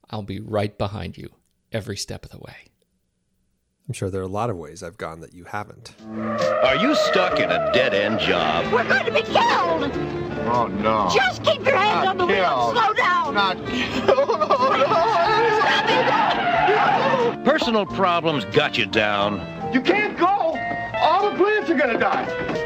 I'll 0.09 0.23
be 0.23 0.39
right 0.39 0.77
behind 0.77 1.17
you 1.17 1.29
every 1.71 1.97
step 1.97 2.25
of 2.25 2.31
the 2.31 2.39
way. 2.39 2.55
I'm 3.87 3.93
sure 3.93 4.09
there 4.09 4.21
are 4.21 4.25
a 4.25 4.27
lot 4.27 4.49
of 4.49 4.57
ways 4.57 4.81
I've 4.81 4.97
gone 4.97 5.19
that 5.21 5.33
you 5.33 5.43
haven't. 5.43 5.93
Are 6.63 6.75
you 6.75 6.95
stuck 6.95 7.39
in 7.39 7.51
a 7.51 7.71
dead 7.73 7.93
end 7.93 8.19
job? 8.19 8.71
We're 8.71 8.87
going 8.87 9.05
to 9.05 9.11
be 9.11 9.23
killed! 9.23 9.91
Oh 10.45 10.67
no. 10.67 11.09
Just 11.13 11.43
keep 11.43 11.65
your 11.65 11.77
hands 11.77 12.05
Not 12.05 12.07
on 12.07 12.17
the 12.17 12.25
wheel 12.27 12.69
and 12.69 12.77
slow 12.77 12.93
down! 12.93 13.33
Not 13.33 13.57
Personal 17.45 17.85
problems 17.85 18.45
got 18.45 18.77
you 18.77 18.85
down. 18.85 19.39
You 19.73 19.81
can't 19.81 20.17
go. 20.17 20.57
All 21.01 21.29
the 21.29 21.37
plants 21.37 21.69
are 21.69 21.75
gonna 21.75 21.99
die. 21.99 22.62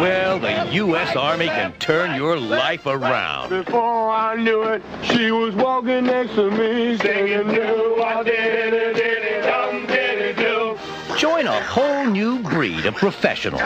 Well, 0.00 0.38
the 0.38 0.66
U.S. 0.76 1.14
Army 1.14 1.44
can 1.44 1.74
turn 1.74 2.16
your 2.16 2.38
life 2.38 2.86
around. 2.86 3.50
Before 3.50 4.10
I 4.10 4.34
knew 4.34 4.62
it, 4.62 4.82
she 5.02 5.30
was 5.30 5.54
walking 5.54 6.06
next 6.06 6.36
to 6.36 6.50
me, 6.50 6.96
singing, 6.96 7.48
do 7.48 8.02
I 8.02 8.22
did 8.22 8.72
it, 8.72 8.94
did 8.94 9.22
it, 9.22 9.42
dum 9.42 9.86
did 9.86 10.18
it, 10.18 10.36
do. 10.38 10.78
Join 11.18 11.46
a 11.46 11.60
whole 11.64 12.06
new 12.06 12.38
breed 12.38 12.86
of 12.86 12.94
professionals. 12.94 13.60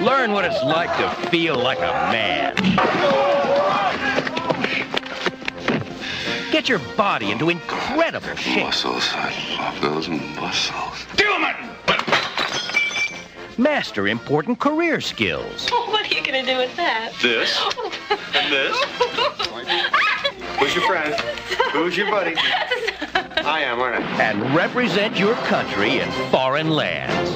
Learn 0.00 0.30
what 0.30 0.44
it's 0.44 0.62
like 0.62 0.96
to 0.98 1.28
feel 1.30 1.56
like 1.56 1.78
a 1.78 1.92
man. 2.12 2.54
Get 6.52 6.68
your 6.68 6.78
body 6.96 7.32
into 7.32 7.48
incredible 7.48 8.36
shape. 8.36 8.66
Muscles. 8.66 9.08
I 9.12 9.56
love 9.58 9.80
those 9.80 10.08
muscles. 10.08 11.04
Master 13.58 14.08
important 14.08 14.58
career 14.58 15.00
skills. 15.00 15.68
What 15.94 16.10
are 16.10 16.14
you 16.14 16.22
going 16.22 16.44
to 16.44 16.52
do 16.52 16.58
with 16.58 16.74
that? 16.76 17.12
This 17.22 17.58
and 18.34 18.52
this. 18.52 18.76
Who's 20.58 20.74
your 20.74 20.86
friend? 20.86 21.14
Who's 21.72 21.96
your 21.96 22.10
buddy? 22.10 22.34
I 22.36 23.60
am, 23.60 23.80
aren't 23.80 24.04
I? 24.04 24.22
and 24.22 24.54
represent 24.54 25.16
your 25.18 25.34
country 25.46 26.00
in 26.00 26.10
foreign 26.30 26.70
lands. 26.70 27.30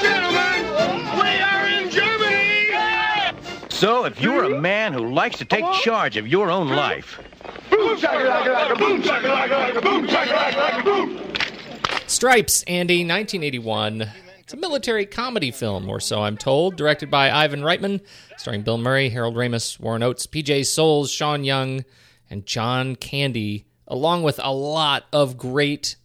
Gentlemen, 0.00 0.64
we 1.20 1.38
are 1.40 1.66
in 1.68 1.90
Germany! 1.90 3.38
So 3.68 4.04
if 4.06 4.20
you're 4.20 4.44
a 4.44 4.60
man 4.60 4.92
who 4.92 5.12
likes 5.12 5.38
to 5.38 5.44
take 5.44 5.64
charge 5.82 6.16
of 6.16 6.26
your 6.26 6.50
own 6.50 6.68
life, 6.68 7.20
Boom, 7.70 7.96
shakalaka, 7.98 8.78
boom, 8.78 9.02
shakalaka, 9.02 9.82
boom, 9.82 10.06
shakalaka, 10.06 10.84
boom. 10.84 11.25
Stripes, 12.16 12.62
Andy, 12.62 13.00
1981. 13.00 14.08
It's 14.38 14.54
a 14.54 14.56
military 14.56 15.04
comedy 15.04 15.50
film, 15.50 15.86
or 15.90 16.00
so 16.00 16.22
I'm 16.22 16.38
told, 16.38 16.74
directed 16.74 17.10
by 17.10 17.30
Ivan 17.30 17.60
Reitman, 17.60 18.00
starring 18.38 18.62
Bill 18.62 18.78
Murray, 18.78 19.10
Harold 19.10 19.34
Ramis, 19.34 19.78
Warren 19.78 20.02
Oates, 20.02 20.26
PJ 20.26 20.64
Soles, 20.64 21.10
Sean 21.10 21.44
Young, 21.44 21.84
and 22.30 22.46
John 22.46 22.96
Candy, 22.96 23.66
along 23.86 24.22
with 24.22 24.40
a 24.42 24.50
lot 24.50 25.04
of 25.12 25.36
great 25.36 25.96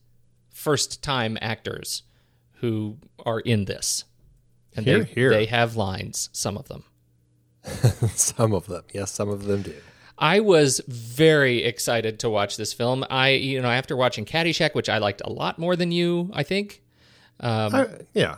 first 0.50 1.02
time 1.02 1.38
actors 1.39 2.04
who 2.56 2.97
are 3.26 3.39
in 3.39 3.63
this. 3.63 4.04
And 4.76 4.86
Hear, 4.86 5.06
they, 5.06 5.13
hear. 5.13 5.30
they 5.30 5.45
have 5.45 5.78
lines, 5.78 6.28
some 6.34 6.58
of 6.58 6.67
them. 6.67 6.84
some 8.15 8.54
of 8.54 8.65
them. 8.65 8.84
Yes, 8.93 9.13
some 9.13 9.30
of 9.30 9.45
them 9.45 9.62
do. 9.62 9.74
I 10.21 10.39
was 10.39 10.79
very 10.88 11.63
excited 11.63 12.19
to 12.19 12.29
watch 12.29 12.55
this 12.55 12.73
film. 12.73 13.03
I, 13.10 13.29
you 13.29 13.60
know, 13.60 13.69
after 13.69 13.97
watching 13.97 14.23
Caddyshack, 14.23 14.75
which 14.75 14.88
I 14.88 14.99
liked 14.99 15.21
a 15.25 15.31
lot 15.31 15.57
more 15.57 15.75
than 15.75 15.91
you, 15.91 16.29
I 16.31 16.43
think. 16.43 16.84
Um, 17.39 17.73
I, 17.73 17.88
yeah. 18.13 18.36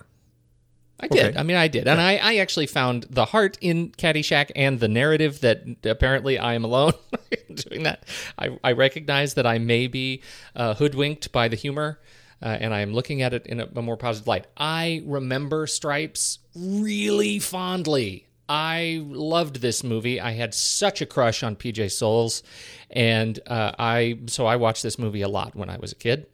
I 0.98 1.08
did. 1.08 1.26
Okay. 1.26 1.38
I 1.38 1.44
mean, 1.44 1.58
I 1.58 1.68
did. 1.68 1.86
And 1.90 2.00
I, 2.00 2.16
I 2.16 2.36
actually 2.38 2.68
found 2.68 3.08
the 3.10 3.26
heart 3.26 3.58
in 3.60 3.90
Caddyshack 3.92 4.52
and 4.56 4.80
the 4.80 4.88
narrative 4.88 5.42
that 5.42 5.64
apparently 5.84 6.40
I 6.40 6.54
am 6.54 6.64
alone 6.64 6.94
doing 7.54 7.84
that. 7.84 8.06
I, 8.40 8.58
I 8.64 8.72
recognize 8.72 9.34
that 9.34 9.46
I 9.46 9.58
may 9.58 9.88
be 9.88 10.24
uh, 10.56 10.76
hoodwinked 10.76 11.34
by 11.34 11.50
the 11.50 11.58
humor. 11.58 12.00
Uh, 12.42 12.58
and 12.60 12.74
I 12.74 12.82
am 12.82 12.94
looking 12.94 13.22
at 13.22 13.34
it 13.34 13.46
in 13.48 13.60
a, 13.60 13.70
a 13.76 13.82
more 13.82 13.96
positive 13.96 14.28
light. 14.28 14.48
I 14.56 15.02
remember 15.06 15.68
Stripes 15.68 16.40
really 16.56 17.40
fondly. 17.40 18.28
I 18.50 19.02
loved 19.08 19.62
this 19.62 19.84
movie. 19.84 20.20
I 20.20 20.32
had 20.32 20.54
such 20.54 21.02
a 21.02 21.06
crush 21.06 21.44
on 21.44 21.56
PJ 21.56 21.92
Soles, 21.92 22.44
and 22.90 23.40
uh, 23.48 23.72
I 23.80 24.20
so 24.28 24.46
I 24.46 24.58
watched 24.58 24.84
this 24.84 25.00
movie 25.00 25.22
a 25.22 25.30
lot 25.30 25.56
when 25.56 25.70
I 25.70 25.78
was 25.78 25.92
a 25.92 25.96
kid, 25.96 26.28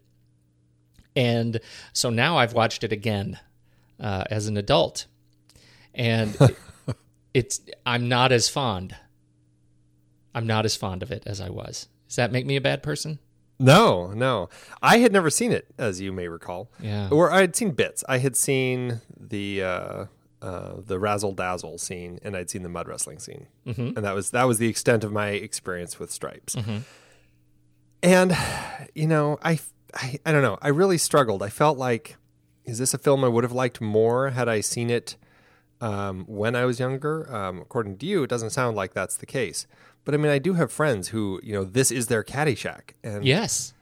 and 1.15 1.60
so 1.93 2.10
now 2.10 2.38
I've 2.38 2.54
watched 2.54 2.84
it 2.84 2.91
again 2.91 3.39
uh, 4.00 4.24
as 4.30 4.48
an 4.48 4.58
adult, 4.58 5.06
and 5.93 6.36
it- 6.41 6.58
it's 7.34 7.62
I'm 7.86 8.08
not 8.10 8.32
as 8.32 8.50
fond. 8.50 8.95
I'm 10.34 10.48
not 10.48 10.65
as 10.65 10.76
fond 10.76 11.04
of 11.04 11.12
it 11.12 11.24
as 11.26 11.41
I 11.41 11.50
was. 11.50 11.88
Does 12.08 12.15
that 12.15 12.32
make 12.32 12.45
me 12.45 12.56
a 12.56 12.62
bad 12.62 12.82
person? 12.84 13.19
No, 13.60 14.08
no. 14.13 14.50
I 14.82 15.00
had 15.00 15.12
never 15.12 15.30
seen 15.30 15.52
it, 15.52 15.67
as 15.78 16.00
you 16.00 16.12
may 16.13 16.28
recall. 16.28 16.72
Yeah. 16.80 17.10
Or 17.12 17.32
I 17.32 17.41
had 17.41 17.56
seen 17.56 17.72
bits. 17.72 18.04
I 18.08 18.19
had 18.19 18.36
seen 18.38 19.02
the 19.19 19.62
uh, 19.63 20.06
uh, 20.41 20.75
the 20.86 20.99
razzle 20.99 21.34
dazzle 21.34 21.78
scene, 21.78 22.19
and 22.23 22.36
I'd 22.36 22.49
seen 22.49 22.63
the 22.63 22.69
mud 22.69 22.88
wrestling 22.88 23.19
scene, 23.19 23.47
mm-hmm. 23.67 23.95
and 23.95 23.97
that 23.97 24.15
was 24.15 24.32
that 24.32 24.45
was 24.45 24.58
the 24.58 24.67
extent 24.67 25.04
of 25.04 25.12
my 25.12 25.30
experience 25.30 25.99
with 25.99 26.12
Stripes. 26.12 26.56
And 28.02 28.36
you 28.95 29.08
know, 29.08 29.38
I, 29.43 29.60
I 29.93 30.19
I 30.25 30.32
don't 30.32 30.41
know. 30.41 30.58
I 30.62 30.69
really 30.69 30.97
struggled. 30.97 31.43
I 31.43 31.49
felt 31.49 31.78
like, 31.78 32.15
is 32.65 32.78
this 32.78 32.93
a 32.93 32.97
film 32.97 33.23
I 33.23 33.28
would 33.28 33.43
have 33.43 33.52
liked 33.52 33.82
more 33.82 34.30
had 34.30 34.47
I 34.47 34.62
seen 34.62 34.89
it 34.89 35.17
um, 35.82 36.25
when 36.28 36.56
I 36.56 36.65
was 36.65 36.80
younger? 36.80 37.34
Um, 37.34 37.60
according 37.60 37.97
to 37.97 38.06
you, 38.06 38.23
it 38.23 38.30
doesn't 38.30 38.52
sound 38.52 38.78
like 38.78 38.93
that's 38.93 39.17
the 39.17 39.25
case. 39.25 39.67
But 40.06 40.13
I 40.13 40.17
mean, 40.17 40.32
I 40.32 40.39
do 40.39 40.54
have 40.54 40.71
friends 40.71 41.10
who, 41.10 41.39
you 41.43 41.54
know, 41.54 41.63
this 41.65 41.91
is 41.91 42.08
their 42.08 42.23
Caddyshack, 42.23 42.91
and 43.04 43.25
Yes. 43.25 43.73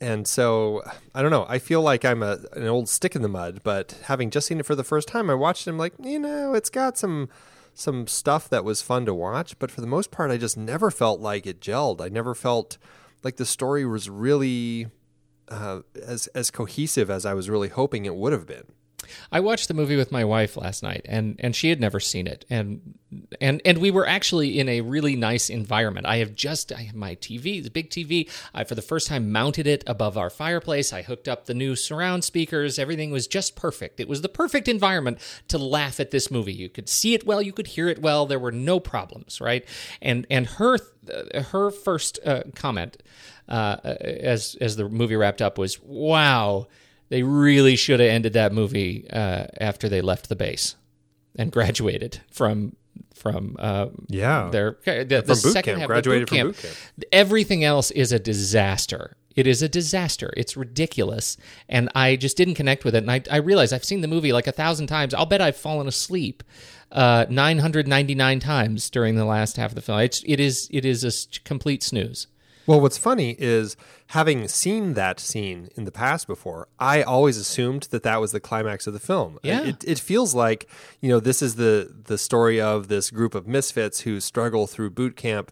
And 0.00 0.26
so 0.26 0.82
I 1.14 1.22
don't 1.22 1.30
know. 1.30 1.46
I 1.48 1.58
feel 1.58 1.82
like 1.82 2.04
I'm 2.04 2.22
a 2.22 2.38
an 2.52 2.66
old 2.66 2.88
stick 2.88 3.16
in 3.16 3.22
the 3.22 3.28
mud, 3.28 3.60
but 3.62 3.98
having 4.04 4.30
just 4.30 4.46
seen 4.46 4.60
it 4.60 4.66
for 4.66 4.74
the 4.74 4.84
first 4.84 5.08
time, 5.08 5.30
I 5.30 5.34
watched 5.34 5.66
it. 5.66 5.70
I'm 5.70 5.78
like, 5.78 5.94
you 6.02 6.18
know, 6.18 6.54
it's 6.54 6.70
got 6.70 6.96
some 6.96 7.28
some 7.74 8.06
stuff 8.06 8.48
that 8.48 8.64
was 8.64 8.82
fun 8.82 9.06
to 9.06 9.14
watch, 9.14 9.58
but 9.58 9.70
for 9.70 9.80
the 9.80 9.86
most 9.86 10.10
part, 10.10 10.30
I 10.30 10.36
just 10.36 10.56
never 10.56 10.90
felt 10.90 11.20
like 11.20 11.46
it 11.46 11.60
gelled. 11.60 12.00
I 12.00 12.08
never 12.08 12.34
felt 12.34 12.76
like 13.22 13.36
the 13.36 13.46
story 13.46 13.84
was 13.84 14.10
really 14.10 14.88
uh, 15.48 15.80
as 16.00 16.26
as 16.28 16.50
cohesive 16.50 17.10
as 17.10 17.26
I 17.26 17.34
was 17.34 17.50
really 17.50 17.68
hoping 17.68 18.04
it 18.04 18.16
would 18.16 18.32
have 18.32 18.46
been. 18.46 18.64
I 19.30 19.40
watched 19.40 19.68
the 19.68 19.74
movie 19.74 19.96
with 19.96 20.12
my 20.12 20.24
wife 20.24 20.56
last 20.56 20.82
night, 20.82 21.06
and 21.08 21.36
and 21.38 21.54
she 21.54 21.68
had 21.68 21.80
never 21.80 22.00
seen 22.00 22.26
it, 22.26 22.44
and 22.50 22.94
and 23.40 23.62
and 23.64 23.78
we 23.78 23.90
were 23.90 24.06
actually 24.06 24.58
in 24.58 24.68
a 24.68 24.80
really 24.80 25.16
nice 25.16 25.50
environment. 25.50 26.06
I 26.06 26.16
have 26.18 26.34
just 26.34 26.72
I 26.72 26.82
have 26.82 26.94
my 26.94 27.14
TV, 27.16 27.62
the 27.62 27.70
big 27.70 27.90
TV. 27.90 28.30
I 28.54 28.64
for 28.64 28.74
the 28.74 28.82
first 28.82 29.08
time 29.08 29.32
mounted 29.32 29.66
it 29.66 29.84
above 29.86 30.16
our 30.16 30.30
fireplace. 30.30 30.92
I 30.92 31.02
hooked 31.02 31.28
up 31.28 31.46
the 31.46 31.54
new 31.54 31.76
surround 31.76 32.24
speakers. 32.24 32.78
Everything 32.78 33.10
was 33.10 33.26
just 33.26 33.56
perfect. 33.56 34.00
It 34.00 34.08
was 34.08 34.22
the 34.22 34.28
perfect 34.28 34.68
environment 34.68 35.18
to 35.48 35.58
laugh 35.58 36.00
at 36.00 36.10
this 36.10 36.30
movie. 36.30 36.52
You 36.52 36.68
could 36.68 36.88
see 36.88 37.14
it 37.14 37.26
well, 37.26 37.42
you 37.42 37.52
could 37.52 37.68
hear 37.68 37.88
it 37.88 38.00
well. 38.00 38.26
There 38.26 38.38
were 38.38 38.52
no 38.52 38.80
problems, 38.80 39.40
right? 39.40 39.64
And 40.02 40.26
and 40.30 40.46
her 40.46 40.78
her 41.52 41.70
first 41.70 42.18
uh, 42.24 42.42
comment 42.54 43.02
uh, 43.48 43.76
as 43.84 44.56
as 44.60 44.76
the 44.76 44.88
movie 44.88 45.16
wrapped 45.16 45.42
up 45.42 45.58
was, 45.58 45.80
"Wow." 45.82 46.68
They 47.08 47.22
really 47.22 47.76
should 47.76 48.00
have 48.00 48.08
ended 48.10 48.34
that 48.34 48.52
movie 48.52 49.06
uh, 49.10 49.46
after 49.60 49.88
they 49.88 50.00
left 50.00 50.28
the 50.28 50.36
base 50.36 50.76
and 51.36 51.50
graduated 51.56 52.20
from 52.30 52.76
from 53.14 53.56
uh, 53.58 53.88
Yeah. 54.08 54.48
their 54.50 54.76
the, 54.84 55.04
the 55.04 55.22
From 55.22 55.26
boot 55.42 55.52
second 55.52 55.72
camp, 55.72 55.80
half, 55.80 55.86
graduated 55.88 56.28
boot 56.28 56.28
from 56.28 56.36
camp. 56.36 56.48
boot 56.56 56.62
camp. 56.62 56.74
Everything 57.12 57.64
else 57.64 57.90
is 57.90 58.12
a 58.12 58.18
disaster. 58.18 59.16
It 59.34 59.46
is 59.46 59.62
a 59.62 59.68
disaster. 59.68 60.32
It's 60.36 60.56
ridiculous, 60.56 61.36
and 61.68 61.88
I 61.94 62.16
just 62.16 62.36
didn't 62.36 62.54
connect 62.56 62.84
with 62.84 62.94
it. 62.96 63.04
And 63.04 63.10
I, 63.10 63.22
I 63.30 63.36
realize 63.36 63.72
I've 63.72 63.84
seen 63.84 64.00
the 64.00 64.08
movie 64.08 64.32
like 64.32 64.48
a 64.48 64.52
thousand 64.52 64.88
times. 64.88 65.14
I'll 65.14 65.26
bet 65.26 65.40
I've 65.40 65.56
fallen 65.56 65.86
asleep 65.86 66.42
uh, 66.90 67.26
nine 67.30 67.58
hundred 67.58 67.86
ninety 67.86 68.16
nine 68.16 68.40
times 68.40 68.90
during 68.90 69.14
the 69.14 69.24
last 69.24 69.56
half 69.56 69.70
of 69.70 69.74
the 69.76 69.80
film. 69.82 70.00
It's 70.00 70.22
it 70.26 70.40
is 70.40 70.68
it 70.72 70.84
is 70.84 71.04
a 71.04 71.40
complete 71.44 71.82
snooze. 71.84 72.26
Well, 72.68 72.82
what's 72.82 72.98
funny 72.98 73.34
is 73.38 73.76
having 74.08 74.46
seen 74.46 74.92
that 74.92 75.20
scene 75.20 75.70
in 75.74 75.86
the 75.86 75.90
past 75.90 76.26
before, 76.26 76.68
I 76.78 77.00
always 77.00 77.38
assumed 77.38 77.84
that 77.84 78.02
that 78.02 78.20
was 78.20 78.32
the 78.32 78.40
climax 78.40 78.86
of 78.86 78.92
the 78.92 79.00
film. 79.00 79.38
Yeah. 79.42 79.62
It, 79.62 79.84
it 79.84 79.98
feels 79.98 80.34
like, 80.34 80.68
you 81.00 81.08
know, 81.08 81.18
this 81.18 81.40
is 81.40 81.54
the 81.54 81.90
the 82.04 82.18
story 82.18 82.60
of 82.60 82.88
this 82.88 83.10
group 83.10 83.34
of 83.34 83.48
misfits 83.48 84.00
who 84.00 84.20
struggle 84.20 84.66
through 84.66 84.90
boot 84.90 85.16
camp 85.16 85.50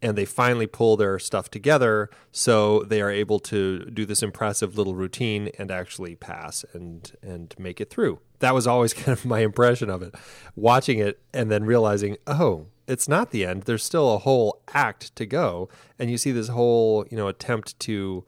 and 0.00 0.16
they 0.16 0.24
finally 0.24 0.66
pull 0.66 0.96
their 0.96 1.18
stuff 1.18 1.50
together 1.50 2.08
so 2.32 2.82
they 2.84 3.02
are 3.02 3.10
able 3.10 3.38
to 3.40 3.90
do 3.90 4.06
this 4.06 4.22
impressive 4.22 4.78
little 4.78 4.94
routine 4.94 5.50
and 5.58 5.70
actually 5.70 6.14
pass 6.14 6.64
and 6.72 7.12
and 7.22 7.54
make 7.58 7.82
it 7.82 7.90
through. 7.90 8.18
That 8.38 8.54
was 8.54 8.66
always 8.66 8.94
kind 9.02 9.08
of 9.08 9.26
my 9.26 9.40
impression 9.40 9.90
of 9.90 10.00
it. 10.02 10.14
Watching 10.54 11.00
it 11.00 11.20
and 11.34 11.50
then 11.50 11.64
realizing, 11.64 12.16
"Oh, 12.26 12.68
it's 12.86 13.08
not 13.08 13.30
the 13.30 13.44
end. 13.44 13.62
There's 13.62 13.84
still 13.84 14.14
a 14.14 14.18
whole 14.18 14.62
act 14.74 15.14
to 15.16 15.26
go." 15.26 15.68
And 15.98 16.10
you 16.10 16.18
see 16.18 16.32
this 16.32 16.48
whole, 16.48 17.06
you 17.10 17.16
know, 17.16 17.28
attempt 17.28 17.78
to 17.80 18.24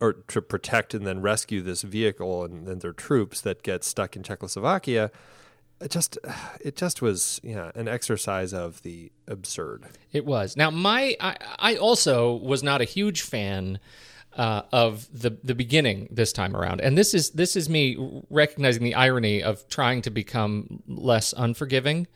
or 0.00 0.14
to 0.14 0.40
protect 0.40 0.94
and 0.94 1.06
then 1.06 1.20
rescue 1.20 1.60
this 1.60 1.82
vehicle 1.82 2.44
and 2.44 2.66
then 2.66 2.78
their 2.78 2.92
troops 2.92 3.40
that 3.42 3.62
get 3.62 3.84
stuck 3.84 4.16
in 4.16 4.22
Czechoslovakia. 4.22 5.10
It 5.80 5.90
just 5.90 6.18
it 6.60 6.76
just 6.76 7.00
was 7.00 7.40
yeah, 7.42 7.70
an 7.74 7.88
exercise 7.88 8.52
of 8.52 8.82
the 8.82 9.12
absurd. 9.28 9.86
It 10.12 10.26
was. 10.26 10.56
Now, 10.56 10.70
my 10.70 11.16
I, 11.20 11.36
I 11.58 11.76
also 11.76 12.34
was 12.34 12.62
not 12.62 12.80
a 12.80 12.84
huge 12.84 13.22
fan 13.22 13.78
uh, 14.36 14.62
of 14.72 15.08
the 15.12 15.38
the 15.42 15.54
beginning 15.54 16.08
this 16.10 16.32
time 16.32 16.54
around, 16.54 16.80
and 16.80 16.98
this 16.98 17.14
is 17.14 17.30
this 17.30 17.56
is 17.56 17.68
me 17.70 17.96
recognizing 18.28 18.84
the 18.84 18.94
irony 18.94 19.42
of 19.42 19.66
trying 19.68 20.02
to 20.02 20.10
become 20.10 20.82
less 20.86 21.32
unforgiving 21.36 22.06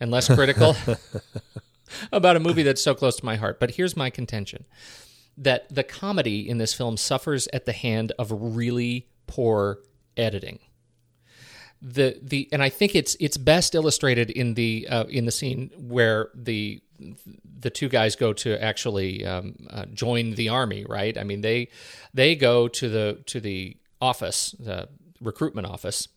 and 0.00 0.10
less 0.10 0.32
critical 0.32 0.76
about 2.12 2.36
a 2.36 2.40
movie 2.40 2.62
that's 2.62 2.82
so 2.82 2.94
close 2.94 3.16
to 3.16 3.24
my 3.24 3.36
heart. 3.36 3.60
But 3.60 3.72
here's 3.72 3.96
my 3.96 4.10
contention: 4.10 4.64
that 5.36 5.72
the 5.74 5.82
comedy 5.82 6.48
in 6.48 6.58
this 6.58 6.74
film 6.74 6.96
suffers 6.96 7.48
at 7.52 7.64
the 7.64 7.72
hand 7.72 8.12
of 8.18 8.30
really 8.30 9.08
poor 9.26 9.78
editing. 10.16 10.58
The 11.82 12.18
the 12.22 12.48
and 12.52 12.62
I 12.62 12.70
think 12.70 12.94
it's 12.94 13.16
it's 13.20 13.36
best 13.36 13.74
illustrated 13.74 14.30
in 14.30 14.54
the 14.54 14.86
uh, 14.88 15.04
in 15.04 15.26
the 15.26 15.32
scene 15.32 15.70
where 15.76 16.30
the 16.34 16.80
the 17.60 17.70
two 17.70 17.88
guys 17.88 18.16
go 18.16 18.32
to 18.32 18.62
actually 18.62 19.26
um, 19.26 19.54
uh, 19.70 19.84
join 19.92 20.32
the 20.32 20.48
army. 20.48 20.86
Right? 20.88 21.16
I 21.18 21.24
mean 21.24 21.42
they 21.42 21.68
they 22.14 22.36
go 22.36 22.68
to 22.68 22.88
the 22.88 23.22
to 23.26 23.40
the 23.40 23.76
office, 24.00 24.54
the 24.58 24.88
recruitment 25.20 25.66
office, 25.66 26.08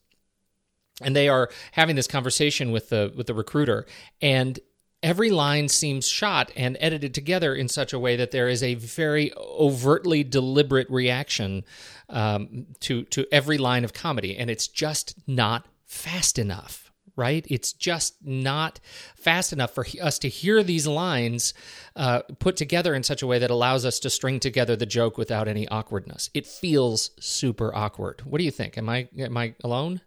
and 1.02 1.16
they 1.16 1.30
are 1.30 1.50
having 1.74 1.96
this 1.96 2.08
conversation 2.08 2.72
with 2.72 2.90
the 2.90 3.14
with 3.16 3.28
the 3.28 3.34
recruiter. 3.34 3.86
And 4.22 4.60
every 5.04 5.30
line 5.30 5.70
seems 5.70 6.08
shot 6.08 6.52
and 6.56 6.78
edited 6.80 7.14
together 7.14 7.54
in 7.54 7.68
such 7.68 7.94
a 7.94 8.00
way 8.00 8.16
that 8.16 8.32
there 8.32 8.50
is 8.50 8.64
a 8.64 8.76
very 8.76 9.32
overtly 9.38 10.24
deliberate 10.24 10.90
reaction 10.90 11.64
um, 12.10 12.66
to 12.82 13.04
to 13.06 13.28
every 13.32 13.58
line 13.58 13.84
of 13.84 13.94
comedy. 13.94 14.36
And 14.36 14.50
it's 14.50 14.68
just 14.68 15.16
not 15.28 15.66
fast 15.86 16.40
enough 16.40 16.88
right? 17.18 17.48
It's 17.50 17.74
just 17.74 18.16
not 18.24 18.80
fast 19.16 19.52
enough 19.52 19.74
for 19.74 19.84
us 20.02 20.20
to 20.20 20.30
hear 20.30 20.62
these 20.62 20.86
lines 20.86 21.54
uh, 21.96 22.22
put 22.40 22.56
together 22.56 22.94
in 22.94 23.02
such 23.02 23.24
a 23.24 23.28
way 23.28 23.40
that 23.40 23.50
allows 23.50 23.86
us 23.86 23.98
to 24.02 24.10
string 24.12 24.40
together 24.40 24.76
the 24.76 24.86
joke 24.86 25.18
without 25.18 25.48
any 25.48 25.68
awkwardness. 25.68 26.30
It 26.36 26.46
feels 26.46 27.10
super 27.20 27.74
awkward. 27.76 28.22
What 28.22 28.38
do 28.38 28.44
you 28.44 28.52
think? 28.52 28.78
Am 28.78 28.88
i 28.88 29.10
am 29.18 29.36
i 29.36 29.56
alone 29.64 30.02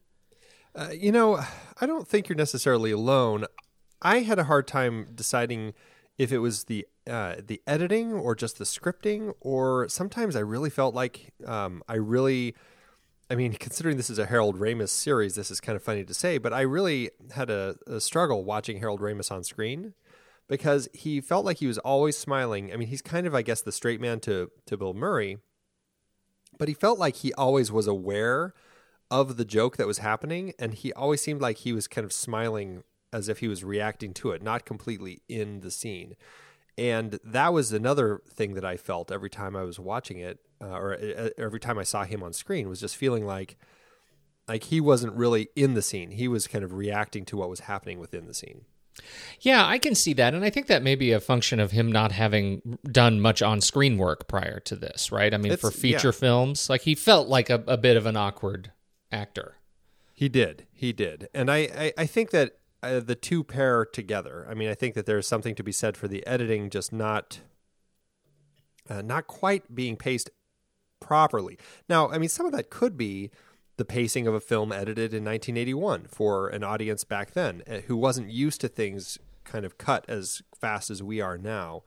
Uh, 0.75 0.91
you 0.93 1.11
know, 1.11 1.41
I 1.81 1.87
don't 1.87 2.07
think 2.07 2.29
you're 2.29 2.37
necessarily 2.37 2.93
alone. 2.93 3.47
I 4.03 4.21
had 4.21 4.39
a 4.39 4.45
hard 4.45 4.67
time 4.67 5.09
deciding 5.15 5.75
if 6.17 6.33
it 6.33 6.39
was 6.39 6.65
the 6.65 6.87
uh, 7.09 7.37
the 7.45 7.61
editing 7.67 8.13
or 8.13 8.35
just 8.35 8.59
the 8.59 8.65
scripting, 8.65 9.35
or 9.41 9.89
sometimes 9.89 10.37
I 10.37 10.41
really 10.41 10.71
felt 10.71 10.95
like 10.95 11.33
um, 11.47 11.83
I 11.89 11.97
really. 11.97 12.55
I 13.33 13.37
mean, 13.37 13.53
considering 13.53 13.97
this 13.97 14.11
is 14.11 14.19
a 14.19 14.27
Harold 14.27 14.59
Ramis 14.59 14.89
series, 14.89 15.37
this 15.37 15.53
is 15.53 15.61
kind 15.61 15.77
of 15.77 15.85
funny 15.85 16.03
to 16.03 16.13
say, 16.13 16.37
but 16.39 16.53
I 16.53 16.63
really 16.63 17.11
had 17.33 17.49
a, 17.49 17.77
a 17.87 18.01
struggle 18.01 18.43
watching 18.43 18.81
Harold 18.81 19.01
Ramis 19.01 19.31
on 19.31 19.45
screen 19.45 19.95
because 20.49 20.89
he 20.93 21.21
felt 21.21 21.45
like 21.45 21.59
he 21.59 21.69
was 21.69 21.79
always 21.79 22.19
smiling. 22.19 22.73
I 22.73 22.77
mean, 22.77 22.89
he's 22.89 23.03
kind 23.03 23.29
of, 23.29 23.35
I 23.37 23.43
guess, 23.43 23.63
the 23.63 23.71
straight 23.71 24.01
man 24.01 24.19
to 24.21 24.51
to 24.67 24.77
Bill 24.77 24.95
Murray, 24.95 25.39
but 26.59 26.67
he 26.67 26.75
felt 26.75 26.99
like 26.99 27.17
he 27.17 27.33
always 27.35 27.71
was 27.71 27.87
aware 27.87 28.53
of 29.11 29.37
the 29.37 29.45
joke 29.45 29.77
that 29.77 29.87
was 29.87 29.99
happening 29.99 30.53
and 30.59 30.75
he 30.75 30.93
always 30.93 31.21
seemed 31.21 31.41
like 31.41 31.59
he 31.59 31.73
was 31.73 31.89
kind 31.89 32.05
of 32.05 32.13
smiling 32.13 32.83
as 33.13 33.29
if 33.29 33.39
he 33.41 33.49
was 33.49 33.65
reacting 33.65 34.13
to 34.15 34.31
it 34.31 34.43
not 34.43 34.65
completely 34.65 35.21
in 35.29 35.61
the 35.61 35.71
scene 35.71 36.15
and 36.79 37.19
that 37.25 37.53
was 37.53 37.73
another 37.73 38.23
thing 38.29 38.55
that 38.55 38.65
i 38.65 38.77
felt 38.77 39.11
every 39.11 39.31
time 39.31 39.57
i 39.57 39.63
was 39.63 39.79
watching 39.81 40.19
it 40.19 40.39
uh, 40.63 40.69
or 40.69 40.95
uh, 40.95 41.29
every 41.37 41.59
time 41.61 41.79
i 41.79 41.83
saw 41.83 42.05
him 42.05 42.23
on 42.23 42.33
screen 42.33 42.69
was 42.69 42.81
just 42.81 42.97
feeling 42.97 43.27
like 43.27 43.57
like 44.49 44.65
he 44.65 44.81
wasn't 44.81 45.13
really 45.15 45.49
in 45.57 45.75
the 45.75 45.83
scene 45.83 46.13
he 46.13 46.29
was 46.29 46.47
kind 46.47 46.65
of 46.65 46.73
reacting 46.73 47.25
to 47.25 47.37
what 47.37 47.51
was 47.51 47.61
happening 47.61 47.99
within 47.99 48.27
the 48.27 48.35
scene 48.35 48.65
Yeah, 49.41 49.65
I 49.67 49.79
can 49.79 49.95
see 49.95 50.13
that. 50.15 50.35
And 50.35 50.45
I 50.45 50.51
think 50.51 50.67
that 50.67 50.83
may 50.83 50.95
be 50.95 51.13
a 51.13 51.21
function 51.21 51.59
of 51.61 51.71
him 51.71 51.91
not 51.91 52.13
having 52.13 52.79
done 52.85 53.21
much 53.21 53.41
on 53.41 53.61
screen 53.63 53.97
work 53.97 54.29
prior 54.29 54.61
to 54.61 54.77
this, 54.77 55.11
right? 55.11 55.33
I 55.33 55.39
mean, 55.39 55.53
It's- 55.53 55.61
for 55.61 55.71
feature 55.71 56.09
yeah. 56.09 56.21
films, 56.21 56.69
like 56.69 56.83
he 56.83 56.95
felt 56.95 57.29
like 57.29 57.49
a, 57.49 57.63
a 57.67 57.79
bit 57.79 57.97
of 57.97 58.05
an 58.05 58.17
awkward 58.17 58.73
actor. 59.13 59.57
He 60.15 60.29
did. 60.29 60.67
He 60.73 60.93
did. 60.93 61.29
And 61.33 61.51
I, 61.51 61.59
I, 61.59 61.93
I 61.99 62.07
think 62.07 62.31
that 62.31 62.57
uh, 62.83 63.01
the 63.01 63.15
two 63.15 63.45
pair 63.45 63.85
together. 63.85 64.47
I 64.49 64.55
mean, 64.55 64.69
I 64.69 64.75
think 64.75 64.95
that 64.95 65.07
there's 65.07 65.27
something 65.27 65.55
to 65.55 65.63
be 65.63 65.73
said 65.73 65.97
for 65.97 66.09
the 66.09 66.27
editing 66.27 66.71
just 66.71 66.93
not 66.93 67.41
uh, 68.89 69.03
not 69.03 69.27
quite 69.27 69.75
being 69.75 69.97
paced 69.97 70.31
properly. 71.01 71.59
Now, 71.89 72.11
I 72.11 72.19
mean, 72.19 72.29
some 72.29 72.47
of 72.47 72.53
that 72.53 72.71
could 72.71 72.97
be 72.97 73.31
the 73.77 73.85
pacing 73.85 74.27
of 74.27 74.35
a 74.35 74.41
film 74.41 74.73
edited 74.73 75.15
in 75.15 75.25
1981 75.25 76.07
for 76.09 76.49
an 76.49 76.63
audience 76.63 77.05
back 77.05 77.33
then 77.33 77.63
uh, 77.71 77.79
who 77.87 77.97
wasn't 77.97 78.31
used 78.31 78.61
to 78.61 78.69
things 78.69 79.19
kind 79.45 79.65
of 79.65 79.79
cut 79.79 80.05
as 80.09 80.43
fast 80.55 80.91
as 80.91 81.03
we 81.03 81.21
are 81.21 81.39
now. 81.39 81.83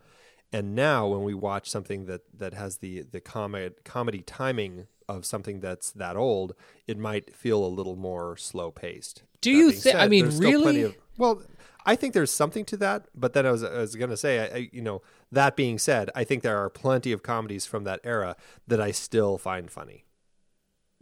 And 0.54 0.76
now, 0.76 1.08
when 1.08 1.24
we 1.24 1.34
watch 1.34 1.70
something 1.70 2.06
that, 2.06 2.22
that 2.38 2.54
has 2.54 2.78
the 2.78 3.02
the 3.02 3.20
comedy 3.20 3.74
comedy 3.84 4.22
timing 4.22 4.88
of 5.10 5.26
something 5.26 5.60
that's 5.60 5.92
that 5.92 6.16
old, 6.16 6.54
it 6.88 6.98
might 6.98 7.36
feel 7.36 7.66
a 7.66 7.68
little 7.68 7.96
more 7.96 8.38
slow 8.38 8.70
paced. 8.70 9.24
Do 9.42 9.52
you 9.52 9.72
think? 9.72 9.96
I 9.96 10.08
mean, 10.08 10.30
really? 10.38 10.84
Of, 10.84 10.96
well, 11.18 11.42
I 11.86 11.96
think 11.96 12.14
there's 12.14 12.32
something 12.32 12.66
to 12.66 12.78
that. 12.78 13.08
But 13.16 13.34
then 13.34 13.48
I 13.48 13.52
was 13.52 13.64
I 13.64 13.80
was 13.80 13.96
going 13.96 14.12
to 14.12 14.18
say, 14.18 14.40
I, 14.40 14.56
I, 14.58 14.70
you 14.72 14.82
know, 14.82 15.02
that 15.32 15.56
being 15.56 15.80
said, 15.80 16.12
I 16.14 16.24
think 16.24 16.44
there 16.44 16.58
are 16.64 16.70
plenty 16.70 17.12
of 17.12 17.24
comedies 17.24 17.66
from 17.66 17.84
that 17.86 18.00
era 18.04 18.36
that 18.68 18.80
I 18.80 18.92
still 18.92 19.40
find 19.40 19.72
funny. 19.72 20.06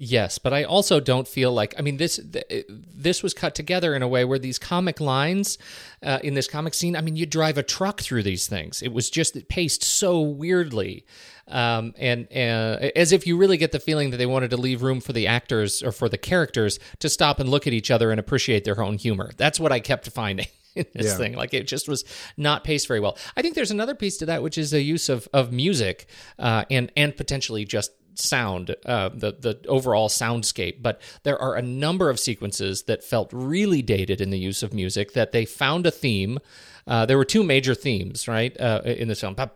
Yes, 0.03 0.39
but 0.39 0.51
I 0.51 0.63
also 0.63 0.99
don't 0.99 1.27
feel 1.27 1.53
like 1.53 1.75
I 1.77 1.83
mean 1.83 1.97
this 1.97 2.19
th- 2.19 2.65
this 2.67 3.21
was 3.21 3.35
cut 3.35 3.53
together 3.53 3.93
in 3.93 4.01
a 4.01 4.07
way 4.07 4.25
where 4.25 4.39
these 4.39 4.57
comic 4.57 4.99
lines 4.99 5.59
uh, 6.01 6.17
in 6.23 6.33
this 6.33 6.47
comic 6.47 6.73
scene. 6.73 6.95
I 6.95 7.01
mean, 7.01 7.15
you 7.15 7.27
drive 7.27 7.59
a 7.59 7.61
truck 7.61 8.01
through 8.01 8.23
these 8.23 8.47
things. 8.47 8.81
It 8.81 8.93
was 8.93 9.11
just 9.11 9.35
it 9.35 9.47
paced 9.47 9.83
so 9.83 10.19
weirdly, 10.21 11.05
um, 11.47 11.93
and 11.99 12.25
uh, 12.31 12.89
as 12.95 13.11
if 13.11 13.27
you 13.27 13.37
really 13.37 13.57
get 13.57 13.73
the 13.73 13.79
feeling 13.79 14.09
that 14.09 14.17
they 14.17 14.25
wanted 14.25 14.49
to 14.49 14.57
leave 14.57 14.81
room 14.81 15.01
for 15.01 15.13
the 15.13 15.27
actors 15.27 15.83
or 15.83 15.91
for 15.91 16.09
the 16.09 16.17
characters 16.17 16.79
to 16.97 17.07
stop 17.07 17.39
and 17.39 17.47
look 17.47 17.67
at 17.67 17.73
each 17.73 17.91
other 17.91 18.09
and 18.09 18.19
appreciate 18.19 18.63
their 18.63 18.81
own 18.81 18.97
humor. 18.97 19.29
That's 19.37 19.59
what 19.59 19.71
I 19.71 19.79
kept 19.81 20.09
finding. 20.09 20.47
In 20.73 20.85
this 20.93 21.07
Yeah. 21.07 21.17
thing, 21.17 21.33
like 21.33 21.53
it 21.53 21.67
just 21.67 21.89
was 21.89 22.05
not 22.37 22.63
paced 22.63 22.87
very 22.87 23.01
well. 23.01 23.17
I 23.35 23.41
think 23.41 23.55
there's 23.55 23.71
another 23.71 23.93
piece 23.93 24.15
to 24.19 24.25
that, 24.27 24.41
which 24.41 24.57
is 24.57 24.71
the 24.71 24.81
use 24.81 25.09
of 25.09 25.27
of 25.31 25.51
music 25.51 26.07
uh, 26.39 26.63
and 26.71 26.91
and 26.95 27.15
potentially 27.15 27.65
just 27.65 27.91
sound, 28.15 28.75
uh, 28.85 29.09
the 29.09 29.31
the 29.31 29.59
overall 29.67 30.09
soundscape. 30.09 30.81
But 30.81 31.01
there 31.23 31.41
are 31.41 31.55
a 31.55 31.61
number 31.61 32.09
of 32.09 32.19
sequences 32.19 32.83
that 32.83 33.03
felt 33.03 33.29
really 33.33 33.81
dated 33.81 34.21
in 34.21 34.29
the 34.29 34.39
use 34.39 34.63
of 34.63 34.73
music. 34.73 35.13
That 35.13 35.31
they 35.31 35.45
found 35.45 35.85
a 35.85 35.91
theme. 35.91 36.39
Uh, 36.87 37.05
there 37.05 37.17
were 37.17 37.25
two 37.25 37.43
major 37.43 37.75
themes, 37.75 38.27
right, 38.27 38.59
uh, 38.59 38.81
in 38.83 39.07
this 39.07 39.21
film. 39.21 39.35
Right, 39.35 39.53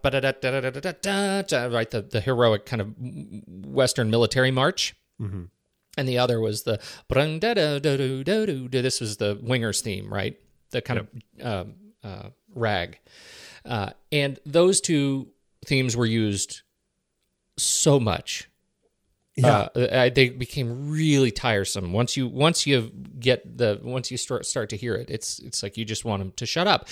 the 1.89 2.01
the 2.09 2.21
heroic 2.21 2.65
kind 2.65 2.81
of 2.81 2.93
Western 3.47 4.09
military 4.09 4.51
march. 4.51 4.95
And 5.97 6.09
the 6.09 6.17
other 6.17 6.41
was 6.41 6.63
the 6.63 6.79
this 8.71 8.99
was 8.99 9.17
the 9.17 9.37
Wingers 9.37 9.81
theme, 9.81 10.13
right? 10.13 10.37
The 10.71 10.81
kind 10.81 10.99
of 10.99 11.07
um, 11.41 11.73
uh, 12.03 12.29
rag, 12.53 12.99
uh, 13.63 13.91
and 14.11 14.37
those 14.45 14.81
two 14.81 15.29
themes 15.65 15.95
were 15.95 16.05
used 16.05 16.63
so 17.57 17.99
much. 17.99 18.49
Yeah, 19.37 19.67
uh, 19.75 20.09
they 20.15 20.29
became 20.29 20.89
really 20.89 21.29
tiresome. 21.29 21.91
Once 21.91 22.15
you 22.15 22.27
once 22.27 22.65
you 22.65 22.89
get 23.19 23.57
the 23.57 23.81
once 23.83 24.09
you 24.09 24.17
start 24.17 24.45
start 24.45 24.69
to 24.69 24.77
hear 24.77 24.95
it, 24.95 25.09
it's 25.09 25.39
it's 25.39 25.61
like 25.61 25.75
you 25.75 25.83
just 25.83 26.05
want 26.05 26.21
them 26.21 26.31
to 26.37 26.45
shut 26.45 26.67
up. 26.67 26.87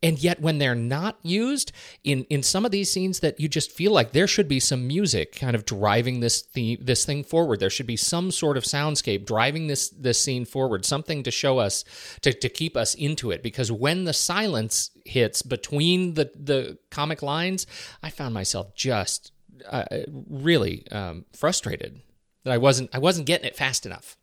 And 0.00 0.22
yet, 0.22 0.40
when 0.40 0.58
they're 0.58 0.76
not 0.76 1.18
used 1.22 1.72
in 2.04 2.24
in 2.24 2.42
some 2.42 2.64
of 2.64 2.70
these 2.70 2.90
scenes, 2.90 3.20
that 3.20 3.40
you 3.40 3.48
just 3.48 3.72
feel 3.72 3.90
like 3.90 4.12
there 4.12 4.28
should 4.28 4.48
be 4.48 4.60
some 4.60 4.86
music 4.86 5.34
kind 5.34 5.56
of 5.56 5.64
driving 5.64 6.20
this 6.20 6.42
theme, 6.42 6.78
this 6.80 7.04
thing 7.04 7.24
forward. 7.24 7.58
There 7.58 7.70
should 7.70 7.86
be 7.86 7.96
some 7.96 8.30
sort 8.30 8.56
of 8.56 8.64
soundscape 8.64 9.24
driving 9.24 9.66
this 9.66 9.88
this 9.88 10.20
scene 10.20 10.44
forward, 10.44 10.84
something 10.84 11.22
to 11.22 11.30
show 11.30 11.58
us 11.58 11.84
to 12.20 12.32
to 12.32 12.48
keep 12.50 12.76
us 12.76 12.94
into 12.94 13.30
it. 13.30 13.42
Because 13.42 13.72
when 13.72 14.04
the 14.04 14.12
silence 14.12 14.90
hits 15.04 15.40
between 15.40 16.14
the 16.14 16.30
the 16.36 16.78
comic 16.90 17.22
lines, 17.22 17.66
I 18.02 18.10
found 18.10 18.34
myself 18.34 18.74
just 18.76 19.32
uh, 19.68 19.84
really 20.06 20.86
um, 20.90 21.24
frustrated 21.32 22.00
that 22.44 22.52
I 22.52 22.58
wasn't 22.58 22.90
I 22.92 22.98
wasn't 22.98 23.26
getting 23.26 23.46
it 23.46 23.56
fast 23.56 23.86
enough. 23.86 24.16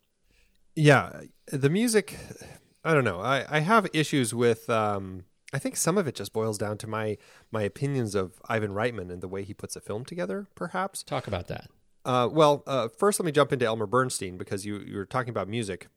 Yeah, 0.76 1.22
the 1.48 1.70
music. 1.70 2.18
I 2.84 2.94
don't 2.94 3.04
know. 3.04 3.20
I, 3.20 3.46
I 3.50 3.60
have 3.60 3.88
issues 3.94 4.34
with. 4.34 4.70
Um, 4.70 5.26
I 5.54 5.60
think 5.60 5.78
some 5.78 5.98
of 5.98 6.08
it 6.08 6.16
just 6.16 6.34
boils 6.34 6.58
down 6.58 6.78
to 6.80 6.88
my 6.88 7.18
my 7.52 7.62
opinions 7.62 8.14
of 8.16 8.42
Ivan 8.50 8.72
Reitman 8.72 9.12
and 9.12 9.22
the 9.22 9.28
way 9.28 9.44
he 9.44 9.54
puts 9.54 9.76
a 9.76 9.82
film 9.82 10.06
together. 10.06 10.48
Perhaps. 10.56 11.04
Talk 11.04 11.28
about 11.28 11.48
that. 11.48 11.70
Uh, 12.04 12.30
well, 12.32 12.64
uh, 12.68 12.88
first 12.88 13.20
let 13.20 13.26
me 13.26 13.32
jump 13.32 13.52
into 13.52 13.66
Elmer 13.66 13.88
Bernstein 13.88 14.38
because 14.38 14.66
you 14.66 14.80
you 14.80 14.98
were 14.98 15.06
talking 15.06 15.30
about 15.30 15.48
music. 15.48 15.88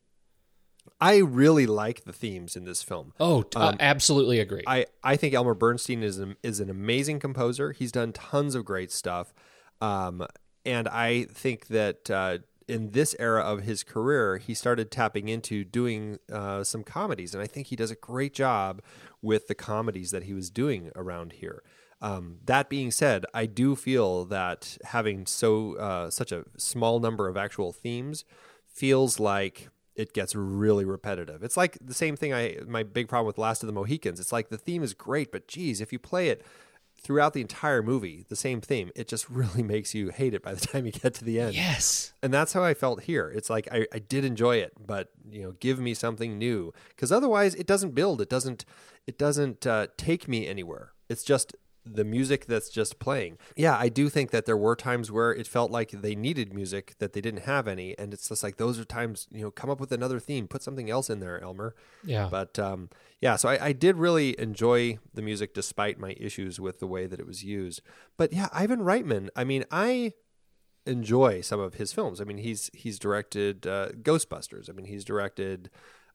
I 1.00 1.18
really 1.18 1.66
like 1.66 2.04
the 2.04 2.12
themes 2.12 2.56
in 2.56 2.64
this 2.64 2.82
film. 2.82 3.12
Oh, 3.20 3.42
t- 3.42 3.58
uh, 3.58 3.74
absolutely 3.80 4.40
agree. 4.40 4.62
I, 4.66 4.86
I 5.02 5.16
think 5.16 5.34
Elmer 5.34 5.54
Bernstein 5.54 6.02
is 6.02 6.18
an, 6.18 6.36
is 6.42 6.60
an 6.60 6.70
amazing 6.70 7.20
composer. 7.20 7.72
He's 7.72 7.92
done 7.92 8.12
tons 8.12 8.54
of 8.54 8.64
great 8.64 8.92
stuff, 8.92 9.32
um, 9.80 10.26
and 10.64 10.88
I 10.88 11.24
think 11.24 11.68
that 11.68 12.10
uh, 12.10 12.38
in 12.68 12.90
this 12.90 13.16
era 13.18 13.42
of 13.42 13.62
his 13.62 13.82
career, 13.82 14.36
he 14.36 14.54
started 14.54 14.90
tapping 14.90 15.28
into 15.28 15.64
doing 15.64 16.18
uh, 16.30 16.62
some 16.62 16.84
comedies, 16.84 17.34
and 17.34 17.42
I 17.42 17.46
think 17.46 17.68
he 17.68 17.76
does 17.76 17.90
a 17.90 17.96
great 17.96 18.34
job 18.34 18.82
with 19.22 19.48
the 19.48 19.54
comedies 19.54 20.10
that 20.10 20.24
he 20.24 20.34
was 20.34 20.50
doing 20.50 20.90
around 20.94 21.32
here. 21.32 21.62
Um, 22.00 22.36
that 22.44 22.68
being 22.68 22.90
said, 22.90 23.24
I 23.34 23.46
do 23.46 23.74
feel 23.74 24.24
that 24.26 24.78
having 24.84 25.26
so 25.26 25.74
uh, 25.76 26.10
such 26.10 26.30
a 26.30 26.44
small 26.56 27.00
number 27.00 27.28
of 27.28 27.36
actual 27.36 27.72
themes 27.72 28.24
feels 28.66 29.18
like 29.18 29.68
it 29.98 30.14
gets 30.14 30.34
really 30.34 30.84
repetitive. 30.84 31.42
It's 31.42 31.56
like 31.56 31.76
the 31.80 31.92
same 31.92 32.16
thing 32.16 32.32
I 32.32 32.58
my 32.66 32.84
big 32.84 33.08
problem 33.08 33.26
with 33.26 33.36
Last 33.36 33.62
of 33.62 33.66
the 33.66 33.72
Mohicans. 33.72 34.20
It's 34.20 34.32
like 34.32 34.48
the 34.48 34.56
theme 34.56 34.82
is 34.82 34.94
great, 34.94 35.32
but 35.32 35.48
geez, 35.48 35.80
if 35.80 35.92
you 35.92 35.98
play 35.98 36.28
it 36.28 36.46
throughout 37.00 37.32
the 37.32 37.40
entire 37.40 37.82
movie, 37.82 38.24
the 38.28 38.36
same 38.36 38.60
theme. 38.60 38.90
It 38.94 39.08
just 39.08 39.28
really 39.30 39.62
makes 39.62 39.94
you 39.94 40.10
hate 40.10 40.34
it 40.34 40.42
by 40.42 40.54
the 40.54 40.64
time 40.64 40.86
you 40.86 40.92
get 40.92 41.14
to 41.14 41.24
the 41.24 41.40
end. 41.40 41.54
Yes. 41.54 42.12
And 42.22 42.32
that's 42.32 42.52
how 42.52 42.62
I 42.62 42.74
felt 42.74 43.02
here. 43.02 43.30
It's 43.34 43.50
like 43.50 43.68
I, 43.72 43.86
I 43.92 43.98
did 43.98 44.24
enjoy 44.24 44.56
it, 44.56 44.72
but 44.84 45.10
you 45.28 45.42
know, 45.42 45.52
give 45.58 45.80
me 45.80 45.94
something 45.94 46.38
new 46.38 46.72
because 46.90 47.10
otherwise 47.10 47.56
it 47.56 47.66
doesn't 47.66 47.94
build. 47.94 48.20
It 48.20 48.30
doesn't. 48.30 48.64
It 49.06 49.18
doesn't 49.18 49.66
uh, 49.66 49.86
take 49.96 50.28
me 50.28 50.46
anywhere. 50.46 50.92
It's 51.08 51.24
just 51.24 51.56
the 51.94 52.04
music 52.04 52.46
that's 52.46 52.68
just 52.68 52.98
playing. 52.98 53.38
Yeah, 53.56 53.76
I 53.76 53.88
do 53.88 54.08
think 54.08 54.30
that 54.30 54.46
there 54.46 54.56
were 54.56 54.76
times 54.76 55.10
where 55.10 55.32
it 55.32 55.46
felt 55.46 55.70
like 55.70 55.90
they 55.90 56.14
needed 56.14 56.52
music 56.52 56.94
that 56.98 57.12
they 57.12 57.20
didn't 57.20 57.42
have 57.42 57.66
any, 57.66 57.98
and 57.98 58.12
it's 58.12 58.28
just 58.28 58.42
like 58.42 58.56
those 58.56 58.78
are 58.78 58.84
times 58.84 59.26
you 59.30 59.42
know 59.42 59.50
come 59.50 59.70
up 59.70 59.80
with 59.80 59.92
another 59.92 60.20
theme, 60.20 60.48
put 60.48 60.62
something 60.62 60.90
else 60.90 61.10
in 61.10 61.20
there, 61.20 61.42
Elmer. 61.42 61.74
Yeah. 62.04 62.28
But 62.30 62.58
um, 62.58 62.90
yeah, 63.20 63.36
so 63.36 63.48
I, 63.48 63.66
I 63.66 63.72
did 63.72 63.96
really 63.96 64.38
enjoy 64.38 64.98
the 65.12 65.22
music 65.22 65.54
despite 65.54 65.98
my 65.98 66.14
issues 66.18 66.60
with 66.60 66.78
the 66.78 66.86
way 66.86 67.06
that 67.06 67.18
it 67.18 67.26
was 67.26 67.44
used. 67.44 67.82
But 68.16 68.32
yeah, 68.32 68.48
Ivan 68.52 68.80
Reitman. 68.80 69.28
I 69.34 69.44
mean, 69.44 69.64
I 69.70 70.12
enjoy 70.86 71.40
some 71.40 71.60
of 71.60 71.74
his 71.74 71.92
films. 71.92 72.20
I 72.20 72.24
mean, 72.24 72.38
he's 72.38 72.70
he's 72.74 72.98
directed 72.98 73.66
uh, 73.66 73.90
Ghostbusters. 73.90 74.70
I 74.70 74.72
mean, 74.72 74.86
he's 74.86 75.04
directed. 75.04 75.70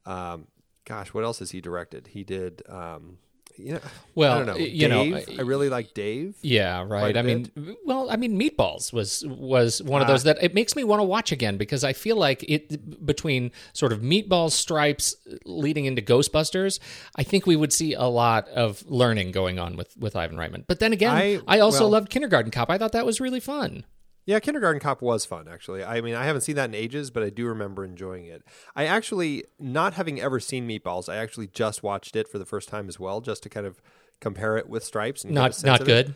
Um, 0.05 0.47
gosh, 0.85 1.13
what 1.13 1.23
else 1.23 1.39
has 1.39 1.51
he 1.51 1.61
directed? 1.61 2.07
He 2.07 2.23
did. 2.23 2.61
Um, 2.67 3.19
you 3.57 3.73
know, 3.73 3.79
Well, 4.15 4.33
I 4.33 4.37
don't 4.37 4.47
know. 4.47 4.55
you 4.55 4.87
know, 4.87 5.01
I 5.37 5.41
really 5.41 5.69
like 5.69 5.93
Dave. 5.93 6.35
Yeah, 6.41 6.83
right. 6.87 7.15
I 7.15 7.21
mean, 7.21 7.51
well, 7.85 8.09
I 8.09 8.15
mean, 8.15 8.39
Meatballs 8.39 8.91
was 8.93 9.23
was 9.27 9.81
one 9.81 10.01
of 10.01 10.07
ah. 10.07 10.11
those 10.11 10.23
that 10.23 10.37
it 10.41 10.53
makes 10.53 10.75
me 10.75 10.83
want 10.83 10.99
to 10.99 11.03
watch 11.03 11.31
again 11.31 11.57
because 11.57 11.83
I 11.83 11.93
feel 11.93 12.15
like 12.15 12.43
it 12.47 13.05
between 13.05 13.51
sort 13.73 13.91
of 13.93 14.01
Meatballs, 14.01 14.51
Stripes, 14.51 15.15
leading 15.45 15.85
into 15.85 16.01
Ghostbusters, 16.01 16.79
I 17.15 17.23
think 17.23 17.45
we 17.45 17.55
would 17.55 17.73
see 17.73 17.93
a 17.93 18.03
lot 18.03 18.47
of 18.49 18.83
learning 18.89 19.31
going 19.31 19.59
on 19.59 19.75
with 19.75 19.95
with 19.97 20.15
Ivan 20.15 20.37
Reitman. 20.37 20.65
But 20.67 20.79
then 20.79 20.93
again, 20.93 21.15
I, 21.15 21.39
I- 21.47 21.59
also 21.59 21.81
well- 21.81 21.91
loved 21.91 22.09
Kindergarten 22.09 22.51
Cop. 22.51 22.69
I 22.69 22.77
thought 22.77 22.91
that 22.93 23.05
was 23.05 23.21
really 23.21 23.39
fun. 23.39 23.85
Yeah, 24.25 24.39
Kindergarten 24.39 24.79
Cop 24.79 25.01
was 25.01 25.25
fun, 25.25 25.47
actually. 25.49 25.83
I 25.83 25.99
mean, 25.99 26.15
I 26.15 26.23
haven't 26.23 26.41
seen 26.41 26.55
that 26.55 26.69
in 26.69 26.75
ages, 26.75 27.11
but 27.11 27.23
I 27.23 27.29
do 27.29 27.45
remember 27.45 27.83
enjoying 27.83 28.25
it. 28.25 28.43
I 28.75 28.85
actually, 28.85 29.43
not 29.59 29.95
having 29.95 30.21
ever 30.21 30.39
seen 30.39 30.67
Meatballs, 30.67 31.09
I 31.09 31.17
actually 31.17 31.47
just 31.47 31.83
watched 31.83 32.15
it 32.15 32.27
for 32.29 32.39
the 32.39 32.45
first 32.45 32.69
time 32.69 32.87
as 32.87 32.99
well, 32.99 33.19
just 33.19 33.43
to 33.43 33.49
kind 33.49 33.65
of 33.65 33.81
compare 34.21 34.55
it 34.57 34.69
with 34.69 34.83
Stripes. 34.83 35.25
And 35.25 35.33
Not 35.33 35.61
not 35.63 35.83
good. 35.85 36.15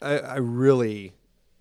I, 0.00 0.18
I 0.18 0.36
really, 0.36 1.14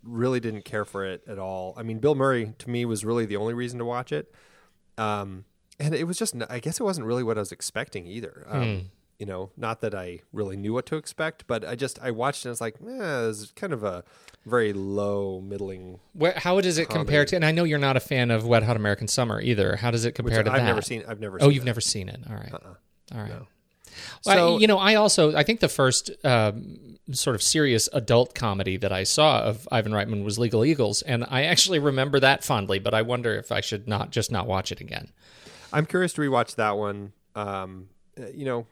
really 0.04 0.40
didn't 0.40 0.66
care 0.66 0.86
for 0.86 1.04
it 1.04 1.24
at 1.28 1.40
all. 1.40 1.74
I 1.78 1.84
mean, 1.84 2.00
Bill 2.00 2.16
Murray 2.16 2.54
to 2.60 2.70
me 2.70 2.86
was 2.86 3.04
really 3.04 3.26
the 3.26 3.38
only 3.38 3.54
reason 3.54 3.80
to 3.80 3.86
watch 3.86 4.12
it. 4.12 4.34
Um, 4.98 5.46
and 5.80 5.96
it 5.96 6.06
was 6.06 6.18
just, 6.18 6.36
I 6.50 6.60
guess 6.60 6.80
it 6.80 6.84
wasn't 6.84 7.08
really 7.08 7.24
what 7.24 7.38
I 7.38 7.42
was 7.42 7.52
expecting 7.52 8.06
either. 8.06 8.46
Um, 8.48 8.92
You 9.22 9.28
know, 9.28 9.52
not 9.56 9.82
that 9.82 9.94
I 9.94 10.22
really 10.34 10.58
knew 10.58 10.74
what 10.74 10.88
to 10.88 10.96
expect, 10.96 11.46
but 11.46 11.64
I 11.64 11.76
just, 11.76 12.00
I 12.02 12.10
watched 12.10 12.44
it 12.44 12.50
and 12.50 12.50
I 12.50 12.54
was 12.54 12.62
like, 12.62 12.76
eh, 12.82 13.30
it's 13.30 13.52
kind 13.52 13.72
of 13.72 13.84
a 13.84 14.04
very 14.48 14.74
low, 14.74 15.40
middling. 15.40 16.00
Where, 16.14 16.34
how 16.36 16.60
does 16.60 16.80
it 16.80 16.90
compare 16.90 17.24
to? 17.26 17.36
And 17.36 17.46
I 17.46 17.52
know 17.52 17.64
you're 17.64 17.78
not 17.78 17.96
a 17.96 18.00
fan 18.00 18.32
of 18.32 18.48
Wet 18.48 18.64
Hot 18.64 18.76
American 18.76 19.08
Summer 19.08 19.40
either. 19.40 19.76
How 19.76 19.92
does 19.92 20.06
it 20.06 20.08
Which 20.08 20.16
compare 20.16 20.42
to 20.42 20.50
that? 20.50 20.56
I've 20.56 20.62
that? 20.62 20.66
never 20.66 20.82
seen. 20.82 21.04
I've 21.08 21.20
never. 21.20 21.38
Oh, 21.40 21.50
you've 21.50 21.62
that. 21.62 21.68
never 21.68 21.82
seen 21.82 22.10
it. 22.10 22.20
All 22.28 22.36
right. 22.36 22.52
All 22.52 23.22
right. 23.22 23.30
Well, 23.32 23.48
So- 24.24 24.56
I- 24.56 24.60
you 24.60 24.66
know, 24.66 24.80
I 24.80 24.96
also 24.96 25.36
I 25.36 25.44
think 25.44 25.60
the 25.60 25.70
first 25.70 26.10
um, 26.26 26.98
sort 27.12 27.36
of 27.36 27.44
serious 27.44 27.88
adult 27.94 28.34
comedy 28.34 28.76
that 28.78 28.92
I 28.92 29.04
saw 29.04 29.44
of 29.44 29.68
Ivan 29.72 29.92
Reitman 29.92 30.24
was 30.24 30.40
Legal 30.40 30.66
Eagles, 30.66 31.04
and 31.04 31.28
I 31.30 31.44
actually 31.44 31.78
remember 31.78 32.20
that 32.22 32.44
fondly. 32.44 32.80
But 32.80 32.96
I 32.96 33.04
wonder 33.04 33.36
if 33.36 33.52
I 33.52 33.62
should 33.62 33.88
not 33.88 34.10
just 34.10 34.32
not 34.32 34.48
watch 34.48 34.72
it 34.72 34.82
again. 34.82 35.10
I'm 35.72 35.86
curious 35.86 36.14
to 36.14 36.22
rewatch 36.22 36.56
that 36.56 36.76
one. 36.76 37.14
Um, 37.36 37.90
uh, 38.20 38.26
you 38.34 38.46
know, 38.46 38.66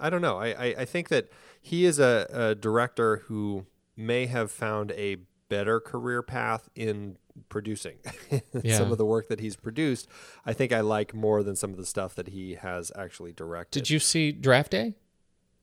I 0.00 0.10
don't 0.10 0.22
know. 0.22 0.38
I, 0.38 0.48
I, 0.48 0.74
I 0.80 0.84
think 0.84 1.08
that 1.08 1.28
he 1.60 1.84
is 1.84 1.98
a, 1.98 2.26
a 2.32 2.54
director 2.54 3.18
who 3.26 3.66
may 3.96 4.26
have 4.26 4.50
found 4.50 4.92
a 4.92 5.16
better 5.48 5.80
career 5.80 6.22
path 6.22 6.68
in 6.74 7.16
producing 7.48 7.96
Yeah. 8.62 8.76
some 8.76 8.92
of 8.92 8.98
the 8.98 9.04
work 9.06 9.28
that 9.28 9.40
he's 9.40 9.56
produced. 9.56 10.08
I 10.44 10.52
think 10.52 10.72
I 10.72 10.80
like 10.80 11.14
more 11.14 11.42
than 11.42 11.56
some 11.56 11.70
of 11.70 11.76
the 11.76 11.86
stuff 11.86 12.14
that 12.16 12.28
he 12.28 12.54
has 12.54 12.90
actually 12.96 13.32
directed. 13.32 13.80
Did 13.80 13.90
you 13.90 13.98
see 13.98 14.32
Draft 14.32 14.72
Day? 14.72 14.94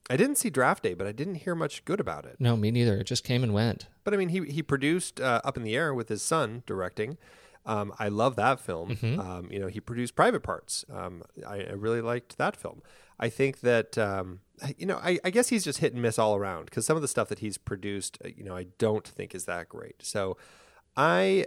I 0.09 0.17
didn't 0.17 0.35
see 0.37 0.49
Draft 0.49 0.83
Day, 0.83 0.93
but 0.93 1.07
I 1.07 1.11
didn't 1.11 1.35
hear 1.35 1.55
much 1.55 1.83
good 1.85 1.99
about 1.99 2.25
it. 2.25 2.35
No, 2.39 2.55
me 2.55 2.69
neither. 2.71 2.95
It 2.97 3.05
just 3.05 3.23
came 3.23 3.43
and 3.43 3.53
went. 3.53 3.87
But 4.03 4.13
I 4.13 4.17
mean, 4.17 4.29
he 4.29 4.45
he 4.45 4.61
produced 4.61 5.19
uh, 5.19 5.41
Up 5.43 5.57
in 5.57 5.63
the 5.63 5.75
Air 5.75 5.93
with 5.95 6.09
his 6.09 6.21
son 6.21 6.61
directing. 6.67 7.17
Um, 7.65 7.91
I 7.97 8.09
love 8.09 8.35
that 8.35 8.59
film. 8.59 8.95
Mm-hmm. 8.95 9.19
Um, 9.19 9.47
you 9.51 9.57
know, 9.59 9.65
he 9.67 9.79
produced 9.79 10.15
Private 10.15 10.43
Parts. 10.43 10.85
Um, 10.93 11.23
I, 11.47 11.61
I 11.61 11.71
really 11.71 12.01
liked 12.01 12.37
that 12.37 12.55
film. 12.55 12.83
I 13.19 13.29
think 13.29 13.61
that 13.61 13.97
um, 13.97 14.39
you 14.77 14.85
know, 14.85 14.99
I, 15.03 15.19
I 15.23 15.29
guess 15.29 15.49
he's 15.49 15.63
just 15.63 15.79
hit 15.79 15.93
and 15.93 16.01
miss 16.01 16.17
all 16.17 16.35
around 16.35 16.65
because 16.65 16.85
some 16.85 16.95
of 16.95 17.01
the 17.01 17.07
stuff 17.07 17.29
that 17.29 17.39
he's 17.39 17.57
produced, 17.57 18.17
uh, 18.23 18.29
you 18.35 18.43
know, 18.43 18.55
I 18.55 18.67
don't 18.77 19.07
think 19.07 19.35
is 19.35 19.45
that 19.45 19.69
great. 19.69 19.95
So. 20.03 20.37
I 20.97 21.43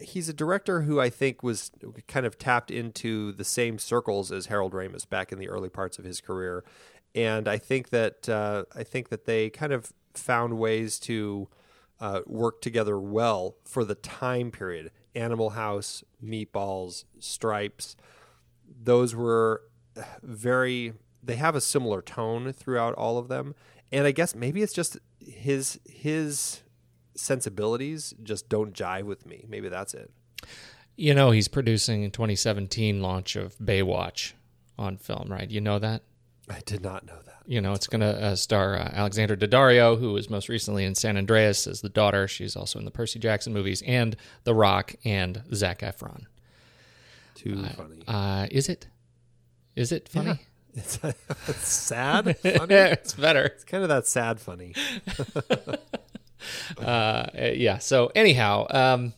he's 0.00 0.30
a 0.30 0.32
director 0.32 0.80
who 0.80 0.98
I 0.98 1.10
think 1.10 1.42
was 1.42 1.70
kind 2.08 2.24
of 2.24 2.38
tapped 2.38 2.70
into 2.70 3.32
the 3.32 3.44
same 3.44 3.78
circles 3.78 4.32
as 4.32 4.46
Harold 4.46 4.72
Ramis 4.72 5.06
back 5.06 5.32
in 5.32 5.38
the 5.38 5.50
early 5.50 5.68
parts 5.68 5.98
of 5.98 6.06
his 6.06 6.22
career, 6.22 6.64
and 7.14 7.46
I 7.46 7.58
think 7.58 7.90
that 7.90 8.26
uh, 8.26 8.64
I 8.74 8.84
think 8.84 9.10
that 9.10 9.26
they 9.26 9.50
kind 9.50 9.74
of 9.74 9.92
found 10.14 10.58
ways 10.58 10.98
to 11.00 11.48
uh, 12.00 12.20
work 12.26 12.62
together 12.62 12.98
well 12.98 13.56
for 13.64 13.84
the 13.84 13.94
time 13.94 14.50
period. 14.50 14.90
Animal 15.14 15.50
House, 15.50 16.04
Meatballs, 16.24 17.04
Stripes, 17.18 17.96
those 18.82 19.14
were 19.14 19.62
very. 20.22 20.94
They 21.26 21.36
have 21.36 21.54
a 21.54 21.60
similar 21.60 22.02
tone 22.02 22.52
throughout 22.52 22.94
all 22.94 23.18
of 23.18 23.28
them, 23.28 23.54
and 23.92 24.06
I 24.06 24.12
guess 24.12 24.34
maybe 24.34 24.62
it's 24.62 24.72
just 24.72 24.98
his 25.18 25.78
his 25.84 26.62
sensibilities 27.14 28.14
just 28.22 28.48
don't 28.48 28.72
jive 28.72 29.04
with 29.04 29.26
me. 29.26 29.44
Maybe 29.48 29.68
that's 29.68 29.94
it. 29.94 30.10
You 30.96 31.14
know, 31.14 31.30
he's 31.30 31.48
producing 31.48 32.04
a 32.04 32.10
2017 32.10 33.02
launch 33.02 33.36
of 33.36 33.56
Baywatch 33.58 34.32
on 34.78 34.96
film, 34.96 35.28
right? 35.30 35.50
You 35.50 35.60
know 35.60 35.78
that. 35.78 36.02
I 36.48 36.60
did 36.64 36.82
not 36.82 37.04
know 37.06 37.18
that. 37.24 37.42
You 37.46 37.60
know, 37.60 37.72
it's 37.72 37.86
going 37.86 38.00
to 38.00 38.22
uh, 38.22 38.36
star 38.36 38.76
uh, 38.76 38.90
Alexandra 38.92 39.36
Daddario, 39.36 39.98
who 39.98 40.12
was 40.12 40.30
most 40.30 40.48
recently 40.48 40.84
in 40.84 40.94
San 40.94 41.16
Andreas 41.16 41.66
as 41.66 41.80
the 41.80 41.88
daughter. 41.88 42.26
She's 42.26 42.56
also 42.56 42.78
in 42.78 42.84
the 42.84 42.90
Percy 42.90 43.18
Jackson 43.18 43.52
movies, 43.52 43.82
and 43.86 44.16
The 44.44 44.54
Rock 44.54 44.94
and 45.04 45.42
Zac 45.54 45.80
Efron. 45.80 46.24
Too 47.34 47.64
funny. 47.76 48.02
Uh, 48.06 48.46
is 48.50 48.68
it? 48.68 48.88
Is 49.74 49.92
it 49.92 50.08
funny? 50.08 50.40
It's, 50.76 50.98
it's 51.48 51.68
sad. 51.68 52.38
funny. 52.38 52.74
it's 52.74 53.14
better. 53.14 53.44
It's 53.44 53.64
kind 53.64 53.82
of 53.82 53.88
that 53.88 54.06
sad 54.06 54.40
funny. 54.40 54.74
Uh, 56.78 57.26
yeah. 57.34 57.78
So 57.78 58.12
anyhow, 58.14 58.66
um, 58.70 59.14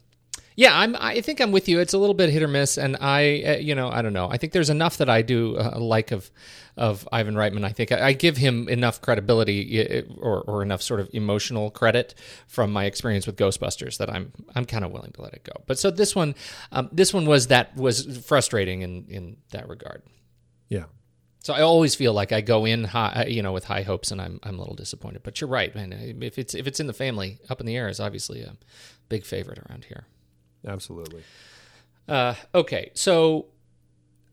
yeah, 0.57 0.79
I'm. 0.79 0.97
I 0.99 1.21
think 1.21 1.41
I'm 1.41 1.53
with 1.53 1.69
you. 1.69 1.79
It's 1.79 1.93
a 1.93 1.99
little 1.99 2.15
bit 2.15 2.31
hit 2.31 2.43
or 2.43 2.49
miss, 2.49 2.79
and 2.79 2.97
I, 3.01 3.43
uh, 3.43 3.57
you 3.59 3.75
know, 3.75 3.91
I 3.91 4.03
don't 4.03 4.13
know. 4.13 4.31
I 4.31 4.39
think 4.39 4.53
there's 4.53 4.71
enough 4.71 4.97
that 4.97 5.11
I 5.11 5.21
do 5.23 5.57
uh, 5.59 5.79
like 5.79 6.11
of 6.11 6.31
of 6.77 7.07
Ivan 7.13 7.35
Reitman. 7.35 7.65
I 7.65 7.71
think 7.71 7.93
I, 7.93 8.09
I 8.09 8.13
give 8.13 8.39
him 8.39 8.69
enough 8.69 9.03
credibility 9.03 9.81
uh, 9.81 10.03
or, 10.19 10.41
or 10.43 10.63
enough 10.63 10.81
sort 10.81 11.01
of 11.01 11.11
emotional 11.13 11.71
credit 11.71 12.15
from 12.47 12.73
my 12.73 12.87
experience 12.87 13.27
with 13.27 13.37
Ghostbusters 13.37 13.99
that 13.99 14.11
I'm 14.11 14.33
I'm 14.55 14.65
kind 14.65 14.85
of 14.85 14.91
willing 14.91 15.13
to 15.13 15.23
let 15.23 15.35
it 15.35 15.45
go. 15.45 15.53
But 15.67 15.79
so 15.79 15.91
this 15.91 16.17
one, 16.17 16.35
um, 16.73 16.89
this 16.93 17.13
one 17.13 17.27
was 17.27 17.49
that 17.49 17.77
was 17.77 18.25
frustrating 18.27 18.83
in 18.83 19.05
in 19.09 19.37
that 19.51 19.69
regard. 19.69 20.03
Yeah. 20.69 20.85
So 21.49 21.55
I 21.55 21.63
always 21.63 21.95
feel 21.95 22.13
like 22.13 22.31
I 22.31 22.43
go 22.43 22.67
in 22.67 22.85
high, 22.85 23.25
you 23.27 23.41
know, 23.41 23.53
with 23.53 23.65
high 23.65 23.81
hopes, 23.81 24.11
and 24.11 24.21
I'm 24.21 24.39
I'm 24.43 24.57
a 24.57 24.59
little 24.59 24.75
disappointed. 24.75 25.23
But 25.23 25.41
you're 25.41 25.49
right, 25.49 25.75
man. 25.75 25.95
If 26.21 26.39
it's 26.39 26.55
if 26.55 26.67
it's 26.67 26.79
in 26.79 26.89
the 26.89 26.93
family, 26.93 27.39
Up 27.49 27.59
in 27.59 27.65
the 27.65 27.75
Air 27.75 27.89
is 27.89 28.01
obviously 28.01 28.43
a 28.43 28.59
big 29.09 29.25
favorite 29.25 29.59
around 29.61 29.87
here. 29.87 30.05
Absolutely. 30.67 31.23
Uh, 32.07 32.35
okay, 32.55 32.91
so 32.93 33.47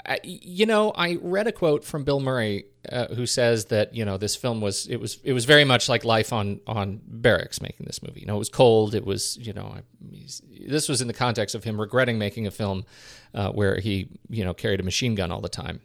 I, 0.06 0.20
you 0.24 0.66
know, 0.66 0.92
I 0.92 1.18
read 1.22 1.48
a 1.48 1.54
quote 1.54 1.86
from 1.86 2.04
Bill 2.04 2.20
Murray 2.20 2.66
uh, 2.92 3.08
who 3.08 3.26
says 3.26 3.68
that 3.68 3.96
you 3.96 4.04
know 4.04 4.18
this 4.18 4.36
film 4.36 4.60
was 4.60 4.86
it 4.88 4.98
was 4.98 5.18
it 5.24 5.32
was 5.32 5.46
very 5.46 5.64
much 5.64 5.88
like 5.88 6.04
life 6.04 6.34
on 6.34 6.60
on 6.68 7.00
barracks 7.08 7.62
making 7.62 7.86
this 7.86 8.04
movie. 8.04 8.20
You 8.20 8.26
know, 8.26 8.36
it 8.36 8.40
was 8.40 8.50
cold. 8.50 8.94
It 8.94 9.06
was 9.06 9.38
you 9.38 9.54
know, 9.54 9.78
this 10.68 10.90
was 10.90 11.00
in 11.00 11.08
the 11.08 11.14
context 11.14 11.56
of 11.56 11.64
him 11.64 11.80
regretting 11.80 12.20
making 12.20 12.46
a 12.46 12.52
film 12.52 12.84
uh, 13.34 13.52
where 13.52 13.80
he 13.80 14.10
you 14.28 14.44
know 14.44 14.54
carried 14.54 14.82
a 14.82 14.84
machine 14.84 15.16
gun 15.16 15.32
all 15.32 15.40
the 15.40 15.48
time. 15.48 15.80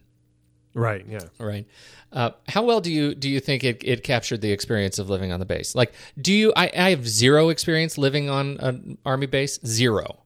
Right. 0.75 1.05
Yeah. 1.09 1.21
Right. 1.39 1.67
Uh, 2.13 2.31
how 2.49 2.63
well 2.65 2.81
do 2.81 2.93
you 2.93 3.15
do 3.15 3.29
you 3.29 3.41
think 3.41 3.65
it, 3.65 3.83
it 3.85 4.05
captured 4.05 4.41
the 4.41 4.53
experience 4.53 4.99
of 4.99 5.11
living 5.11 5.33
on 5.33 5.41
the 5.41 5.47
base? 5.47 5.75
Like, 5.75 5.93
do 6.21 6.33
you? 6.33 6.53
I, 6.57 6.71
I 6.77 6.91
have 6.91 7.09
zero 7.09 7.49
experience 7.49 7.99
living 7.99 8.31
on 8.31 8.57
an 8.59 8.99
army 9.05 9.27
base, 9.27 9.59
zero, 9.65 10.23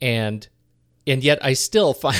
and 0.00 0.46
and 1.06 1.22
yet 1.22 1.44
I 1.44 1.52
still 1.54 1.92
find 1.94 2.16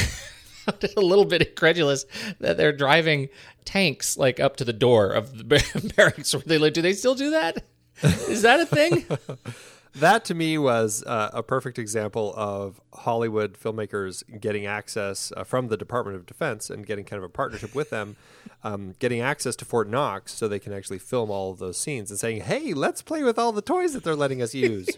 it 0.66 0.94
a 0.96 1.00
little 1.00 1.24
bit 1.24 1.42
incredulous 1.42 2.04
that 2.40 2.56
they're 2.56 2.72
driving 2.72 3.28
tanks 3.64 4.16
like 4.16 4.40
up 4.40 4.56
to 4.56 4.64
the 4.64 4.72
door 4.72 5.10
of 5.10 5.36
the 5.36 5.92
barracks 5.96 6.34
where 6.34 6.42
they 6.44 6.58
live. 6.58 6.74
Do 6.74 6.82
they 6.82 6.92
still 6.92 7.14
do 7.14 7.30
that? 7.30 7.64
Is 8.02 8.42
that 8.42 8.60
a 8.60 8.66
thing? 8.66 9.06
that 9.96 10.24
to 10.26 10.34
me 10.34 10.58
was 10.58 11.02
uh, 11.06 11.30
a 11.32 11.42
perfect 11.42 11.78
example 11.78 12.32
of 12.36 12.80
Hollywood 12.94 13.54
filmmakers 13.58 14.22
getting 14.40 14.66
access 14.66 15.32
uh, 15.36 15.44
from 15.44 15.68
the 15.68 15.76
Department 15.76 16.16
of 16.16 16.26
Defense 16.26 16.70
and 16.70 16.86
getting 16.86 17.04
kind 17.04 17.18
of 17.18 17.24
a 17.24 17.28
partnership 17.28 17.74
with 17.74 17.90
them, 17.90 18.16
um, 18.62 18.94
getting 18.98 19.20
access 19.20 19.56
to 19.56 19.64
Fort 19.64 19.88
Knox 19.88 20.32
so 20.32 20.48
they 20.48 20.58
can 20.58 20.72
actually 20.72 20.98
film 20.98 21.30
all 21.30 21.50
of 21.50 21.58
those 21.58 21.76
scenes 21.78 22.10
and 22.10 22.18
saying, 22.18 22.42
"Hey, 22.42 22.74
let's 22.74 23.02
play 23.02 23.22
with 23.22 23.38
all 23.38 23.52
the 23.52 23.62
toys 23.62 23.92
that 23.92 24.04
they're 24.04 24.16
letting 24.16 24.42
us 24.42 24.54
use." 24.54 24.88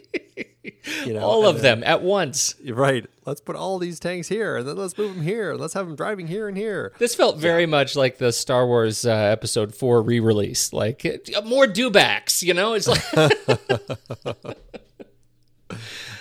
you 1.05 1.13
know, 1.15 1.21
All 1.21 1.47
of 1.47 1.63
then- 1.63 1.81
them 1.81 1.89
at 1.89 2.03
once. 2.03 2.55
Right. 2.67 3.07
Let's 3.25 3.41
put 3.41 3.57
all 3.57 3.79
these 3.81 3.99
tanks 3.99 4.29
here, 4.29 4.57
and 4.57 4.69
then 4.69 4.77
let's 4.77 4.97
move 4.97 5.15
them 5.17 5.25
here. 5.25 5.55
Let's 5.55 5.75
have 5.75 5.87
them 5.89 5.97
driving 5.97 6.29
here 6.29 6.47
and 6.49 6.57
here. 6.57 6.93
This 6.99 7.15
felt 7.17 7.39
very 7.39 7.67
much 7.67 7.97
like 7.97 8.19
the 8.19 8.33
Star 8.33 8.67
Wars 8.69 9.05
uh, 9.05 9.11
Episode 9.11 9.75
Four 9.75 10.01
re-release, 10.03 10.73
like 10.73 11.03
more 11.45 11.67
dewbacks. 11.67 12.43
You 12.45 12.55
know, 12.55 12.75
it's 12.75 12.87
like 12.87 13.03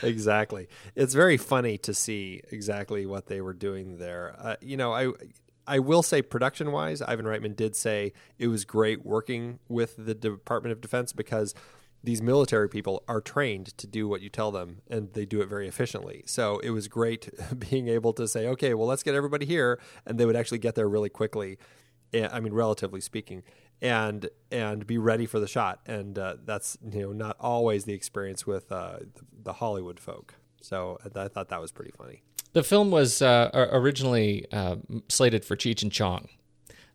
exactly. 0.06 0.68
It's 0.96 1.14
very 1.14 1.38
funny 1.38 1.78
to 1.80 1.94
see 1.94 2.42
exactly 2.52 3.06
what 3.06 3.28
they 3.28 3.42
were 3.42 3.54
doing 3.54 3.98
there. 3.98 4.36
Uh, 4.40 4.56
you 4.62 4.78
know, 4.78 4.94
I 4.94 5.12
I 5.68 5.80
will 5.80 6.04
say 6.04 6.22
production 6.22 6.72
wise, 6.72 7.02
Ivan 7.02 7.26
Reitman 7.26 7.56
did 7.56 7.76
say 7.76 8.14
it 8.38 8.48
was 8.48 8.66
great 8.66 9.06
working 9.06 9.60
with 9.68 9.96
the 9.98 10.14
Department 10.14 10.72
of 10.72 10.82
Defense 10.82 11.12
because 11.12 11.54
these 12.04 12.22
military 12.22 12.70
people 12.70 13.04
are 13.08 13.20
trained 13.20 13.76
to 13.80 13.88
do 13.88 14.08
what 14.08 14.22
you 14.22 14.30
tell 14.30 14.52
them 14.52 14.82
and 14.88 15.12
they 15.14 15.26
do 15.26 15.42
it 15.42 15.48
very 15.50 15.68
efficiently. 15.68 16.22
So 16.28 16.60
it 16.60 16.70
was 16.70 16.88
great 16.88 17.30
being 17.70 17.88
able 17.88 18.14
to 18.14 18.28
say, 18.28 18.48
okay, 18.48 18.76
well, 18.76 18.88
let's 18.88 19.02
get 19.02 19.16
everybody 19.16 19.46
here. 19.48 19.80
And 20.06 20.20
they 20.20 20.26
would 20.28 20.36
actually 20.36 20.60
get 20.60 20.76
there 20.76 20.88
really 20.88 21.10
quickly. 21.10 21.58
eh, 22.14 22.28
I 22.32 22.40
mean, 22.40 22.54
relatively 22.54 23.02
speaking, 23.02 23.44
and 23.82 24.30
and 24.52 24.88
be 24.88 24.98
ready 24.98 25.26
for 25.26 25.40
the 25.40 25.48
shot. 25.48 25.80
And 25.86 26.18
uh, 26.18 26.36
that's 26.44 26.78
you 26.92 27.02
know 27.02 27.12
not 27.12 27.38
always 27.40 27.86
the 27.86 27.94
experience 27.94 28.48
with 28.48 28.72
uh, 28.72 29.00
the, 29.44 29.54
Hollywood 29.54 30.00
folk. 30.00 30.36
So 30.62 31.00
I 31.16 31.28
thought 31.28 31.50
that 31.50 31.62
was 31.62 31.72
pretty 31.72 31.92
funny. 31.92 32.24
the 32.54 32.64
film 32.64 32.90
was 32.90 33.22
uh, 33.22 33.50
originally 33.72 34.46
uh, 34.52 34.78
slated 35.10 35.46
for 35.46 35.56
Cheech 35.56 35.84
and 35.84 35.92
Chong. 35.92 36.28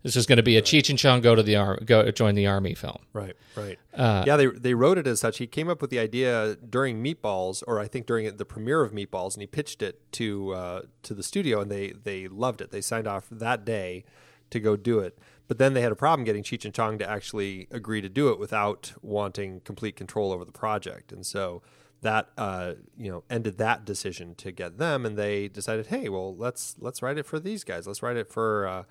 This 0.03 0.15
was 0.15 0.25
going 0.25 0.37
to 0.37 0.43
be 0.43 0.57
a 0.57 0.61
Cheech 0.61 0.89
and 0.89 0.97
Chong 0.97 1.21
go 1.21 1.35
to 1.35 1.43
the 1.43 1.55
ar- 1.55 1.79
go 1.85 2.09
join 2.11 2.33
the 2.33 2.47
army 2.47 2.73
film. 2.73 2.97
Right, 3.13 3.35
right. 3.55 3.77
Uh, 3.93 4.23
yeah, 4.25 4.35
they 4.35 4.47
they 4.47 4.73
wrote 4.73 4.97
it 4.97 5.05
as 5.05 5.19
such. 5.19 5.37
He 5.37 5.45
came 5.45 5.69
up 5.69 5.79
with 5.79 5.91
the 5.91 5.99
idea 5.99 6.55
during 6.55 7.03
Meatballs, 7.03 7.63
or 7.67 7.79
I 7.79 7.87
think 7.87 8.07
during 8.07 8.35
the 8.35 8.45
premiere 8.45 8.81
of 8.81 8.93
Meatballs, 8.93 9.35
and 9.35 9.41
he 9.41 9.47
pitched 9.47 9.81
it 9.83 10.11
to 10.13 10.53
uh, 10.53 10.81
to 11.03 11.13
the 11.13 11.23
studio, 11.23 11.61
and 11.61 11.69
they 11.69 11.91
they 11.91 12.27
loved 12.27 12.61
it. 12.61 12.71
They 12.71 12.81
signed 12.81 13.07
off 13.07 13.27
that 13.29 13.63
day 13.63 14.03
to 14.49 14.59
go 14.59 14.75
do 14.75 14.99
it. 14.99 15.17
But 15.51 15.57
then 15.57 15.73
they 15.73 15.81
had 15.81 15.91
a 15.91 15.97
problem 15.97 16.23
getting 16.23 16.43
Cheech 16.43 16.63
and 16.63 16.73
Chong 16.73 16.97
to 16.99 17.09
actually 17.09 17.67
agree 17.71 17.99
to 17.99 18.07
do 18.07 18.29
it 18.29 18.39
without 18.39 18.93
wanting 19.01 19.59
complete 19.65 19.97
control 19.97 20.31
over 20.31 20.45
the 20.45 20.51
project, 20.53 21.11
and 21.11 21.25
so 21.25 21.61
that 21.99 22.29
uh, 22.37 22.75
you 22.97 23.11
know 23.11 23.25
ended 23.29 23.57
that 23.57 23.83
decision 23.83 24.33
to 24.35 24.53
get 24.53 24.77
them, 24.77 25.05
and 25.05 25.17
they 25.17 25.49
decided, 25.49 25.87
hey, 25.87 26.07
well 26.07 26.33
let's 26.33 26.77
let's 26.79 27.01
write 27.01 27.17
it 27.17 27.25
for 27.25 27.37
these 27.37 27.65
guys. 27.65 27.85
Let's 27.85 28.01
write 28.01 28.15
it 28.15 28.31
for. 28.31 28.65
Uh, 28.65 28.83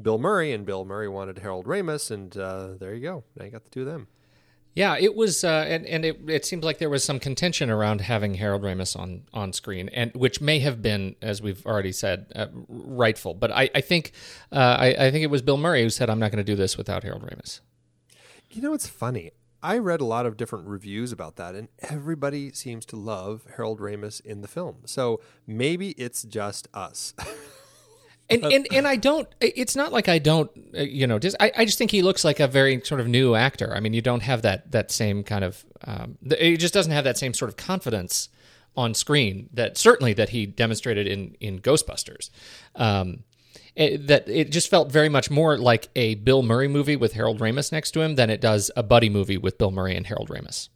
Bill 0.00 0.16
Murray 0.16 0.52
and 0.52 0.64
Bill 0.64 0.84
Murray 0.86 1.08
wanted 1.08 1.40
Harold 1.40 1.66
Ramis, 1.66 2.10
and 2.10 2.34
uh, 2.38 2.74
there 2.78 2.94
you 2.94 3.02
go. 3.02 3.24
Now 3.36 3.44
you 3.44 3.50
got 3.50 3.64
the 3.64 3.70
two 3.70 3.80
of 3.80 3.88
them. 3.88 4.06
Yeah, 4.74 4.96
it 4.96 5.16
was, 5.16 5.42
uh, 5.42 5.64
and 5.68 5.86
and 5.86 6.04
it 6.04 6.20
it 6.28 6.44
seemed 6.44 6.62
like 6.62 6.78
there 6.78 6.90
was 6.90 7.02
some 7.02 7.18
contention 7.18 7.68
around 7.68 8.00
having 8.00 8.34
Harold 8.34 8.62
Ramis 8.62 8.96
on 8.96 9.22
on 9.32 9.52
screen, 9.52 9.88
and 9.88 10.12
which 10.14 10.40
may 10.40 10.60
have 10.60 10.80
been, 10.82 11.16
as 11.20 11.42
we've 11.42 11.64
already 11.66 11.90
said, 11.90 12.30
uh, 12.36 12.46
rightful. 12.68 13.34
But 13.34 13.50
I 13.50 13.70
I 13.74 13.80
think 13.80 14.12
uh, 14.52 14.76
I 14.78 15.06
I 15.06 15.10
think 15.10 15.24
it 15.24 15.30
was 15.30 15.42
Bill 15.42 15.56
Murray 15.56 15.82
who 15.82 15.90
said, 15.90 16.08
"I'm 16.08 16.20
not 16.20 16.30
going 16.30 16.44
to 16.44 16.52
do 16.52 16.54
this 16.54 16.76
without 16.76 17.02
Harold 17.02 17.22
Ramis." 17.22 17.60
You 18.50 18.62
know, 18.62 18.72
it's 18.72 18.86
funny. 18.86 19.32
I 19.60 19.78
read 19.78 20.00
a 20.00 20.04
lot 20.04 20.24
of 20.24 20.36
different 20.36 20.68
reviews 20.68 21.10
about 21.10 21.36
that, 21.36 21.56
and 21.56 21.68
everybody 21.80 22.52
seems 22.52 22.86
to 22.86 22.96
love 22.96 23.46
Harold 23.56 23.80
Ramis 23.80 24.24
in 24.24 24.40
the 24.40 24.48
film. 24.48 24.82
So 24.84 25.20
maybe 25.46 25.90
it's 25.90 26.22
just 26.22 26.68
us. 26.72 27.14
And, 28.30 28.44
and 28.44 28.66
and 28.72 28.86
I 28.86 28.96
don't. 28.96 29.26
It's 29.40 29.74
not 29.74 29.92
like 29.92 30.08
I 30.08 30.18
don't. 30.18 30.50
uh, 30.76 30.82
You 30.82 31.06
know, 31.06 31.18
just 31.18 31.36
I, 31.40 31.50
I 31.56 31.64
just 31.64 31.78
think 31.78 31.90
he 31.90 32.02
looks 32.02 32.24
like 32.24 32.40
a 32.40 32.46
very 32.46 32.80
sort 32.82 33.00
of 33.00 33.08
new 33.08 33.34
actor. 33.34 33.74
I 33.74 33.80
mean, 33.80 33.94
you 33.94 34.02
don't 34.02 34.22
have 34.22 34.42
that 34.42 34.70
that 34.72 34.90
same 34.90 35.22
kind 35.24 35.44
of. 35.44 35.64
Um, 35.84 36.18
he 36.38 36.56
just 36.56 36.74
doesn't 36.74 36.92
have 36.92 37.04
that 37.04 37.16
same 37.16 37.32
sort 37.32 37.48
of 37.48 37.56
confidence 37.56 38.28
on 38.76 38.94
screen 38.94 39.48
that 39.54 39.78
certainly 39.78 40.12
that 40.12 40.28
he 40.28 40.44
demonstrated 40.46 41.06
in 41.06 41.36
in 41.40 41.58
Ghostbusters. 41.60 42.30
Um, 42.74 43.24
it, 43.74 44.08
that 44.08 44.28
it 44.28 44.50
just 44.50 44.68
felt 44.68 44.90
very 44.90 45.08
much 45.08 45.30
more 45.30 45.56
like 45.56 45.88
a 45.94 46.16
Bill 46.16 46.42
Murray 46.42 46.68
movie 46.68 46.96
with 46.96 47.12
Harold 47.12 47.38
Ramis 47.40 47.70
next 47.72 47.92
to 47.92 48.00
him 48.00 48.16
than 48.16 48.28
it 48.28 48.40
does 48.40 48.70
a 48.76 48.82
buddy 48.82 49.08
movie 49.08 49.38
with 49.38 49.56
Bill 49.56 49.70
Murray 49.70 49.96
and 49.96 50.06
Harold 50.06 50.28
Ramis. 50.28 50.68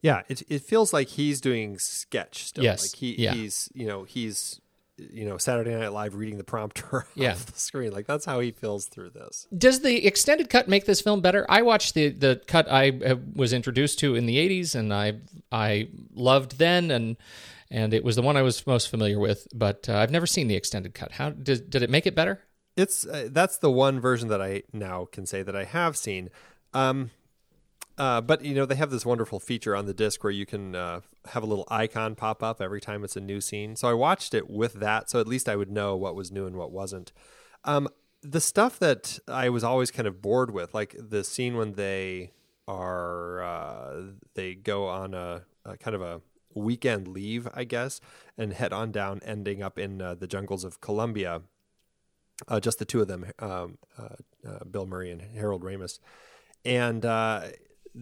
yeah, 0.00 0.22
it 0.28 0.42
it 0.48 0.62
feels 0.62 0.92
like 0.92 1.08
he's 1.08 1.40
doing 1.40 1.78
sketch 1.78 2.44
still. 2.44 2.64
Yes, 2.64 2.84
like 2.84 2.98
he 2.98 3.22
yeah. 3.22 3.34
he's 3.34 3.68
you 3.74 3.86
know 3.86 4.04
he's 4.04 4.60
you 4.98 5.24
know 5.24 5.38
Saturday 5.38 5.74
Night 5.74 5.92
Live 5.92 6.14
reading 6.14 6.36
the 6.38 6.44
prompter 6.44 7.06
Yeah. 7.14 7.32
off 7.32 7.46
the 7.46 7.58
screen. 7.58 7.92
Like 7.92 8.06
that's 8.06 8.24
how 8.24 8.40
he 8.40 8.50
feels 8.50 8.86
through 8.86 9.10
this. 9.10 9.46
Does 9.56 9.80
the 9.80 10.06
extended 10.06 10.50
cut 10.50 10.68
make 10.68 10.84
this 10.86 11.00
film 11.00 11.20
better? 11.20 11.46
I 11.48 11.62
watched 11.62 11.94
the 11.94 12.08
the 12.08 12.40
cut 12.46 12.70
I 12.70 12.90
uh, 12.90 13.16
was 13.34 13.52
introduced 13.52 13.98
to 14.00 14.14
in 14.14 14.26
the 14.26 14.36
'80s, 14.36 14.74
and 14.74 14.92
I 14.92 15.14
I 15.52 15.88
loved 16.14 16.58
then, 16.58 16.90
and 16.90 17.16
and 17.70 17.92
it 17.94 18.02
was 18.04 18.16
the 18.16 18.22
one 18.22 18.36
I 18.36 18.42
was 18.42 18.66
most 18.66 18.88
familiar 18.88 19.18
with. 19.18 19.46
But 19.54 19.88
uh, 19.88 19.96
I've 19.96 20.10
never 20.10 20.26
seen 20.26 20.48
the 20.48 20.56
extended 20.56 20.94
cut. 20.94 21.12
How 21.12 21.30
did 21.30 21.70
did 21.70 21.82
it 21.82 21.90
make 21.90 22.06
it 22.06 22.14
better? 22.14 22.42
It's 22.76 23.06
uh, 23.06 23.28
that's 23.30 23.58
the 23.58 23.70
one 23.70 24.00
version 24.00 24.28
that 24.28 24.40
I 24.40 24.62
now 24.72 25.06
can 25.10 25.26
say 25.26 25.42
that 25.42 25.56
I 25.56 25.64
have 25.64 25.96
seen. 25.96 26.30
Um, 26.74 27.10
uh, 27.98 28.20
but 28.20 28.44
you 28.44 28.54
know 28.54 28.64
they 28.64 28.76
have 28.76 28.90
this 28.90 29.04
wonderful 29.04 29.40
feature 29.40 29.76
on 29.76 29.86
the 29.86 29.94
disc 29.94 30.22
where 30.24 30.30
you 30.30 30.46
can 30.46 30.74
uh, 30.74 31.00
have 31.28 31.42
a 31.42 31.46
little 31.46 31.66
icon 31.70 32.14
pop 32.14 32.42
up 32.42 32.60
every 32.60 32.80
time 32.80 33.04
it's 33.04 33.16
a 33.16 33.20
new 33.20 33.40
scene. 33.40 33.76
So 33.76 33.88
I 33.88 33.92
watched 33.92 34.34
it 34.34 34.48
with 34.48 34.74
that, 34.74 35.10
so 35.10 35.20
at 35.20 35.26
least 35.26 35.48
I 35.48 35.56
would 35.56 35.70
know 35.70 35.96
what 35.96 36.14
was 36.14 36.30
new 36.30 36.46
and 36.46 36.56
what 36.56 36.72
wasn't. 36.72 37.12
Um, 37.64 37.88
the 38.22 38.40
stuff 38.40 38.78
that 38.78 39.18
I 39.28 39.48
was 39.48 39.62
always 39.62 39.90
kind 39.90 40.08
of 40.08 40.22
bored 40.22 40.52
with, 40.52 40.74
like 40.74 40.94
the 40.98 41.22
scene 41.22 41.56
when 41.56 41.74
they 41.74 42.32
are 42.66 43.42
uh, 43.42 44.02
they 44.34 44.54
go 44.54 44.86
on 44.86 45.14
a, 45.14 45.42
a 45.64 45.76
kind 45.76 45.94
of 45.94 46.02
a 46.02 46.20
weekend 46.54 47.08
leave, 47.08 47.48
I 47.54 47.64
guess, 47.64 48.00
and 48.36 48.52
head 48.52 48.72
on 48.72 48.92
down, 48.92 49.20
ending 49.24 49.62
up 49.62 49.78
in 49.78 50.00
uh, 50.00 50.14
the 50.14 50.26
jungles 50.26 50.64
of 50.64 50.80
Colombia 50.80 51.42
uh, 52.46 52.60
just 52.60 52.78
the 52.78 52.84
two 52.84 53.00
of 53.00 53.08
them, 53.08 53.26
um, 53.40 53.78
uh, 53.98 54.64
Bill 54.70 54.86
Murray 54.86 55.10
and 55.10 55.20
Harold 55.20 55.62
Ramis, 55.64 55.98
and 56.64 57.04
uh, 57.04 57.42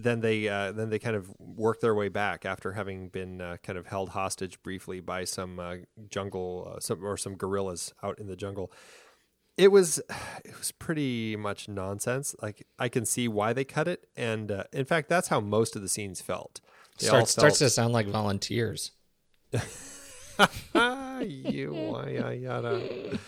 then 0.03 0.20
they 0.20 0.49
uh, 0.49 0.72
then 0.72 0.90
they 0.90 0.99
kind 0.99 1.16
of 1.16 1.32
work 1.38 1.80
their 1.80 1.94
way 1.94 2.09
back 2.09 2.44
after 2.44 2.72
having 2.72 3.09
been 3.09 3.40
uh, 3.40 3.57
kind 3.62 3.78
of 3.78 3.86
held 3.86 4.11
hostage 4.11 4.62
briefly 4.62 5.01
by 5.01 5.24
some 5.24 5.59
uh, 5.59 5.76
jungle 6.11 6.74
uh, 6.74 6.80
some, 6.80 7.05
or 7.05 7.16
some 7.16 7.34
guerrillas 7.36 7.94
out 8.03 8.18
in 8.18 8.26
the 8.26 8.36
jungle. 8.36 8.70
It 9.57 9.72
was 9.72 9.99
it 10.44 10.57
was 10.59 10.72
pretty 10.72 11.36
much 11.36 11.68
nonsense. 11.68 12.36
Like 12.42 12.66
I 12.78 12.88
can 12.88 13.07
see 13.07 13.26
why 13.26 13.53
they 13.53 13.64
cut 13.64 13.88
it, 13.88 14.07
and 14.16 14.51
uh, 14.51 14.64
in 14.72 14.84
fact, 14.84 15.09
that's 15.09 15.28
how 15.28 15.40
most 15.40 15.76
of 15.76 15.82
the 15.82 15.88
scenes 15.88 16.20
felt. 16.20 16.61
They 16.99 17.07
Starts 17.07 17.30
starts 17.30 17.59
to 17.59 17.70
sound 17.70 17.92
like 17.92 18.07
volunteers. 18.07 18.92
You 21.24 21.99
yada 22.09 22.36
yada. 22.36 23.18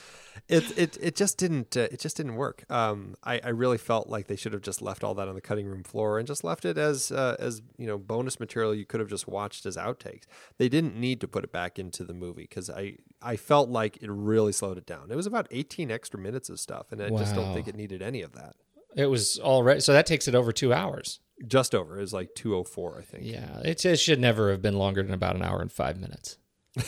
It 0.48 0.78
it 0.78 0.98
it 1.00 1.14
just 1.14 1.36
didn't 1.36 1.76
uh, 1.76 1.88
it 1.92 2.00
just 2.00 2.16
didn't 2.16 2.36
work. 2.36 2.64
Um, 2.70 3.16
I 3.22 3.38
I 3.44 3.48
really 3.50 3.76
felt 3.76 4.08
like 4.08 4.28
they 4.28 4.36
should 4.36 4.54
have 4.54 4.62
just 4.62 4.80
left 4.80 5.04
all 5.04 5.14
that 5.14 5.28
on 5.28 5.34
the 5.34 5.42
cutting 5.42 5.66
room 5.66 5.82
floor 5.82 6.18
and 6.18 6.26
just 6.26 6.42
left 6.42 6.64
it 6.64 6.78
as 6.78 7.12
uh, 7.12 7.36
as 7.38 7.60
you 7.76 7.86
know 7.86 7.98
bonus 7.98 8.40
material 8.40 8.74
you 8.74 8.86
could 8.86 9.00
have 9.00 9.10
just 9.10 9.28
watched 9.28 9.66
as 9.66 9.76
outtakes. 9.76 10.22
They 10.56 10.70
didn't 10.70 10.96
need 10.96 11.20
to 11.20 11.28
put 11.28 11.44
it 11.44 11.52
back 11.52 11.78
into 11.78 12.02
the 12.02 12.14
movie 12.14 12.42
because 12.42 12.70
I 12.70 12.96
I 13.20 13.36
felt 13.36 13.68
like 13.68 13.98
it 13.98 14.10
really 14.10 14.52
slowed 14.52 14.78
it 14.78 14.86
down. 14.86 15.10
It 15.10 15.16
was 15.16 15.26
about 15.26 15.48
eighteen 15.50 15.90
extra 15.90 16.18
minutes 16.18 16.48
of 16.48 16.58
stuff, 16.58 16.92
and 16.92 17.02
I 17.02 17.10
just 17.10 17.34
don't 17.34 17.52
think 17.52 17.68
it 17.68 17.76
needed 17.76 18.00
any 18.00 18.22
of 18.22 18.32
that. 18.32 18.56
It 18.96 19.06
was 19.06 19.38
all 19.38 19.62
right. 19.62 19.82
So 19.82 19.92
that 19.92 20.06
takes 20.06 20.28
it 20.28 20.34
over 20.34 20.50
two 20.50 20.72
hours. 20.72 21.20
Just 21.46 21.74
over. 21.74 21.98
It 21.98 22.00
was 22.00 22.14
like 22.14 22.34
two 22.34 22.56
oh 22.56 22.64
four, 22.64 22.98
I 22.98 23.02
think. 23.02 23.24
Yeah, 23.26 23.60
it, 23.60 23.84
it 23.84 23.96
should 23.98 24.18
never 24.18 24.50
have 24.50 24.62
been 24.62 24.76
longer 24.78 25.02
than 25.02 25.12
about 25.12 25.36
an 25.36 25.42
hour 25.42 25.60
and 25.60 25.70
five 25.70 25.98
minutes. 25.98 26.38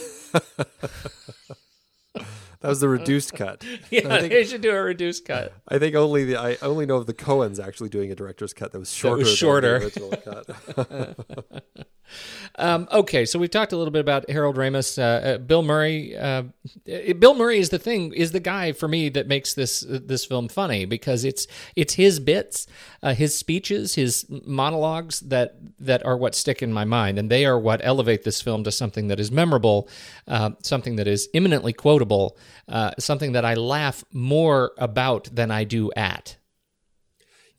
That 2.60 2.68
was 2.68 2.80
the 2.80 2.88
reduced 2.98 3.32
cut. 3.34 3.64
Yeah, 3.90 4.14
I 4.14 4.20
think, 4.20 4.32
they 4.32 4.44
should 4.44 4.60
do 4.60 4.70
a 4.70 4.82
reduced 4.82 5.24
cut. 5.24 5.52
I 5.68 5.78
think 5.78 5.94
only 5.96 6.24
the 6.24 6.36
I 6.36 6.56
only 6.62 6.86
know 6.86 6.96
of 6.96 7.06
the 7.06 7.14
Coens 7.14 7.64
actually 7.64 7.88
doing 7.88 8.10
a 8.12 8.14
director's 8.14 8.52
cut 8.52 8.72
that 8.72 8.78
was 8.78 8.92
shorter. 8.92 9.18
was 9.18 9.34
shorter. 9.36 9.78
Than 9.80 9.90
the 9.90 10.08
original 10.10 11.24
cut. 11.24 11.84
Um, 12.56 12.88
okay, 12.92 13.24
so 13.24 13.38
we've 13.38 13.50
talked 13.50 13.72
a 13.72 13.76
little 13.76 13.90
bit 13.90 14.00
about 14.00 14.28
Harold 14.28 14.56
Ramis. 14.56 14.98
Uh, 14.98 15.02
uh, 15.02 15.38
Bill 15.38 15.62
Murray. 15.62 16.16
Uh, 16.16 16.44
Bill 17.18 17.34
Murray 17.34 17.58
is 17.58 17.70
the 17.70 17.78
thing. 17.78 18.12
Is 18.12 18.32
the 18.32 18.40
guy 18.40 18.72
for 18.72 18.88
me 18.88 19.08
that 19.10 19.26
makes 19.26 19.54
this 19.54 19.84
uh, 19.84 19.98
this 20.02 20.24
film 20.24 20.48
funny 20.48 20.84
because 20.84 21.24
it's 21.24 21.46
it's 21.76 21.94
his 21.94 22.20
bits, 22.20 22.66
uh, 23.02 23.14
his 23.14 23.36
speeches, 23.36 23.94
his 23.94 24.26
monologues 24.28 25.20
that 25.20 25.56
that 25.78 26.04
are 26.04 26.16
what 26.16 26.34
stick 26.34 26.62
in 26.62 26.72
my 26.72 26.84
mind, 26.84 27.18
and 27.18 27.30
they 27.30 27.46
are 27.46 27.58
what 27.58 27.80
elevate 27.82 28.24
this 28.24 28.42
film 28.42 28.64
to 28.64 28.72
something 28.72 29.08
that 29.08 29.20
is 29.20 29.30
memorable, 29.30 29.88
uh, 30.28 30.50
something 30.62 30.96
that 30.96 31.06
is 31.06 31.28
imminently 31.32 31.72
quotable, 31.72 32.36
something 32.98 33.32
that 33.32 33.44
I 33.44 33.54
laugh 33.54 34.04
more 34.12 34.72
about 34.78 35.28
than 35.32 35.50
I 35.50 35.64
do 35.64 35.90
at. 35.96 36.36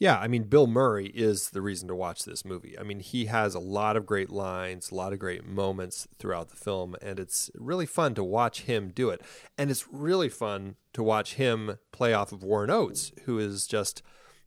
Yeah, 0.02 0.18
I 0.18 0.28
mean, 0.28 0.46
Bill 0.46 0.66
Murray 0.66 1.12
is 1.14 1.52
the 1.52 1.62
reason 1.62 1.88
to 1.88 1.94
watch 1.94 2.26
this 2.26 2.44
movie. 2.44 2.76
I 2.76 2.82
mean, 2.82 3.02
he 3.02 3.26
has 3.26 3.54
a 3.54 3.60
lot 3.60 3.96
of 3.96 4.08
great 4.08 4.32
lines, 4.32 4.90
a 4.90 4.96
lot 4.96 5.14
of 5.14 5.20
great 5.20 5.46
moments 5.46 6.08
throughout 6.18 6.50
the 6.50 6.56
film, 6.56 6.96
and 7.04 7.20
it's 7.20 7.52
really 7.54 7.86
fun 7.86 8.16
to 8.16 8.24
watch 8.24 8.62
him 8.62 8.90
do 8.90 9.12
it. 9.12 9.22
And 9.60 9.70
it's 9.70 9.86
really 9.92 10.28
fun 10.28 10.74
to 10.94 11.04
watch 11.04 11.36
him 11.36 11.78
play 11.92 12.16
off 12.16 12.32
of 12.32 12.42
Warren 12.42 12.72
Oates, 12.72 13.12
who 13.26 13.38
is 13.38 13.68
just, 13.68 14.02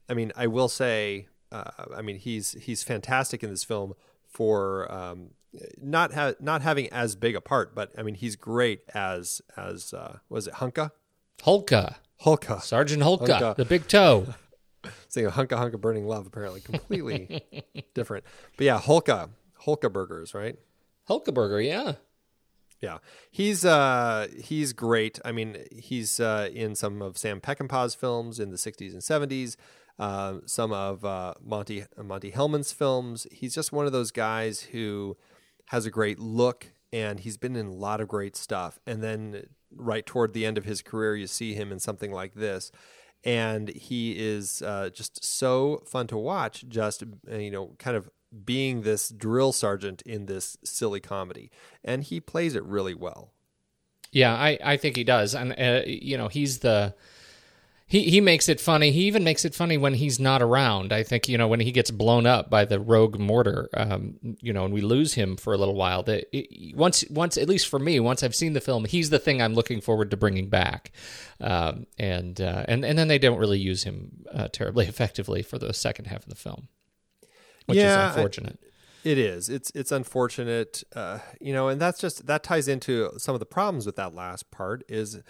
I 0.09 0.15
mean, 0.15 0.33
I 0.35 0.49
will 0.49 0.67
say, 0.67 1.29
uh, 1.53 1.71
I 1.97 2.03
mean, 2.03 2.17
he's 2.17 2.57
he's 2.61 2.83
fantastic 2.83 3.45
in 3.45 3.51
this 3.51 3.63
film 3.63 3.95
for 4.27 4.91
um, 4.93 5.35
not 5.81 6.15
ha- 6.15 6.35
not 6.41 6.63
having 6.63 6.89
as 6.89 7.15
big 7.15 7.37
a 7.37 7.41
part, 7.41 7.77
but 7.77 7.93
I 7.97 8.03
mean, 8.03 8.17
he's 8.17 8.35
great 8.35 8.81
as 8.93 9.41
as 9.57 9.95
uh, 9.95 10.19
was 10.29 10.49
it 10.49 10.55
Hunka? 10.55 10.91
Hulka, 11.43 11.95
Hulka. 12.23 12.61
Sergeant 12.61 13.05
Holka, 13.05 13.39
Hulka. 13.39 13.55
the 13.55 13.65
big 13.65 13.87
toe. 13.87 14.35
Saying 15.09 15.27
a 15.27 15.31
hunka 15.31 15.51
hunka 15.51 15.81
burning 15.81 16.07
love, 16.07 16.27
apparently 16.27 16.61
completely 16.61 17.43
different. 17.95 18.25
But 18.57 18.65
yeah, 18.67 18.81
Hulka, 18.81 19.31
Hulka 19.65 19.93
burgers, 19.93 20.35
right? 20.35 20.57
Hulka 21.09 21.33
burger, 21.33 21.61
yeah. 21.61 21.95
Yeah, 22.81 22.99
he's 23.31 23.65
uh 23.65 24.27
he's 24.39 24.73
great. 24.75 25.19
I 25.25 25.33
mean, 25.33 25.57
he's 25.73 26.21
uh, 26.21 26.51
in 26.53 26.75
some 26.75 27.01
of 27.01 27.17
Sam 27.17 27.41
Peckinpah's 27.41 27.95
films 27.95 28.39
in 28.39 28.51
the 28.51 28.59
'60s 28.59 28.93
and 28.93 29.01
'70s. 29.01 29.57
Uh, 29.99 30.41
some 30.45 30.73
of 30.73 31.05
uh, 31.05 31.35
Monty 31.43 31.85
Monte 31.97 32.33
Hellman's 32.33 32.73
films. 32.73 33.27
He's 33.31 33.55
just 33.55 33.73
one 33.73 33.87
of 33.87 33.93
those 33.93 34.11
guys 34.11 34.61
who 34.61 35.17
has 35.67 35.87
a 35.87 35.91
great 35.91 36.19
look, 36.19 36.73
and 36.93 37.21
he's 37.21 37.37
been 37.37 37.57
in 37.57 37.67
a 37.67 37.73
lot 37.73 38.01
of 38.01 38.09
great 38.09 38.37
stuff. 38.37 38.79
And 38.87 39.03
then 39.03 39.47
right 39.71 40.05
toward 40.05 40.33
the 40.33 40.45
end 40.45 40.59
of 40.59 40.65
his 40.65 40.83
career, 40.83 41.17
you 41.17 41.27
see 41.27 41.55
him 41.55 41.73
in 41.73 41.79
something 41.79 42.13
like 42.13 42.35
this, 42.35 42.73
and 43.25 43.69
he 43.71 44.13
is 44.13 44.63
uh, 44.63 44.91
just 44.93 45.25
so 45.25 45.83
fun 45.87 46.07
to 46.09 46.17
watch. 46.17 46.65
Just 46.69 47.03
uh, 47.31 47.37
you 47.37 47.51
know, 47.51 47.75
kind 47.79 47.97
of 47.97 48.11
being 48.45 48.83
this 48.83 49.09
drill 49.09 49.53
sergeant 49.53 50.03
in 50.03 50.27
this 50.27 50.57
silly 50.65 51.01
comedy, 51.01 51.51
and 51.83 52.05
he 52.05 52.21
plays 52.21 52.55
it 52.55 52.65
really 52.65 52.95
well. 52.95 53.33
Yeah, 54.13 54.35
I, 54.35 54.59
I 54.63 54.77
think 54.77 54.97
he 54.97 55.05
does, 55.05 55.35
and 55.35 55.53
uh, 55.59 55.83
you 55.87 56.17
know 56.17 56.29
he's 56.29 56.59
the 56.59 56.95
he 57.87 58.05
he 58.05 58.21
makes 58.21 58.49
it 58.49 58.61
funny. 58.61 58.91
He 58.93 59.03
even 59.03 59.25
makes 59.25 59.45
it 59.45 59.55
funny 59.55 59.77
when 59.77 59.95
he's 59.95 60.19
not 60.19 60.41
around. 60.41 60.93
I 60.93 61.03
think 61.03 61.29
you 61.29 61.37
know 61.37 61.47
when 61.47 61.61
he 61.61 61.71
gets 61.71 61.91
blown 61.91 62.27
up 62.27 62.49
by 62.49 62.65
the 62.65 62.81
rogue 62.81 63.19
mortar, 63.19 63.69
um, 63.75 64.15
you 64.41 64.53
know, 64.53 64.65
and 64.65 64.73
we 64.73 64.81
lose 64.81 65.15
him 65.15 65.37
for 65.37 65.53
a 65.53 65.59
little 65.59 65.75
while. 65.75 66.03
That 66.03 66.25
once 66.75 67.05
once 67.11 67.37
at 67.37 67.49
least 67.49 67.69
for 67.69 67.79
me, 67.79 68.01
once 68.01 68.23
I've 68.23 68.35
seen 68.35 68.55
the 68.55 68.61
film, 68.61 68.87
he's 68.87 69.11
the 69.11 69.19
thing 69.19 69.43
I'm 69.43 69.55
looking 69.55 69.81
forward 69.83 70.11
to 70.13 70.17
bringing 70.17 70.49
back, 70.49 70.93
um, 71.41 71.87
and 71.99 72.41
uh, 72.41 72.65
and 72.69 72.85
and 72.85 72.99
then 72.99 73.09
they 73.09 73.19
don't 73.19 73.39
really 73.39 73.59
use 73.59 73.85
him 73.85 74.25
uh, 74.33 74.49
terribly 74.49 74.87
effectively 74.89 75.43
for 75.43 75.59
the 75.59 75.75
second 75.75 76.07
half 76.07 76.23
of 76.23 76.29
the 76.31 76.37
film, 76.37 76.69
which 77.67 77.79
Yeah, 77.79 77.85
is 77.85 77.97
unfortunate. 77.97 78.59
It 79.05 79.19
is. 79.19 79.51
It's 79.51 79.71
it's 79.75 79.93
unfortunate, 79.93 80.83
uh, 80.97 81.19
you 81.41 81.53
know, 81.53 81.69
and 81.69 81.79
that's 81.81 82.01
just 82.01 82.27
that 82.27 82.43
ties 82.43 82.69
into 82.69 83.11
some 83.19 83.35
of 83.35 83.39
the 83.39 83.47
problems 83.47 83.85
with 83.85 83.97
that 83.97 84.15
last 84.15 84.51
part. 84.51 84.83
Is 84.89 85.21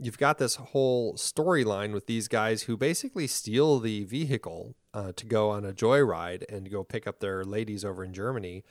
you've 0.00 0.18
got 0.18 0.38
this 0.38 0.56
whole 0.56 1.14
storyline 1.14 1.92
with 1.92 2.06
these 2.06 2.26
guys 2.26 2.62
who 2.62 2.76
basically 2.76 3.26
steal 3.26 3.78
the 3.78 4.04
vehicle 4.04 4.74
uh, 4.94 5.12
to 5.12 5.26
go 5.26 5.50
on 5.50 5.64
a 5.64 5.72
joyride 5.72 6.42
and 6.48 6.70
go 6.70 6.82
pick 6.82 7.06
up 7.06 7.20
their 7.20 7.44
ladies 7.44 7.84
over 7.84 8.02
in 8.02 8.14
Germany, 8.14 8.64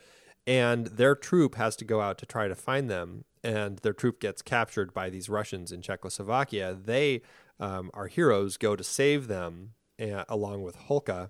and 0.48 0.88
their 0.88 1.16
troop 1.16 1.56
has 1.56 1.76
to 1.78 1.86
go 1.86 2.02
out 2.02 2.18
to 2.18 2.26
try 2.26 2.48
to 2.48 2.56
find 2.56 2.90
them, 2.90 3.26
and 3.44 3.78
their 3.80 3.94
troop 3.94 4.20
gets 4.20 4.42
captured 4.42 4.94
by 4.94 5.10
these 5.10 5.30
Russians 5.30 5.72
in 5.72 5.82
Czechoslovakia. 5.82 6.74
They, 6.74 7.22
um, 7.60 7.92
our 7.94 8.08
heroes, 8.08 8.58
go 8.58 8.76
to 8.76 8.84
save 8.84 9.28
them 9.28 9.74
uh, 10.02 10.24
along 10.28 10.64
with 10.64 10.78
Hulka 10.78 11.30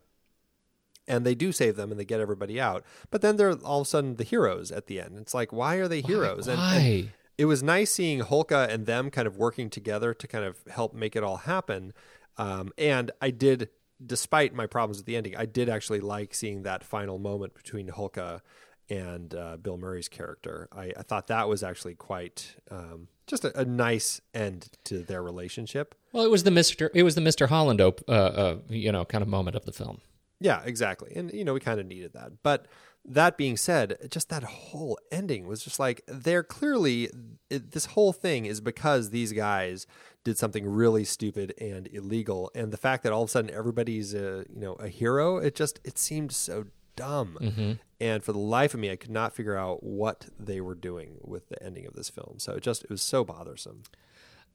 and 1.08 1.26
they 1.26 1.34
do 1.34 1.52
save 1.52 1.76
them 1.76 1.90
and 1.90 2.00
they 2.00 2.06
get 2.06 2.20
everybody 2.20 2.62
out. 2.62 2.86
But 3.10 3.22
then 3.22 3.36
they're 3.36 3.54
all 3.66 3.82
of 3.82 3.88
a 3.88 3.90
sudden 3.90 4.18
the 4.18 4.24
heroes 4.24 4.72
at 4.72 4.86
the 4.86 5.02
end. 5.02 5.18
It's 5.18 5.34
like, 5.34 5.52
why 5.52 5.78
are 5.78 5.88
they 5.88 6.02
heroes? 6.02 6.48
And- 6.48 6.60
why? 6.60 6.78
And, 6.78 7.10
it 7.40 7.46
was 7.46 7.64
nice 7.64 7.90
seeing 7.90 8.20
Hulka 8.20 8.68
and 8.68 8.86
them 8.86 9.10
kind 9.10 9.26
of 9.26 9.38
working 9.38 9.70
together 9.70 10.14
to 10.14 10.28
kind 10.28 10.44
of 10.44 10.58
help 10.70 10.94
make 10.94 11.16
it 11.16 11.24
all 11.24 11.38
happen. 11.38 11.94
Um, 12.36 12.74
and 12.78 13.12
I 13.22 13.32
did, 13.32 13.70
despite 14.06 14.54
my 14.54 14.68
problems 14.68 14.98
with 14.98 15.06
the 15.06 15.16
ending, 15.16 15.38
I 15.38 15.46
did 15.46 15.70
actually 15.70 16.02
like 16.02 16.34
seeing 16.34 16.64
that 16.64 16.84
final 16.84 17.18
moment 17.18 17.54
between 17.54 17.88
Hulka 17.88 18.42
and 18.90 19.34
uh, 19.34 19.56
Bill 19.56 19.78
Murray's 19.78 20.10
character. 20.10 20.68
I, 20.74 20.92
I 20.98 21.04
thought 21.04 21.28
that 21.28 21.48
was 21.48 21.64
actually 21.64 21.96
quite 21.96 22.58
um, 22.70 23.08
just 23.26 23.46
a, 23.46 23.58
a 23.58 23.64
nice 23.64 24.20
end 24.34 24.68
to 24.84 25.00
their 25.00 25.24
relationship. 25.24 25.96
Well, 26.12 26.26
it 26.26 26.32
was 26.32 26.44
the 26.44 26.52
Mister 26.52 26.92
it 26.94 27.04
was 27.04 27.16
the 27.16 27.22
Mister 27.22 27.48
Holland 27.48 27.80
op- 27.80 28.02
uh, 28.10 28.12
uh, 28.12 28.58
you 28.68 28.92
know 28.92 29.06
kind 29.06 29.22
of 29.22 29.30
moment 29.30 29.56
of 29.56 29.64
the 29.64 29.72
film. 29.72 30.02
Yeah, 30.42 30.62
exactly. 30.66 31.14
And 31.16 31.32
you 31.34 31.46
know, 31.46 31.54
we 31.54 31.62
kind 31.62 31.80
of 31.80 31.86
needed 31.86 32.12
that. 32.14 32.44
But 32.44 32.66
that 33.06 33.38
being 33.38 33.58
said, 33.58 33.98
just 34.10 34.30
that 34.30 34.44
whole 34.44 35.00
ending 35.12 35.48
was 35.48 35.64
just 35.64 35.80
like 35.80 36.02
they're 36.08 36.44
clearly 36.44 37.10
it, 37.50 37.72
this 37.72 37.88
whole 37.88 38.14
thing 38.14 38.46
is 38.46 38.62
because 38.62 39.10
these 39.10 39.32
guys 39.32 39.88
did 40.24 40.38
something 40.38 40.68
really 40.68 41.04
stupid 41.06 41.54
and 41.60 41.88
illegal, 41.88 42.52
and 42.54 42.72
the 42.72 42.78
fact 42.78 43.04
that 43.04 43.14
all 43.14 43.24
of 43.24 43.30
a 43.30 43.32
sudden 43.32 43.52
everybody's 43.52 44.14
a 44.14 44.46
you 44.54 44.60
know 44.60 44.74
a 44.74 44.88
hero, 44.88 45.38
it 45.38 45.56
just 45.56 45.80
it 45.84 45.98
seemed 45.98 46.32
so 46.32 46.66
dumb. 46.96 47.38
Mm-hmm. 47.42 47.72
And 48.02 48.24
for 48.24 48.32
the 48.32 48.40
life 48.40 48.74
of 48.74 48.80
me, 48.80 48.92
I 48.92 48.96
could 48.96 49.12
not 49.12 49.34
figure 49.34 49.58
out 49.58 49.84
what 49.84 50.28
they 50.40 50.62
were 50.62 50.76
doing 50.76 51.18
with 51.22 51.50
the 51.50 51.62
ending 51.64 51.86
of 51.86 51.94
this 51.94 52.10
film. 52.10 52.36
So 52.38 52.54
it 52.54 52.64
just 52.64 52.84
it 52.84 52.90
was 52.90 53.02
so 53.02 53.24
bothersome. 53.24 53.84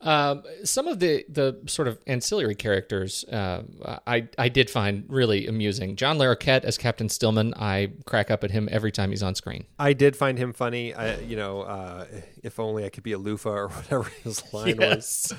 Um, 0.01 0.43
some 0.65 0.87
of 0.87 0.99
the 1.01 1.25
the 1.31 1.59
sort 1.67 1.89
of 1.89 1.99
ancillary 2.07 2.55
characters 2.55 3.25
uh, 3.25 3.63
I 4.07 4.29
I 4.37 4.51
did 4.51 4.69
find 4.69 5.05
really 5.09 5.47
amusing. 5.47 5.97
John 5.97 6.19
Larroquette 6.19 6.65
as 6.65 6.77
Captain 6.77 7.09
Stillman, 7.09 7.55
I 7.57 7.93
crack 8.05 8.31
up 8.31 8.45
at 8.45 8.51
him 8.51 8.69
every 8.71 8.93
time 8.93 9.11
he's 9.11 9.23
on 9.23 9.35
screen. 9.35 9.65
I 9.79 9.95
did 9.95 10.15
find 10.15 10.37
him 10.39 10.53
funny. 10.53 10.93
I, 10.93 11.21
you 11.21 11.37
know, 11.37 11.63
uh, 11.63 12.05
if 12.43 12.61
only 12.61 12.85
I 12.85 12.91
could 12.91 13.03
be 13.03 13.13
a 13.13 13.19
loofah 13.19 13.49
or 13.51 13.69
whatever 13.71 14.11
his 14.23 14.43
line 14.53 14.77
was. 14.77 15.33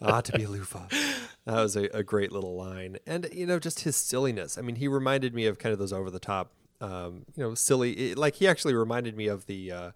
Ah, 0.00 0.20
to 0.20 0.32
be 0.32 0.44
a 0.44 0.48
loofah. 0.48 0.86
That 1.46 1.60
was 1.60 1.74
a, 1.74 1.84
a 1.92 2.02
great 2.04 2.30
little 2.30 2.54
line, 2.56 2.98
and 3.06 3.28
you 3.32 3.46
know, 3.46 3.58
just 3.58 3.80
his 3.80 3.96
silliness. 3.96 4.56
I 4.56 4.60
mean, 4.62 4.76
he 4.76 4.86
reminded 4.86 5.34
me 5.34 5.46
of 5.46 5.58
kind 5.58 5.72
of 5.72 5.78
those 5.80 5.92
over 5.92 6.10
the 6.10 6.20
top, 6.20 6.52
um, 6.80 7.24
you 7.34 7.42
know, 7.42 7.54
silly. 7.54 7.92
it- 8.12 8.18
like 8.18 8.36
he 8.36 8.46
actually 8.46 8.74
reminded 8.74 9.16
me 9.16 9.26
of 9.26 9.46
the. 9.46 9.72
Uh, 9.72 9.90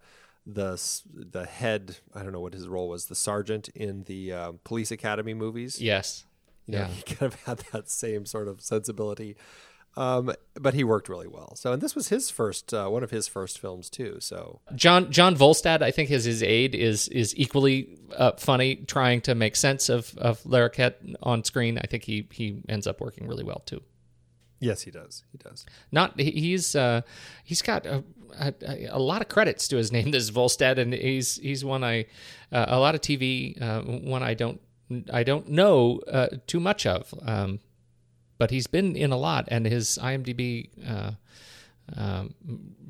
the 0.45 0.79
the 1.13 1.45
head 1.45 1.97
I 2.15 2.23
don't 2.23 2.31
know 2.31 2.39
what 2.41 2.53
his 2.53 2.67
role 2.67 2.89
was 2.89 3.05
the 3.05 3.15
sergeant 3.15 3.69
in 3.69 4.03
the 4.03 4.33
uh, 4.33 4.51
police 4.63 4.91
academy 4.91 5.33
movies 5.33 5.79
Yes. 5.81 6.25
you 6.65 6.73
know, 6.73 6.79
Yeah. 6.79 6.87
he 6.87 7.01
kind 7.15 7.33
of 7.33 7.41
had 7.43 7.59
that 7.71 7.89
same 7.89 8.25
sort 8.25 8.47
of 8.47 8.61
sensibility. 8.61 9.35
Um, 9.97 10.31
but 10.53 10.75
he 10.75 10.83
worked 10.83 11.09
really 11.09 11.27
well. 11.27 11.55
So, 11.55 11.73
and 11.73 11.81
this 11.81 11.95
was 11.95 12.09
his 12.09 12.29
first, 12.29 12.73
uh, 12.73 12.87
one 12.87 13.03
of 13.03 13.09
his 13.09 13.27
first 13.27 13.57
films 13.59 13.89
too. 13.89 14.17
So, 14.19 14.61
John 14.75 15.11
John 15.11 15.35
Voldstad, 15.35 15.81
I 15.81 15.89
think, 15.91 16.11
as 16.11 16.25
his 16.25 16.43
aide 16.43 16.75
is 16.75 17.07
is 17.09 17.35
equally 17.35 17.97
uh, 18.15 18.33
funny, 18.37 18.75
trying 18.75 19.19
to 19.21 19.33
make 19.35 19.55
sense 19.55 19.89
of 19.89 20.15
of 20.19 20.41
Larroquette 20.43 21.15
on 21.23 21.43
screen. 21.43 21.79
I 21.79 21.87
think 21.87 22.03
he 22.03 22.27
he 22.31 22.61
ends 22.69 22.85
up 22.85 23.01
working 23.01 23.27
really 23.27 23.43
well 23.43 23.63
too. 23.65 23.81
Yes, 24.59 24.81
he 24.81 24.91
does. 24.91 25.23
He 25.31 25.37
does. 25.37 25.65
Not 25.91 26.19
he- 26.19 26.31
he's 26.31 26.75
uh, 26.75 27.01
he's 27.43 27.61
got 27.61 27.85
a, 27.85 28.03
a, 28.39 28.53
a 28.91 28.99
lot 28.99 29.21
of 29.21 29.29
credits 29.29 29.67
to 29.69 29.77
his 29.77 29.91
name. 29.91 30.11
This 30.11 30.29
Voldstad, 30.31 30.77
and 30.77 30.93
he's 30.93 31.37
he's 31.37 31.63
one 31.63 31.83
I 31.83 32.05
uh, 32.51 32.65
a 32.67 32.79
lot 32.79 32.95
of 32.95 33.01
TV 33.01 33.59
uh, 33.61 33.81
one 33.81 34.23
I 34.23 34.33
don't 34.33 34.59
I 35.13 35.23
don't 35.23 35.49
know 35.49 35.99
uh, 36.11 36.27
too 36.47 36.59
much 36.59 36.85
of. 36.85 37.13
Um, 37.25 37.59
but 38.37 38.51
he's 38.51 38.67
been 38.67 38.95
in 38.95 39.11
a 39.11 39.17
lot, 39.17 39.45
and 39.49 39.65
his 39.65 39.99
IMDb 40.01 40.69
uh, 40.87 41.11
um, 41.95 42.33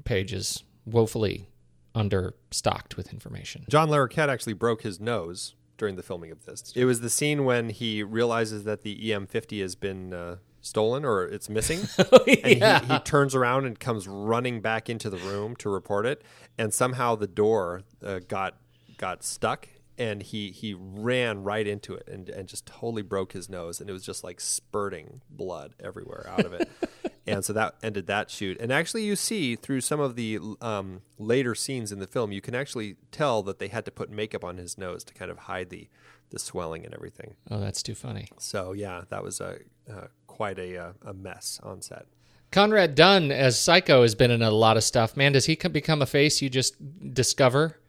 page 0.05 0.31
is 0.31 0.63
woefully 0.85 1.47
understocked 1.95 2.95
with 2.95 3.11
information. 3.13 3.65
John 3.69 3.89
Larroquette 3.89 4.29
actually 4.29 4.53
broke 4.53 4.83
his 4.83 4.99
nose 4.99 5.55
during 5.77 5.95
the 5.95 6.03
filming 6.03 6.31
of 6.31 6.45
this. 6.45 6.71
It 6.75 6.85
was 6.85 7.01
the 7.01 7.09
scene 7.09 7.45
when 7.45 7.69
he 7.69 8.03
realizes 8.03 8.63
that 8.65 8.83
the 8.83 8.95
EM50 9.09 9.61
has 9.61 9.75
been 9.75 10.13
uh, 10.13 10.35
stolen 10.61 11.05
or 11.05 11.23
it's 11.25 11.49
missing. 11.49 11.81
And 12.43 12.57
Yeah. 12.59 12.79
he, 12.85 12.93
he 12.93 12.99
turns 12.99 13.35
around 13.35 13.65
and 13.65 13.79
comes 13.79 14.07
running 14.07 14.61
back 14.61 14.89
into 14.89 15.09
the 15.09 15.17
room 15.17 15.55
to 15.57 15.69
report 15.69 16.05
it. 16.05 16.21
And 16.57 16.73
somehow 16.73 17.15
the 17.15 17.27
door 17.27 17.83
uh, 18.03 18.19
got 18.27 18.57
got 18.97 19.23
stuck 19.23 19.67
and 19.97 20.21
he, 20.23 20.51
he 20.51 20.73
ran 20.73 21.43
right 21.43 21.67
into 21.67 21.93
it 21.93 22.07
and, 22.07 22.29
and 22.29 22.47
just 22.47 22.65
totally 22.65 23.01
broke 23.01 23.33
his 23.33 23.49
nose. 23.49 23.79
And 23.81 23.89
it 23.89 23.93
was 23.93 24.05
just 24.05 24.23
like 24.23 24.39
spurting 24.39 25.21
blood 25.29 25.73
everywhere 25.79 26.25
out 26.29 26.45
of 26.45 26.53
it. 26.53 26.69
and 27.27 27.43
so 27.43 27.51
that 27.53 27.75
ended 27.83 28.07
that 28.07 28.29
shoot. 28.29 28.57
And 28.61 28.71
actually, 28.71 29.03
you 29.03 29.15
see 29.17 29.55
through 29.57 29.81
some 29.81 29.99
of 29.99 30.15
the 30.15 30.39
um, 30.61 31.01
later 31.17 31.53
scenes 31.55 31.91
in 31.91 31.99
the 31.99 32.07
film, 32.07 32.31
you 32.31 32.39
can 32.41 32.55
actually 32.55 32.95
tell 33.11 33.43
that 33.43 33.59
they 33.59 33.67
had 33.67 33.83
to 33.85 33.91
put 33.91 34.09
makeup 34.09 34.43
on 34.43 34.55
his 34.57 34.77
nose 34.77 35.03
to 35.03 35.13
kind 35.13 35.29
of 35.31 35.37
hide 35.39 35.69
the, 35.69 35.89
the 36.29 36.39
swelling 36.39 36.85
and 36.85 36.93
everything. 36.93 37.35
Oh, 37.49 37.59
that's 37.59 37.81
too 37.83 37.95
funny. 37.95 38.27
So 38.37 38.73
yeah, 38.73 39.03
that 39.09 39.23
was 39.23 39.39
a 39.41 39.59
uh, 39.91 40.07
quite 40.27 40.59
a 40.59 40.77
uh, 40.77 40.93
a 41.05 41.13
mess 41.13 41.59
on 41.63 41.81
set. 41.81 42.05
Conrad 42.51 42.95
Dunn 42.95 43.31
as 43.31 43.59
Psycho 43.59 44.01
has 44.01 44.15
been 44.15 44.31
in 44.31 44.41
a 44.41 44.49
lot 44.51 44.75
of 44.77 44.83
stuff. 44.83 45.15
Man, 45.15 45.33
does 45.33 45.45
he 45.45 45.55
become 45.55 46.01
a 46.01 46.05
face 46.07 46.41
you 46.41 46.49
just 46.49 46.75
discover 47.13 47.79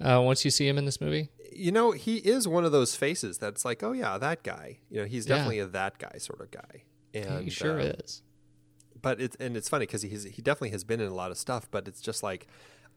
uh, 0.00 0.20
once 0.22 0.44
you 0.44 0.50
see 0.50 0.68
him 0.68 0.76
in 0.78 0.84
this 0.84 1.00
movie? 1.00 1.30
You 1.52 1.72
know, 1.72 1.90
he 1.92 2.16
is 2.18 2.46
one 2.46 2.64
of 2.64 2.72
those 2.72 2.94
faces 2.94 3.38
that's 3.38 3.64
like, 3.64 3.82
oh 3.82 3.92
yeah, 3.92 4.18
that 4.18 4.42
guy. 4.42 4.78
You 4.90 5.00
know, 5.00 5.06
he's 5.06 5.26
Yeah. 5.26 5.36
definitely 5.36 5.58
a 5.60 5.66
that 5.66 5.98
guy 5.98 6.16
sort 6.18 6.40
of 6.40 6.50
guy. 6.50 6.84
And 7.14 7.44
he 7.44 7.50
sure 7.50 7.80
uh, 7.80 7.84
is. 7.84 8.22
but 9.00 9.20
it's 9.20 9.36
and 9.40 9.56
it's 9.56 9.68
funny 9.68 9.84
because 9.86 10.02
he's 10.02 10.24
he 10.24 10.42
definitely 10.42 10.70
has 10.70 10.84
been 10.84 11.00
in 11.00 11.08
a 11.08 11.14
lot 11.14 11.30
of 11.30 11.38
stuff, 11.38 11.68
but 11.70 11.88
it's 11.88 12.00
just 12.00 12.22
like 12.22 12.46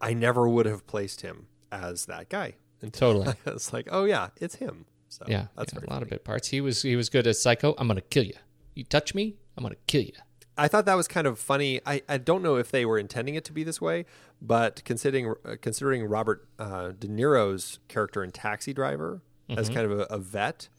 I 0.02 0.14
never 0.14 0.48
would 0.48 0.66
have 0.66 0.86
placed 0.88 1.22
him 1.22 1.48
as 1.72 2.06
that 2.08 2.30
guy. 2.30 2.56
Until 2.82 3.14
Totally. 3.24 3.36
it's 3.56 3.72
like, 3.74 3.88
oh 3.92 4.04
yeah, 4.04 4.30
it's 4.42 4.56
him. 4.56 4.86
So 5.14 5.26
Yeah, 5.28 5.48
that's 5.56 5.74
yeah, 5.74 5.80
a 5.80 5.82
lot 5.82 5.90
funny. 5.90 6.02
of 6.04 6.10
bit 6.10 6.24
parts. 6.24 6.48
He 6.50 6.62
was 6.62 6.82
he 6.82 6.96
was 6.96 7.10
good 7.10 7.28
as 7.28 7.42
Psycho. 7.42 7.76
I'm 7.78 7.88
gonna 7.88 8.02
kill 8.02 8.24
you. 8.26 8.34
You 8.76 8.84
touch 8.84 9.14
me, 9.14 9.36
I'm 9.58 9.64
gonna 9.64 9.76
kill 9.88 10.02
you. 10.04 10.14
I 10.58 10.68
thought 10.68 10.86
that 10.86 10.94
was 10.96 11.08
kind 11.08 11.26
of 11.26 11.40
funny. 11.40 11.82
I, 11.86 12.04
I 12.08 12.18
don't 12.20 12.44
know 12.44 12.58
if 12.58 12.70
they 12.70 12.86
were 12.86 13.00
intending 13.00 13.34
it 13.36 13.44
to 13.46 13.52
be 13.54 13.64
this 13.64 13.82
way, 13.82 14.06
but 14.42 14.84
considering 14.86 15.34
uh, 15.46 15.56
considering 15.62 16.04
Robert 16.06 16.48
uh, 16.60 16.92
De 16.98 17.08
Niro's 17.08 17.80
character 17.88 18.24
in 18.24 18.32
Taxi 18.32 18.74
Driver 18.74 19.22
as 19.50 19.66
Mm-hmm. 19.68 19.74
kind 19.76 19.92
of 19.92 20.00
a, 20.00 20.04
a 20.12 20.18
vet, 20.20 20.70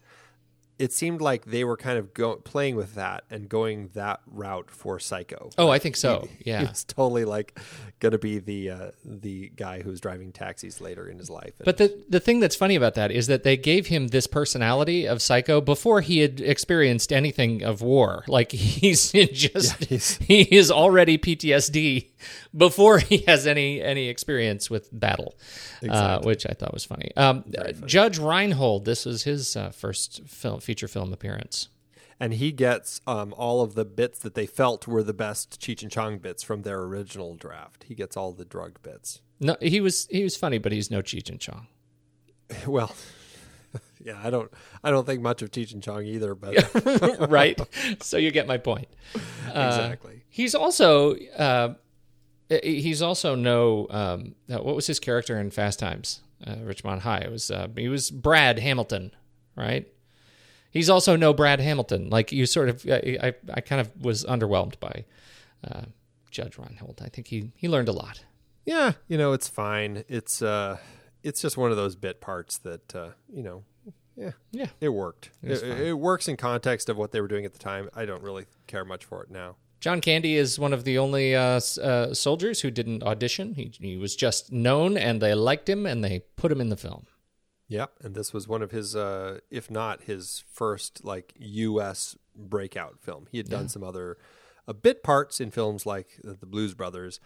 it 0.77 0.91
seemed 0.91 1.21
like 1.21 1.45
they 1.45 1.63
were 1.63 1.77
kind 1.77 1.97
of 1.97 2.13
go, 2.13 2.35
playing 2.35 2.75
with 2.75 2.95
that 2.95 3.23
and 3.29 3.47
going 3.47 3.89
that 3.93 4.19
route 4.27 4.69
for 4.69 4.99
Psycho. 4.99 5.49
Oh, 5.57 5.69
I 5.69 5.79
think 5.79 5.95
so. 5.95 6.27
He 6.43 6.49
Yeah. 6.51 6.69
was 6.69 6.83
totally 6.83 7.25
like 7.25 7.57
going 7.99 8.11
to 8.11 8.17
be 8.17 8.39
the 8.39 8.69
uh, 8.69 8.91
the 9.05 9.49
guy 9.55 9.81
who's 9.81 10.01
driving 10.01 10.31
taxis 10.33 10.81
later 10.81 11.07
in 11.07 11.17
his 11.17 11.29
life. 11.29 11.53
But 11.63 11.77
the 11.77 12.03
the 12.09 12.19
thing 12.19 12.39
that's 12.39 12.55
funny 12.55 12.75
about 12.75 12.95
that 12.95 13.11
is 13.11 13.27
that 13.27 13.43
they 13.43 13.55
gave 13.57 13.87
him 13.87 14.07
this 14.09 14.27
personality 14.27 15.07
of 15.07 15.21
psycho 15.21 15.61
before 15.61 16.01
he 16.01 16.19
had 16.19 16.41
experienced 16.41 17.13
anything 17.13 17.63
of 17.63 17.81
war. 17.81 18.23
Like 18.27 18.51
he's 18.81 19.11
just 19.11 19.85
he's- 19.85 20.17
he 20.21 20.41
is 20.43 20.69
already 20.71 21.17
PTSD 21.17 22.09
before 22.55 22.99
he 22.99 23.17
has 23.27 23.47
any 23.47 23.81
any 23.81 24.09
experience 24.09 24.69
with 24.69 24.89
battle, 24.91 25.35
uh, 25.89 26.19
which 26.21 26.45
I 26.45 26.53
thought 26.53 26.73
was 26.73 26.83
funny. 26.83 27.11
Um, 27.15 27.45
Judge 27.85 28.17
Reinhold, 28.17 28.85
this 28.85 29.05
was 29.05 29.23
his 29.23 29.55
uh, 29.55 29.69
first 29.69 30.21
film 30.27 30.59
feature 30.65 30.87
film 30.87 31.13
appearance. 31.13 31.69
and 32.19 32.33
he 32.33 32.51
gets 32.51 33.01
um, 33.07 33.33
all 33.37 33.61
of 33.61 33.75
the 33.75 33.85
bits 33.85 34.19
that 34.19 34.35
they 34.35 34.45
felt 34.45 34.87
were 34.87 35.03
the 35.03 35.13
best 35.13 35.59
Cheech 35.61 35.81
and 35.81 35.91
Chong 35.91 36.17
bits 36.17 36.43
from 36.43 36.61
their 36.63 36.79
original 36.81 37.35
draft. 37.35 37.83
He 37.87 37.95
gets 37.95 38.15
all 38.17 38.31
the 38.33 38.45
drug 38.45 38.81
bits. 38.83 39.21
No, 39.39 39.55
he 39.61 39.81
was 39.81 40.07
he 40.09 40.23
was 40.23 40.35
funny, 40.37 40.57
but 40.57 40.71
he's 40.71 40.89
no 40.89 41.01
Cheech 41.01 41.29
and 41.29 41.39
Chong. 41.39 41.67
Well, 42.67 42.95
yeah, 44.03 44.19
I 44.23 44.29
don't, 44.29 44.49
I 44.83 44.91
don't 44.91 45.05
think 45.05 45.21
much 45.21 45.41
of 45.41 45.51
Cheech 45.51 45.73
and 45.73 45.81
Chong 45.83 46.05
either, 46.05 46.35
but 46.35 46.53
right? 47.29 47.59
so 48.01 48.17
you 48.17 48.31
get 48.31 48.47
my 48.47 48.57
point. 48.57 48.87
exactly. 49.47 50.23
He's 50.29 50.53
also 50.55 51.15
uh, 51.37 51.73
he's 52.63 53.01
also 53.01 53.35
no 53.35 53.87
um, 53.89 54.35
uh, 54.49 54.59
what 54.59 54.75
was 54.75 54.87
his 54.87 54.99
character 54.99 55.39
in 55.39 55.49
Fast 55.51 55.79
Times, 55.79 56.21
uh, 56.45 56.55
Ridgemont 56.55 56.99
High? 56.99 57.19
It 57.19 57.31
was 57.31 57.49
uh, 57.51 57.67
he 57.75 57.89
was 57.89 58.11
Brad 58.11 58.59
Hamilton, 58.59 59.11
right? 59.55 59.87
He's 60.75 60.89
also 60.89 61.15
no 61.15 61.33
Brad 61.33 61.59
Hamilton. 61.61 62.09
Like 62.09 62.31
you 62.33 62.45
sort 62.45 62.67
of, 62.69 62.85
I 62.87 63.33
I, 63.53 63.61
kind 63.61 63.79
of 63.79 63.89
was 64.03 64.25
underwhelmed 64.25 64.77
by 64.79 65.05
uh, 65.63 65.83
Judge 66.29 66.57
Reinhold. 66.57 67.01
I 67.03 67.07
think 67.09 67.27
he 67.27 67.51
he 67.55 67.67
learned 67.69 67.87
a 67.87 67.93
lot. 67.93 68.25
Yeah, 68.65 68.91
you 69.07 69.17
know, 69.17 69.31
it's 69.33 69.47
fine. 69.47 70.03
It's 70.09 70.41
uh, 70.41 70.77
it's 71.23 71.41
just 71.41 71.55
one 71.55 71.71
of 71.71 71.77
those 71.77 71.95
bit 71.95 72.19
parts 72.19 72.57
that 72.59 72.93
uh, 72.93 73.09
you 73.33 73.41
know, 73.41 73.63
yeah, 74.17 74.31
Yeah. 74.51 74.67
it 74.81 74.89
worked. 74.89 75.29
It, 75.41 75.63
it 75.63 75.93
works 75.93 76.27
in 76.27 76.35
context 76.35 76.89
of 76.89 76.97
what 76.97 77.11
they 77.13 77.21
were 77.21 77.29
doing 77.29 77.45
at 77.45 77.53
the 77.53 77.59
time. 77.59 77.89
I 77.95 78.05
don't 78.05 78.21
really 78.21 78.45
care 78.67 78.83
much 78.83 79.05
for 79.05 79.23
it 79.23 79.31
now. 79.31 79.55
John 79.79 80.01
Candy 80.01 80.35
is 80.35 80.57
one 80.59 80.73
of 80.73 80.83
the 80.83 80.97
only 80.97 81.35
uh, 81.35 81.61
uh, 81.81 82.13
soldiers 82.13 82.61
who 82.61 82.71
didn't 82.71 83.03
audition. 83.03 83.53
He, 83.53 83.71
he 83.79 83.97
was 83.97 84.15
just 84.15 84.51
known, 84.51 84.97
and 84.97 85.21
they 85.21 85.35
liked 85.35 85.69
him, 85.69 85.85
and 85.85 86.03
they 86.03 86.19
put 86.37 86.51
him 86.51 86.59
in 86.59 86.69
the 86.69 86.77
film. 86.77 87.05
Yeah, 87.67 87.87
and 88.01 88.13
this 88.13 88.31
was 88.31 88.47
one 88.47 88.61
of 88.61 88.71
his, 88.71 88.95
uh, 88.95 89.39
if 89.49 89.71
not 89.71 90.03
his 90.03 90.43
first, 90.51 91.03
like 91.03 91.33
U.S. 91.37 92.15
breakout 92.35 92.99
film. 93.01 93.27
He 93.31 93.37
had 93.37 93.49
done 93.49 93.69
some 93.69 93.83
other 93.83 94.17
uh, 94.67 94.73
bit 94.73 95.03
parts 95.03 95.41
in 95.41 95.49
films 95.51 95.85
like 95.85 96.19
The 96.23 96.45
Blues 96.45 96.73
Brothers 96.75 97.19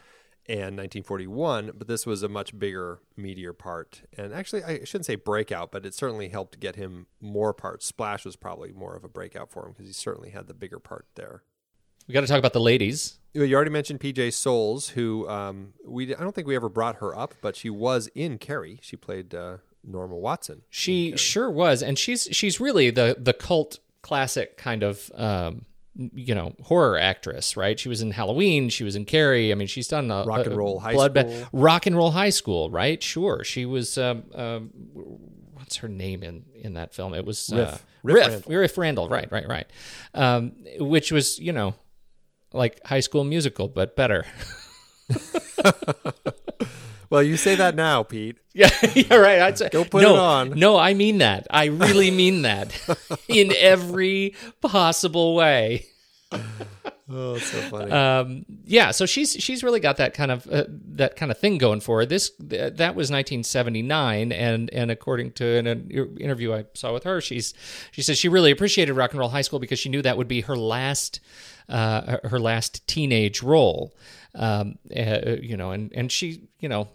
and 0.47 0.77
1941, 0.77 1.73
but 1.77 1.87
this 1.87 2.05
was 2.05 2.23
a 2.23 2.27
much 2.29 2.57
bigger, 2.57 2.99
meatier 3.17 3.55
part. 3.55 4.01
And 4.17 4.33
actually, 4.33 4.63
I 4.63 4.83
shouldn't 4.83 5.05
say 5.05 5.15
breakout, 5.15 5.71
but 5.71 5.85
it 5.85 5.93
certainly 5.93 6.29
helped 6.29 6.59
get 6.59 6.75
him 6.75 7.05
more 7.21 7.53
parts. 7.53 7.85
Splash 7.85 8.25
was 8.25 8.35
probably 8.35 8.71
more 8.71 8.95
of 8.95 9.03
a 9.03 9.09
breakout 9.09 9.51
for 9.51 9.65
him 9.65 9.73
because 9.73 9.87
he 9.87 9.93
certainly 9.93 10.31
had 10.31 10.47
the 10.47 10.53
bigger 10.55 10.79
part 10.79 11.05
there. 11.15 11.43
We 12.07 12.13
got 12.13 12.21
to 12.21 12.27
talk 12.27 12.39
about 12.39 12.53
the 12.53 12.59
ladies. 12.59 13.19
You 13.33 13.43
you 13.43 13.55
already 13.55 13.69
mentioned 13.69 13.99
PJ 13.99 14.33
Soles, 14.33 14.89
who 14.89 15.29
um, 15.29 15.73
we 15.85 16.15
I 16.15 16.21
don't 16.21 16.33
think 16.33 16.47
we 16.47 16.55
ever 16.55 16.69
brought 16.69 16.95
her 16.95 17.15
up, 17.15 17.35
but 17.41 17.55
she 17.55 17.69
was 17.69 18.09
in 18.15 18.39
Carrie. 18.39 18.79
She 18.81 18.95
played 18.95 19.35
uh, 19.35 19.57
Norma 19.89 20.15
Watson. 20.17 20.61
She 20.69 21.15
sure 21.17 21.49
was, 21.49 21.81
and 21.83 21.97
she's 21.97 22.27
she's 22.31 22.59
really 22.59 22.89
the 22.89 23.15
the 23.19 23.33
cult 23.33 23.79
classic 24.01 24.55
kind 24.57 24.83
of 24.83 25.11
um, 25.15 25.65
you 25.95 26.33
know 26.35 26.53
horror 26.63 26.97
actress, 26.97 27.57
right? 27.57 27.79
She 27.79 27.89
was 27.89 28.01
in 28.01 28.11
Halloween, 28.11 28.69
she 28.69 28.83
was 28.83 28.95
in 28.95 29.05
Carrie. 29.05 29.51
I 29.51 29.55
mean, 29.55 29.67
she's 29.67 29.87
done 29.87 30.09
a, 30.11 30.23
Rock 30.23 30.45
and 30.45 30.53
a- 30.53 30.57
Roll 30.57 30.79
High 30.79 30.93
Bloodbath- 30.93 31.31
School. 31.45 31.59
Rock 31.59 31.85
and 31.85 31.95
Roll 31.97 32.11
High 32.11 32.29
School, 32.29 32.69
right? 32.69 33.01
Sure, 33.01 33.43
she 33.43 33.65
was. 33.65 33.97
Um, 33.97 34.23
um, 34.35 34.69
what's 35.53 35.77
her 35.77 35.87
name 35.87 36.23
in 36.23 36.45
in 36.55 36.73
that 36.75 36.93
film? 36.93 37.13
It 37.13 37.25
was 37.25 37.51
uh, 37.51 37.55
Riff. 37.55 37.85
Riff 38.03 38.15
Riff, 38.47 38.47
Randall. 38.47 38.59
Riff 38.59 38.77
Randell, 38.77 39.09
right, 39.09 39.31
right, 39.31 39.47
right. 39.47 39.67
Um, 40.13 40.53
which 40.79 41.11
was 41.11 41.37
you 41.39 41.51
know 41.51 41.75
like 42.53 42.79
High 42.85 43.01
School 43.01 43.23
Musical, 43.23 43.67
but 43.67 43.95
better. 43.95 44.25
Well, 47.09 47.23
you 47.23 47.37
say 47.37 47.55
that 47.55 47.75
now, 47.75 48.03
Pete. 48.03 48.37
Yeah, 48.51 48.71
you're 48.93 49.21
right. 49.21 49.39
I'd 49.39 49.57
say, 49.57 49.69
Go 49.69 49.85
put 49.85 50.01
no, 50.01 50.15
it 50.15 50.19
on. 50.19 50.49
No, 50.59 50.75
I 50.77 50.93
mean 50.93 51.19
that. 51.19 51.47
I 51.49 51.65
really 51.65 52.11
mean 52.11 52.41
that 52.41 52.73
in 53.29 53.53
every 53.55 54.35
possible 54.59 55.33
way. 55.35 55.85
Oh, 57.11 57.37
so 57.37 57.57
funny. 57.69 57.91
Um, 57.91 58.45
yeah, 58.65 58.91
so 58.91 59.05
she's 59.05 59.31
she's 59.33 59.63
really 59.63 59.79
got 59.79 59.97
that 59.97 60.13
kind 60.13 60.29
of 60.29 60.45
uh, 60.47 60.65
that 60.95 61.15
kind 61.15 61.31
of 61.31 61.39
thing 61.39 61.57
going 61.57 61.79
for 61.79 61.99
her. 61.99 62.05
This 62.05 62.29
th- 62.31 62.73
that 62.75 62.95
was 62.95 63.09
1979, 63.09 64.31
and 64.31 64.69
and 64.71 64.91
according 64.91 65.31
to 65.33 65.45
an, 65.57 65.67
an 65.67 66.17
interview 66.19 66.53
I 66.53 66.65
saw 66.73 66.91
with 66.93 67.03
her, 67.05 67.19
she's 67.21 67.53
she 67.91 68.01
says 68.03 68.17
she 68.19 68.29
really 68.29 68.51
appreciated 68.51 68.93
Rock 68.93 69.11
and 69.11 69.19
Roll 69.19 69.29
High 69.29 69.41
School 69.41 69.59
because 69.59 69.79
she 69.79 69.89
knew 69.89 70.01
that 70.03 70.17
would 70.17 70.27
be 70.27 70.41
her 70.41 70.55
last 70.57 71.19
uh, 71.69 72.17
her- 72.21 72.29
her 72.29 72.39
last 72.39 72.85
teenage 72.87 73.41
role. 73.41 73.95
Um, 74.35 74.77
uh, 74.95 75.37
you 75.41 75.55
know, 75.57 75.71
and 75.71 75.91
and 75.95 76.11
she 76.11 76.43
you 76.59 76.69
know 76.69 76.89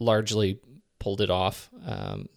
largely 0.00 0.60
pulled 0.98 1.20
it 1.20 1.30
off. 1.30 1.70
Um, 1.84 2.28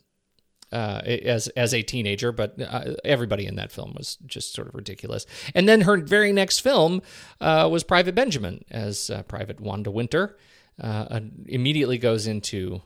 uh, 0.71 1.01
as 1.05 1.47
as 1.49 1.73
a 1.73 1.81
teenager, 1.81 2.31
but 2.31 2.61
uh, 2.61 2.95
everybody 3.05 3.45
in 3.45 3.55
that 3.55 3.71
film 3.71 3.93
was 3.95 4.17
just 4.25 4.53
sort 4.53 4.67
of 4.67 4.75
ridiculous. 4.75 5.25
And 5.55 5.67
then 5.67 5.81
her 5.81 5.97
very 5.97 6.33
next 6.33 6.59
film 6.59 7.01
uh, 7.39 7.69
was 7.71 7.83
Private 7.85 8.15
Benjamin 8.15 8.65
as 8.69 9.09
uh, 9.09 9.23
Private 9.23 9.61
Wanda 9.61 9.91
Winter. 9.91 10.37
Uh, 10.77 11.21
immediately 11.47 11.97
goes 11.97 12.27
into 12.27 12.81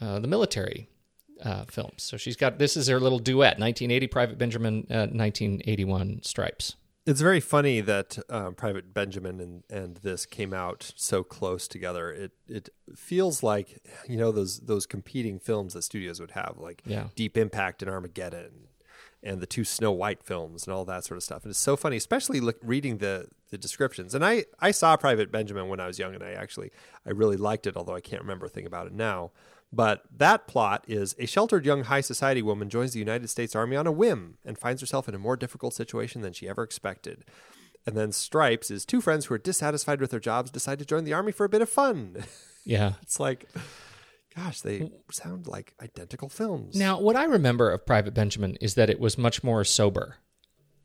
uh, 0.00 0.18
the 0.20 0.28
military 0.28 0.88
films. 1.68 2.02
So 2.02 2.16
she's 2.16 2.36
got 2.36 2.58
this 2.58 2.76
is 2.76 2.86
her 2.86 3.00
little 3.00 3.18
duet: 3.18 3.58
1980 3.58 4.06
Private 4.06 4.38
Benjamin, 4.38 4.86
uh, 4.88 5.10
1981 5.10 6.20
Stripes. 6.22 6.76
It's 7.06 7.20
very 7.20 7.40
funny 7.40 7.80
that 7.82 8.18
um, 8.30 8.54
Private 8.54 8.94
Benjamin 8.94 9.40
and, 9.40 9.62
and 9.68 9.96
this 9.98 10.24
came 10.24 10.54
out 10.54 10.92
so 10.96 11.22
close 11.22 11.68
together. 11.68 12.10
It 12.10 12.32
it 12.48 12.68
feels 12.96 13.42
like 13.42 13.82
you 14.08 14.16
know 14.16 14.32
those 14.32 14.60
those 14.60 14.86
competing 14.86 15.38
films 15.38 15.74
that 15.74 15.82
studios 15.82 16.20
would 16.20 16.32
have, 16.32 16.56
like 16.58 16.82
Yeah. 16.86 17.08
Deep 17.14 17.36
Impact 17.36 17.82
and 17.82 17.90
Armageddon, 17.90 18.68
and 19.22 19.40
the 19.40 19.46
two 19.46 19.64
Snow 19.64 19.92
White 19.92 20.22
films 20.22 20.66
and 20.66 20.74
all 20.74 20.84
that 20.86 21.04
sort 21.04 21.16
of 21.16 21.22
stuff. 21.22 21.42
And 21.42 21.50
it's 21.50 21.58
so 21.58 21.76
funny, 21.76 21.96
especially 21.96 22.40
look, 22.40 22.56
reading 22.62 22.98
the 22.98 23.28
the 23.50 23.58
descriptions. 23.58 24.14
And 24.14 24.24
I 24.24 24.46
I 24.60 24.70
saw 24.70 24.96
Private 24.96 25.30
Benjamin 25.30 25.68
when 25.68 25.80
I 25.80 25.86
was 25.86 25.98
young, 25.98 26.14
and 26.14 26.22
I 26.24 26.32
actually 26.32 26.70
I 27.06 27.10
really 27.10 27.36
liked 27.36 27.66
it, 27.66 27.76
although 27.76 27.94
I 27.94 28.00
can't 28.00 28.22
remember 28.22 28.46
a 28.46 28.50
thing 28.50 28.66
about 28.66 28.86
it 28.86 28.94
now. 28.94 29.32
But 29.74 30.02
that 30.16 30.46
plot 30.46 30.84
is 30.86 31.14
a 31.18 31.26
sheltered 31.26 31.66
young 31.66 31.84
high 31.84 32.00
society 32.00 32.42
woman 32.42 32.70
joins 32.70 32.92
the 32.92 32.98
United 33.00 33.28
States 33.28 33.56
Army 33.56 33.76
on 33.76 33.86
a 33.86 33.92
whim 33.92 34.38
and 34.44 34.56
finds 34.56 34.80
herself 34.80 35.08
in 35.08 35.14
a 35.14 35.18
more 35.18 35.36
difficult 35.36 35.74
situation 35.74 36.22
than 36.22 36.32
she 36.32 36.48
ever 36.48 36.62
expected. 36.62 37.24
And 37.86 37.96
then 37.96 38.12
Stripes 38.12 38.70
is 38.70 38.84
two 38.84 39.00
friends 39.00 39.26
who 39.26 39.34
are 39.34 39.38
dissatisfied 39.38 40.00
with 40.00 40.10
their 40.10 40.20
jobs 40.20 40.50
decide 40.50 40.78
to 40.78 40.84
join 40.86 41.04
the 41.04 41.12
army 41.12 41.32
for 41.32 41.44
a 41.44 41.48
bit 41.48 41.62
of 41.62 41.68
fun. 41.68 42.24
Yeah. 42.66 42.94
it's 43.02 43.20
like, 43.20 43.46
gosh, 44.34 44.62
they 44.62 44.90
sound 45.12 45.46
like 45.46 45.74
identical 45.82 46.30
films. 46.30 46.74
Now, 46.76 46.98
what 46.98 47.14
I 47.14 47.24
remember 47.24 47.70
of 47.70 47.84
Private 47.84 48.14
Benjamin 48.14 48.56
is 48.58 48.74
that 48.76 48.88
it 48.88 48.98
was 48.98 49.18
much 49.18 49.44
more 49.44 49.64
sober, 49.64 50.16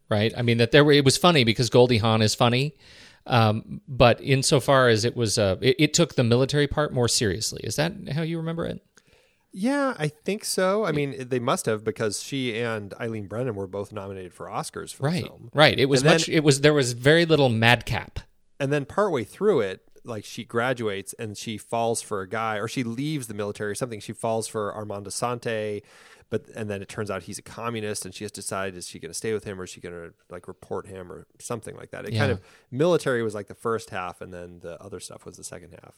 right? 0.09 0.33
I 0.37 0.41
mean, 0.41 0.57
that 0.57 0.71
there 0.71 0.83
were, 0.83 0.91
it 0.91 1.05
was 1.05 1.15
funny 1.15 1.45
because 1.45 1.69
Goldie 1.69 1.99
Hawn 1.99 2.21
is 2.21 2.35
funny, 2.35 2.75
um, 3.29 3.81
but 3.87 4.19
insofar 4.21 4.87
as 4.89 5.05
it 5.05 5.15
was, 5.15 5.37
uh, 5.37 5.55
it, 5.61 5.75
it 5.79 5.93
took 5.93 6.15
the 6.15 6.23
military 6.23 6.67
part 6.67 6.93
more 6.93 7.07
seriously. 7.07 7.61
Is 7.63 7.75
that 7.77 7.93
how 8.13 8.21
you 8.23 8.37
remember 8.37 8.65
it? 8.65 8.81
Yeah, 9.51 9.95
I 9.97 10.09
think 10.09 10.45
so. 10.45 10.85
I 10.85 10.91
mean, 10.91 11.27
they 11.29 11.39
must 11.39 11.65
have 11.65 11.83
because 11.83 12.21
she 12.21 12.59
and 12.59 12.93
Eileen 13.01 13.25
Brennan 13.27 13.55
were 13.55 13.65
both 13.65 13.91
nominated 13.91 14.31
for 14.33 14.45
Oscars 14.47 14.93
for 14.93 15.03
Right, 15.03 15.23
the 15.23 15.27
film. 15.29 15.49
right. 15.55 15.79
It 15.79 15.85
was 15.87 16.01
And 16.01 16.09
then- 16.09 16.15
much. 16.15 16.29
It 16.29 16.43
was 16.43 16.61
there 16.61 16.73
was 16.73 16.93
very 16.93 17.25
little 17.25 17.49
madcap. 17.49 18.19
And 18.59 18.71
then 18.71 18.85
partway 18.85 19.23
through 19.23 19.61
it, 19.61 19.81
like 20.03 20.23
she 20.23 20.43
graduates 20.43 21.13
and 21.17 21.35
she 21.37 21.57
falls 21.57 22.01
for 22.01 22.21
a 22.21 22.27
guy, 22.27 22.57
or 22.57 22.67
she 22.67 22.83
leaves 22.83 23.25
the 23.27 23.33
military 23.33 23.71
or 23.71 23.75
something. 23.75 23.99
She 23.99 24.13
falls 24.13 24.47
for 24.47 24.71
Armand 24.73 25.05
Assante, 25.07 25.81
but 26.29 26.47
and 26.55 26.69
then 26.69 26.81
it 26.81 26.89
turns 26.89 27.09
out 27.09 27.23
he's 27.23 27.37
a 27.37 27.41
communist, 27.43 28.05
and 28.05 28.13
she 28.13 28.23
has 28.23 28.31
to 28.33 28.41
decide 28.41 28.75
is 28.75 28.87
she 28.87 28.99
going 28.99 29.09
to 29.11 29.17
stay 29.17 29.33
with 29.33 29.43
him 29.43 29.59
or 29.59 29.63
is 29.63 29.69
she 29.69 29.81
going 29.81 29.95
to 29.95 30.13
like 30.29 30.47
report 30.47 30.87
him 30.87 31.11
or 31.11 31.25
something 31.39 31.75
like 31.75 31.91
that. 31.91 32.05
It 32.05 32.15
kind 32.15 32.31
of 32.31 32.39
military 32.71 33.23
was 33.23 33.33
like 33.35 33.47
the 33.47 33.55
first 33.55 33.89
half, 33.89 34.21
and 34.21 34.33
then 34.33 34.59
the 34.59 34.81
other 34.81 34.99
stuff 34.99 35.25
was 35.25 35.37
the 35.37 35.43
second 35.43 35.71
half. 35.83 35.95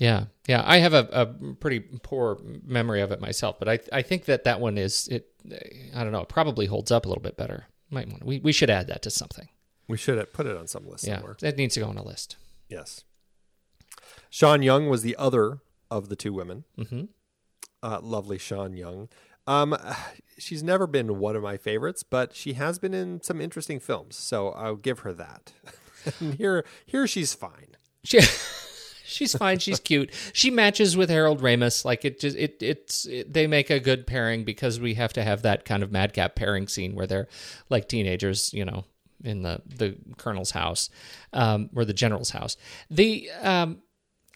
Yeah, 0.00 0.26
yeah. 0.46 0.62
I 0.64 0.78
have 0.78 0.94
a, 0.94 1.08
a 1.10 1.26
pretty 1.54 1.80
poor 1.80 2.38
memory 2.64 3.00
of 3.00 3.10
it 3.10 3.20
myself, 3.20 3.58
but 3.58 3.68
I 3.68 3.78
I 3.92 4.02
think 4.02 4.26
that 4.26 4.44
that 4.44 4.60
one 4.60 4.78
is 4.78 5.08
it. 5.08 5.28
I 5.94 6.02
don't 6.04 6.12
know. 6.12 6.20
It 6.20 6.28
probably 6.28 6.66
holds 6.66 6.90
up 6.92 7.04
a 7.04 7.08
little 7.08 7.22
bit 7.22 7.36
better. 7.36 7.66
Might 7.90 8.08
want 8.08 8.24
we 8.24 8.38
we 8.38 8.52
should 8.52 8.70
add 8.70 8.86
that 8.88 9.02
to 9.02 9.10
something. 9.10 9.48
We 9.88 9.96
should 9.96 10.18
have 10.18 10.32
put 10.32 10.46
it 10.46 10.56
on 10.56 10.66
some 10.66 10.86
list 10.86 11.06
Yeah, 11.06 11.16
somewhere. 11.16 11.36
that 11.40 11.56
needs 11.56 11.74
to 11.74 11.80
go 11.80 11.86
on 11.88 11.96
a 11.96 12.04
list. 12.04 12.36
Yes. 12.68 13.04
Sean 14.30 14.62
Young 14.62 14.88
was 14.88 15.02
the 15.02 15.16
other 15.16 15.60
of 15.90 16.08
the 16.10 16.16
two 16.16 16.32
women. 16.32 16.64
Mm-hmm. 16.78 17.04
Uh, 17.82 18.00
lovely 18.02 18.38
Sean 18.38 18.76
Young. 18.76 19.08
Um, 19.48 19.74
she's 20.36 20.62
never 20.62 20.86
been 20.86 21.18
one 21.18 21.34
of 21.34 21.42
my 21.42 21.56
favorites, 21.56 22.02
but 22.02 22.36
she 22.36 22.52
has 22.52 22.78
been 22.78 22.92
in 22.92 23.22
some 23.22 23.40
interesting 23.40 23.80
films, 23.80 24.14
so 24.14 24.50
I'll 24.50 24.76
give 24.76 25.00
her 25.00 25.14
that. 25.14 25.52
here, 26.36 26.66
here 26.84 27.06
she's 27.06 27.32
fine. 27.32 27.76
She, 28.04 28.20
she's 29.04 29.34
fine. 29.34 29.58
She's 29.58 29.80
cute. 29.80 30.12
She 30.34 30.50
matches 30.50 30.98
with 30.98 31.08
Harold 31.08 31.40
Ramis. 31.40 31.82
Like 31.82 32.04
it 32.04 32.20
just 32.20 32.36
it 32.36 32.62
it's 32.62 33.06
it, 33.06 33.32
they 33.32 33.46
make 33.46 33.70
a 33.70 33.80
good 33.80 34.06
pairing 34.06 34.44
because 34.44 34.78
we 34.78 34.94
have 34.94 35.14
to 35.14 35.24
have 35.24 35.40
that 35.42 35.64
kind 35.64 35.82
of 35.82 35.90
madcap 35.90 36.34
pairing 36.34 36.68
scene 36.68 36.94
where 36.94 37.06
they're 37.06 37.28
like 37.70 37.88
teenagers, 37.88 38.52
you 38.52 38.66
know, 38.66 38.84
in 39.24 39.40
the 39.40 39.62
the 39.64 39.96
colonel's 40.18 40.50
house, 40.50 40.90
um, 41.32 41.70
or 41.74 41.86
the 41.86 41.94
general's 41.94 42.30
house. 42.30 42.58
The 42.90 43.30
um, 43.40 43.80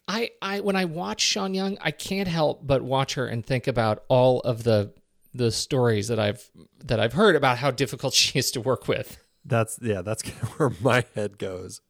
I 0.09 0.31
I 0.41 0.61
when 0.61 0.75
I 0.75 0.87
watch 0.87 1.21
Sean 1.21 1.53
Young, 1.53 1.77
I 1.83 1.91
can't 1.91 2.29
help 2.29 2.67
but 2.67 2.81
watch 2.81 3.15
her 3.15 3.27
and 3.27 3.45
think 3.45 3.67
about 3.67 4.05
all 4.09 4.41
of 4.41 4.65
the 4.65 4.95
the 5.35 5.51
stories 5.51 6.09
that 6.09 6.19
I've 6.19 6.51
that 6.85 7.01
I've 7.01 7.15
heard 7.15 7.37
about 7.37 7.59
how 7.59 7.71
difficult 7.71 8.15
she 8.23 8.39
is 8.39 8.51
to 8.53 8.61
work 8.61 8.89
with. 8.89 9.19
That's 9.45 9.79
yeah, 9.83 10.03
that's 10.03 10.23
kind 10.29 10.43
of 10.43 10.49
where 10.59 10.73
my 10.81 11.05
head 11.15 11.39
goes. 11.39 11.81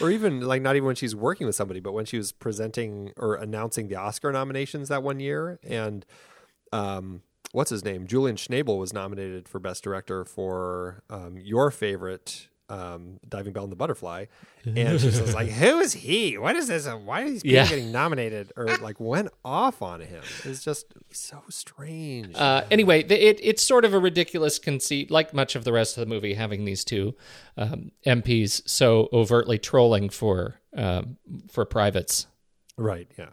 Or 0.00 0.10
even 0.10 0.40
like 0.40 0.62
not 0.62 0.76
even 0.76 0.86
when 0.86 0.96
she's 0.96 1.14
working 1.14 1.46
with 1.46 1.54
somebody, 1.54 1.78
but 1.80 1.92
when 1.92 2.06
she 2.06 2.16
was 2.16 2.32
presenting 2.32 3.12
or 3.18 3.34
announcing 3.34 3.88
the 3.88 3.96
Oscar 3.96 4.32
nominations 4.32 4.88
that 4.88 5.02
one 5.02 5.20
year, 5.20 5.60
and 5.62 6.06
um, 6.72 7.20
what's 7.52 7.68
his 7.68 7.84
name? 7.84 8.06
Julian 8.06 8.36
Schnabel 8.36 8.78
was 8.78 8.94
nominated 8.94 9.46
for 9.46 9.58
Best 9.58 9.84
Director 9.84 10.24
for 10.24 11.02
um, 11.10 11.36
your 11.36 11.70
favorite 11.70 12.48
um, 12.70 13.18
Diving 13.28 13.52
Bell 13.52 13.64
and 13.64 13.72
the 13.72 13.76
Butterfly, 13.76 14.26
and 14.64 14.98
she 15.00 15.06
was 15.06 15.34
like, 15.34 15.48
"Who 15.48 15.80
is 15.80 15.92
he? 15.92 16.38
What 16.38 16.56
is 16.56 16.68
this? 16.68 16.86
Why 16.88 17.22
are 17.22 17.28
these 17.30 17.42
people 17.42 17.56
Yeah. 17.56 17.68
getting 17.68 17.92
nominated?" 17.92 18.52
Or 18.56 18.66
like 18.82 18.98
went 18.98 19.28
off 19.44 19.82
on 19.82 20.00
him. 20.00 20.22
It's 20.44 20.64
just 20.64 20.86
so 21.10 21.42
strange. 21.50 22.34
Uh, 22.34 22.64
anyway, 22.70 23.02
the, 23.02 23.22
it 23.22 23.38
it's 23.42 23.62
sort 23.62 23.84
of 23.84 23.92
a 23.92 23.98
ridiculous 23.98 24.58
conceit, 24.58 25.10
like 25.10 25.34
much 25.34 25.56
of 25.56 25.64
the 25.64 25.72
rest 25.72 25.96
of 25.98 26.00
the 26.08 26.12
movie, 26.14 26.34
having 26.34 26.64
these 26.64 26.84
two 26.84 27.14
um, 27.56 27.90
MPs 28.06 28.62
so 28.68 29.08
overtly 29.12 29.58
trolling 29.58 30.08
for 30.08 30.54
um, 30.76 31.18
for 31.50 31.64
privates. 31.64 32.26
right? 32.76 33.08
Yeah, 33.18 33.28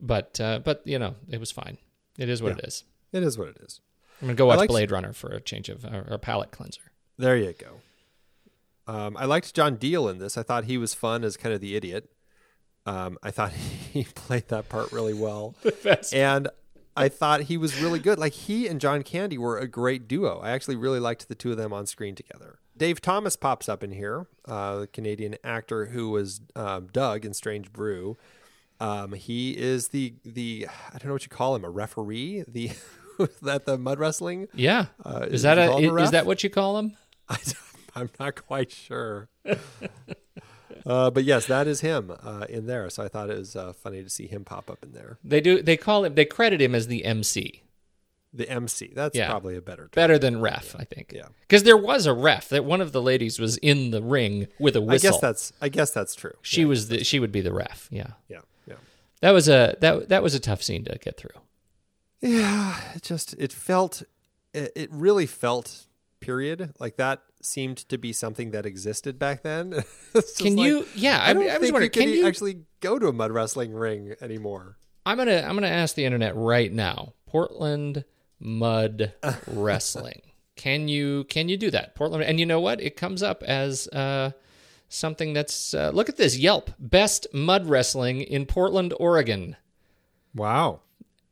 But 0.00 0.40
uh, 0.40 0.60
but 0.60 0.82
you 0.84 0.98
know, 0.98 1.14
it 1.28 1.40
was 1.40 1.50
fine. 1.50 1.78
It 2.18 2.28
is 2.28 2.42
what 2.42 2.58
it 2.58 2.64
is. 2.64 2.84
it 3.12 3.22
is 3.22 3.36
what 3.38 3.48
it 3.48 3.58
is. 3.60 3.80
I'm 4.20 4.28
gonna 4.28 4.34
go 4.36 4.46
watch 4.46 4.58
liked- 4.58 4.70
Blade 4.70 4.90
Runner 4.90 5.12
for 5.12 5.28
a 5.28 5.40
change 5.40 5.68
of 5.68 5.84
or 5.84 6.06
a 6.10 6.18
palate 6.18 6.50
cleanser. 6.50 6.80
There 7.18 7.36
you 7.36 7.52
go. 7.52 7.80
Um, 8.88 9.16
I 9.16 9.26
liked 9.26 9.54
John 9.54 9.76
Diehl 9.76 10.10
in 10.10 10.18
this. 10.18 10.36
I 10.38 10.42
thought 10.42 10.64
he 10.64 10.78
was 10.78 10.94
fun 10.94 11.22
as 11.22 11.36
kind 11.36 11.54
of 11.54 11.60
the 11.60 11.76
idiot. 11.76 12.10
Um, 12.86 13.18
I 13.22 13.30
thought 13.30 13.52
he 13.92 14.04
played 14.04 14.48
that 14.48 14.68
part 14.68 14.90
really 14.92 15.14
well, 15.14 15.54
and 16.12 16.48
I 16.96 17.08
thought 17.08 17.42
he 17.42 17.56
was 17.56 17.80
really 17.80 17.98
good. 17.98 18.18
Like 18.18 18.32
he 18.32 18.66
and 18.66 18.80
John 18.80 19.02
Candy 19.02 19.36
were 19.38 19.58
a 19.58 19.68
great 19.68 20.08
duo. 20.08 20.40
I 20.40 20.50
actually 20.50 20.76
really 20.76 20.98
liked 21.00 21.28
the 21.28 21.34
two 21.34 21.50
of 21.50 21.58
them 21.58 21.72
on 21.72 21.86
screen 21.86 22.14
together. 22.14 22.58
Dave 22.76 23.00
Thomas 23.00 23.36
pops 23.36 23.68
up 23.68 23.82
in 23.82 23.90
here, 23.92 24.26
uh, 24.46 24.80
the 24.80 24.86
Canadian 24.86 25.36
actor 25.44 25.86
who 25.86 26.10
was 26.10 26.40
um, 26.56 26.88
Doug 26.92 27.24
in 27.24 27.34
Strange 27.34 27.72
Brew. 27.72 28.16
Um, 28.80 29.12
he 29.12 29.50
is 29.58 29.88
the 29.88 30.14
the 30.24 30.66
I 30.88 30.98
don't 30.98 31.06
know 31.06 31.12
what 31.12 31.24
you 31.24 31.28
call 31.30 31.54
him, 31.56 31.64
a 31.64 31.70
referee, 31.70 32.44
the 32.48 32.70
at 33.46 33.66
the 33.66 33.76
mud 33.76 33.98
wrestling. 33.98 34.46
Yeah, 34.54 34.86
Uh, 35.04 35.26
is 35.28 35.42
did 35.42 35.48
that 35.48 35.70
what 35.72 35.82
you 35.82 35.88
a 35.88 35.92
him 35.92 36.04
is, 36.04 36.10
that 36.12 36.24
what 36.26 36.42
you 36.42 36.48
call 36.50 36.76
them? 36.76 36.96
I'm 37.94 38.10
not 38.20 38.46
quite 38.46 38.70
sure. 38.70 39.28
uh, 40.86 41.10
but 41.10 41.24
yes, 41.24 41.46
that 41.46 41.66
is 41.66 41.80
him 41.80 42.12
uh, 42.22 42.46
in 42.48 42.66
there. 42.66 42.88
So 42.90 43.02
I 43.02 43.08
thought 43.08 43.30
it 43.30 43.38
was 43.38 43.56
uh, 43.56 43.72
funny 43.72 44.02
to 44.02 44.10
see 44.10 44.26
him 44.26 44.44
pop 44.44 44.70
up 44.70 44.82
in 44.82 44.92
there. 44.92 45.18
They 45.24 45.40
do. 45.40 45.62
They 45.62 45.76
call 45.76 46.04
him. 46.04 46.14
They 46.14 46.24
credit 46.24 46.60
him 46.60 46.74
as 46.74 46.86
the 46.86 47.04
MC. 47.04 47.62
The 48.32 48.48
MC. 48.48 48.92
That's 48.94 49.16
Yeah. 49.16 49.28
probably 49.30 49.56
a 49.56 49.62
better 49.62 49.84
term. 49.84 49.90
Better 49.94 50.18
than 50.18 50.40
ref, 50.40 50.76
I 50.78 50.84
think. 50.84 51.12
Yeah. 51.14 51.28
because 51.40 51.62
there 51.62 51.78
was 51.78 52.04
a 52.06 52.12
ref. 52.12 52.50
That 52.50 52.64
one 52.64 52.80
of 52.82 52.92
the 52.92 53.00
ladies 53.00 53.38
was 53.38 53.56
in 53.58 53.90
the 53.90 54.02
ring 54.02 54.48
with 54.58 54.76
a 54.76 54.80
whistle. 54.82 55.08
I 55.08 55.10
guess 55.12 55.20
that's 55.20 55.52
I 55.62 55.68
guess 55.70 55.90
that's 55.92 56.14
true. 56.14 56.34
she 56.42 56.64
was 56.66 56.88
the 56.88 57.04
she 57.04 57.18
would 57.20 57.32
be 57.32 57.40
the 57.40 57.52
ref. 57.54 57.88
Yeah. 57.90 58.12
Yeah. 58.28 58.40
Yeah. 58.66 58.74
That 59.22 59.30
was 59.30 59.48
a 59.48 59.76
that 59.80 60.10
that 60.10 60.22
was 60.22 60.34
a 60.34 60.40
tough 60.40 60.62
scene 60.62 60.84
to 60.84 60.98
get 60.98 61.16
through. 61.16 61.40
Yeah. 62.20 62.78
It 62.94 63.02
just 63.02 63.32
it 63.38 63.52
felt 63.52 64.02
it, 64.52 64.72
it 64.76 64.90
really 64.92 65.26
felt 65.26 65.86
period 66.28 66.74
like 66.78 66.98
that 66.98 67.22
seemed 67.40 67.78
to 67.78 67.96
be 67.96 68.12
something 68.12 68.50
that 68.50 68.66
existed 68.66 69.18
back 69.18 69.42
then. 69.42 69.70
Can 70.36 70.56
like, 70.56 70.66
you? 70.66 70.86
Yeah, 70.94 71.18
I 71.18 71.30
I, 71.30 71.32
don't 71.32 71.44
I 71.44 71.56
was 71.56 71.60
think 71.60 71.72
wondering. 71.72 71.84
you 71.84 71.90
Can 71.90 72.02
can 72.02 72.12
you? 72.12 72.26
actually 72.26 72.60
go 72.80 72.98
to 72.98 73.08
a 73.08 73.14
mud 73.14 73.30
wrestling 73.30 73.72
ring 73.72 74.14
anymore. 74.20 74.76
I'm 75.06 75.16
gonna 75.16 75.38
I'm 75.40 75.54
gonna 75.54 75.68
ask 75.68 75.94
the 75.94 76.04
internet 76.04 76.36
right 76.36 76.70
now. 76.70 77.14
Portland 77.24 78.04
mud 78.38 79.14
wrestling. 79.46 80.20
Can 80.54 80.86
you 80.88 81.24
can 81.24 81.48
you 81.48 81.56
do 81.56 81.70
that? 81.70 81.94
Portland, 81.94 82.24
and 82.24 82.38
you 82.38 82.44
know 82.44 82.60
what? 82.60 82.82
It 82.82 82.94
comes 82.94 83.22
up 83.22 83.42
as 83.44 83.88
uh, 83.88 84.32
something 84.90 85.32
that's 85.32 85.72
uh, 85.72 85.92
look 85.94 86.10
at 86.10 86.18
this 86.18 86.36
Yelp 86.36 86.70
best 86.78 87.26
mud 87.32 87.66
wrestling 87.66 88.20
in 88.20 88.44
Portland, 88.44 88.92
Oregon. 89.00 89.56
Wow. 90.34 90.80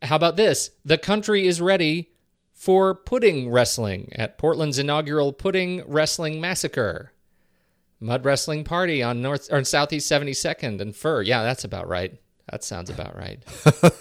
How 0.01 0.17
about 0.17 0.37
this? 0.37 0.71
The 0.87 0.97
country 0.97 1.47
is 1.47 1.61
ready 1.61 2.13
for 2.57 2.95
pudding 2.95 3.51
wrestling 3.51 4.11
at 4.17 4.39
Portland's 4.39 4.79
inaugural 4.79 5.33
pudding 5.33 5.85
wrestling 5.87 6.41
massacre. 6.41 7.13
Mud 8.01 8.25
wrestling 8.25 8.65
party 8.65 9.03
on 9.03 9.23
North 9.23 9.53
or 9.53 9.63
Southeast 9.63 10.11
72nd 10.11 10.81
and 10.81 10.97
Fur. 10.97 11.23
Yeah, 11.23 11.43
that's 11.43 11.65
about 11.65 11.87
right. 11.87 12.19
That 12.51 12.65
sounds 12.65 12.91
about 12.91 13.17
right. 13.17 13.43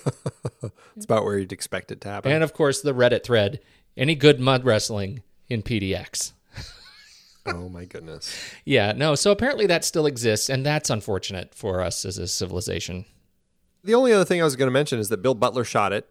It's 0.96 1.06
about 1.06 1.26
where 1.26 1.38
you'd 1.38 1.52
expect 1.52 1.92
it 1.92 2.02
to 2.02 2.10
happen. 2.10 2.32
And 2.32 2.44
of 2.44 2.54
course, 2.54 2.82
the 2.82 2.94
Reddit 2.94 3.24
thread. 3.24 3.60
Any 3.98 4.16
good 4.16 4.40
mud 4.40 4.64
wrestling 4.64 5.24
in 5.50 5.62
PDX? 5.62 6.32
oh 7.46 7.68
my 7.68 7.86
goodness. 7.86 8.34
Yeah, 8.64 8.94
no. 8.94 9.16
So 9.16 9.32
apparently 9.32 9.68
that 9.68 9.84
still 9.84 10.06
exists, 10.06 10.50
and 10.50 10.66
that's 10.66 10.90
unfortunate 10.90 11.54
for 11.54 11.82
us 11.82 12.06
as 12.06 12.18
a 12.18 12.28
civilization. 12.28 13.06
The 13.84 13.94
only 13.94 14.14
other 14.14 14.26
thing 14.26 14.40
I 14.42 14.46
was 14.46 14.56
going 14.56 14.68
to 14.68 14.72
mention 14.74 15.00
is 15.00 15.10
that 15.10 15.22
Bill 15.22 15.36
Butler 15.36 15.66
shot 15.66 15.92
it, 15.92 16.10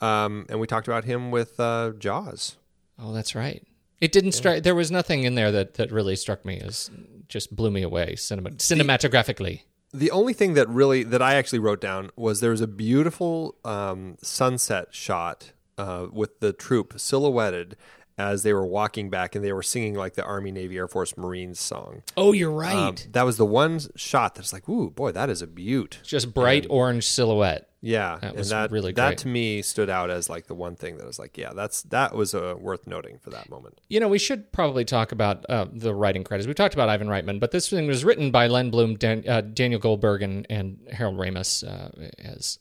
um, 0.00 0.46
and 0.48 0.60
we 0.60 0.66
talked 0.66 0.88
about 0.88 1.04
him 1.04 1.30
with 1.30 1.58
uh, 1.58 1.92
Jaws. 1.98 2.56
Oh, 2.98 3.12
that's 3.12 3.34
right. 3.34 3.66
It 4.00 4.12
didn't 4.12 4.32
strike. 4.32 4.62
There 4.62 4.74
was 4.74 4.90
nothing 4.90 5.24
in 5.24 5.34
there 5.34 5.50
that, 5.52 5.74
that 5.74 5.90
really 5.90 6.16
struck 6.16 6.44
me 6.44 6.60
as 6.60 6.90
just 7.28 7.54
blew 7.54 7.70
me 7.70 7.82
away 7.82 8.14
cinema, 8.16 8.50
cinematographically. 8.50 9.62
The 9.92 10.10
only 10.10 10.34
thing 10.34 10.54
that 10.54 10.68
really 10.68 11.02
that 11.04 11.22
I 11.22 11.34
actually 11.34 11.60
wrote 11.60 11.80
down 11.80 12.10
was 12.16 12.40
there 12.40 12.50
was 12.50 12.60
a 12.60 12.66
beautiful 12.66 13.56
um, 13.64 14.16
sunset 14.22 14.88
shot 14.94 15.52
uh, 15.78 16.08
with 16.12 16.40
the 16.40 16.52
troop 16.52 17.00
silhouetted 17.00 17.76
as 18.18 18.42
they 18.42 18.52
were 18.52 18.66
walking 18.66 19.10
back, 19.10 19.34
and 19.34 19.44
they 19.44 19.52
were 19.52 19.62
singing 19.62 19.94
like 19.94 20.14
the 20.14 20.24
Army, 20.24 20.50
Navy, 20.50 20.76
Air 20.78 20.88
Force, 20.88 21.16
Marines 21.16 21.60
song. 21.60 22.02
Oh, 22.16 22.32
you're 22.32 22.50
right. 22.50 22.74
Um, 22.74 22.96
that 23.10 23.24
was 23.24 23.36
the 23.36 23.44
one 23.46 23.80
shot 23.94 24.34
that's 24.34 24.52
like, 24.52 24.68
ooh, 24.68 24.90
boy, 24.90 25.12
that 25.12 25.28
is 25.28 25.42
a 25.42 25.46
beaut. 25.46 26.00
just 26.02 26.32
bright 26.32 26.66
orange 26.70 27.06
silhouette. 27.06 27.68
Yeah, 27.86 28.18
That 28.20 28.30
and 28.30 28.38
was 28.38 28.48
that 28.48 28.72
really 28.72 28.92
that 28.92 29.18
to 29.18 29.28
me 29.28 29.62
stood 29.62 29.88
out 29.88 30.10
as 30.10 30.28
like 30.28 30.48
the 30.48 30.54
one 30.54 30.74
thing 30.74 30.96
that 30.96 31.06
was 31.06 31.20
like, 31.20 31.38
yeah, 31.38 31.52
that's 31.52 31.82
that 31.84 32.16
was 32.16 32.34
uh, 32.34 32.56
worth 32.58 32.84
noting 32.86 33.18
for 33.18 33.30
that 33.30 33.48
moment. 33.48 33.80
You 33.88 34.00
know, 34.00 34.08
we 34.08 34.18
should 34.18 34.50
probably 34.50 34.84
talk 34.84 35.12
about 35.12 35.46
uh, 35.48 35.66
the 35.72 35.94
writing 35.94 36.24
credits. 36.24 36.48
We 36.48 36.54
talked 36.54 36.74
about 36.74 36.88
Ivan 36.88 37.06
Reitman, 37.06 37.38
but 37.38 37.52
this 37.52 37.70
thing 37.70 37.86
was 37.86 38.04
written 38.04 38.32
by 38.32 38.48
Len 38.48 38.70
Blum, 38.70 38.96
Dan, 38.96 39.22
uh, 39.28 39.40
Daniel 39.40 39.78
Goldberg, 39.78 40.22
and, 40.22 40.46
and 40.50 40.78
Harold 40.90 41.16
Ramis 41.16 41.62
uh, 41.62 42.08
as 42.18 42.58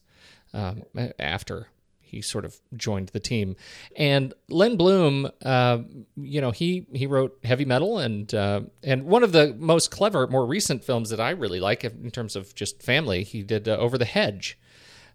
um, 0.53 0.84
after 1.17 1.69
he 2.01 2.21
sort 2.21 2.45
of 2.45 2.59
joined 2.76 3.09
the 3.09 3.19
team. 3.19 3.55
And 3.97 4.32
Len 4.47 4.78
Blum, 4.78 5.32
uh, 5.43 5.80
you 6.15 6.39
know, 6.39 6.51
he 6.51 6.86
he 6.93 7.07
wrote 7.07 7.39
Heavy 7.43 7.65
Metal, 7.65 7.97
and 7.97 8.32
uh, 8.34 8.61
and 8.84 9.05
one 9.05 9.23
of 9.23 9.32
the 9.32 9.55
most 9.57 9.89
clever, 9.89 10.28
more 10.28 10.45
recent 10.45 10.84
films 10.84 11.09
that 11.09 11.19
I 11.19 11.32
really 11.32 11.59
like 11.59 11.84
in 11.84 12.11
terms 12.11 12.36
of 12.36 12.53
just 12.53 12.84
family, 12.84 13.23
he 13.23 13.41
did 13.41 13.67
uh, 13.67 13.78
Over 13.78 13.97
the 13.97 14.05
Hedge 14.05 14.59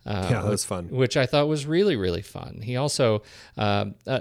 yeah, 0.06 0.42
that 0.42 0.44
was 0.44 0.64
fun. 0.64 0.88
which 0.88 1.16
I 1.16 1.26
thought 1.26 1.48
was 1.48 1.66
really 1.66 1.96
really 1.96 2.22
fun. 2.22 2.60
He 2.62 2.76
also 2.76 3.22
um, 3.56 3.94
uh, 4.06 4.20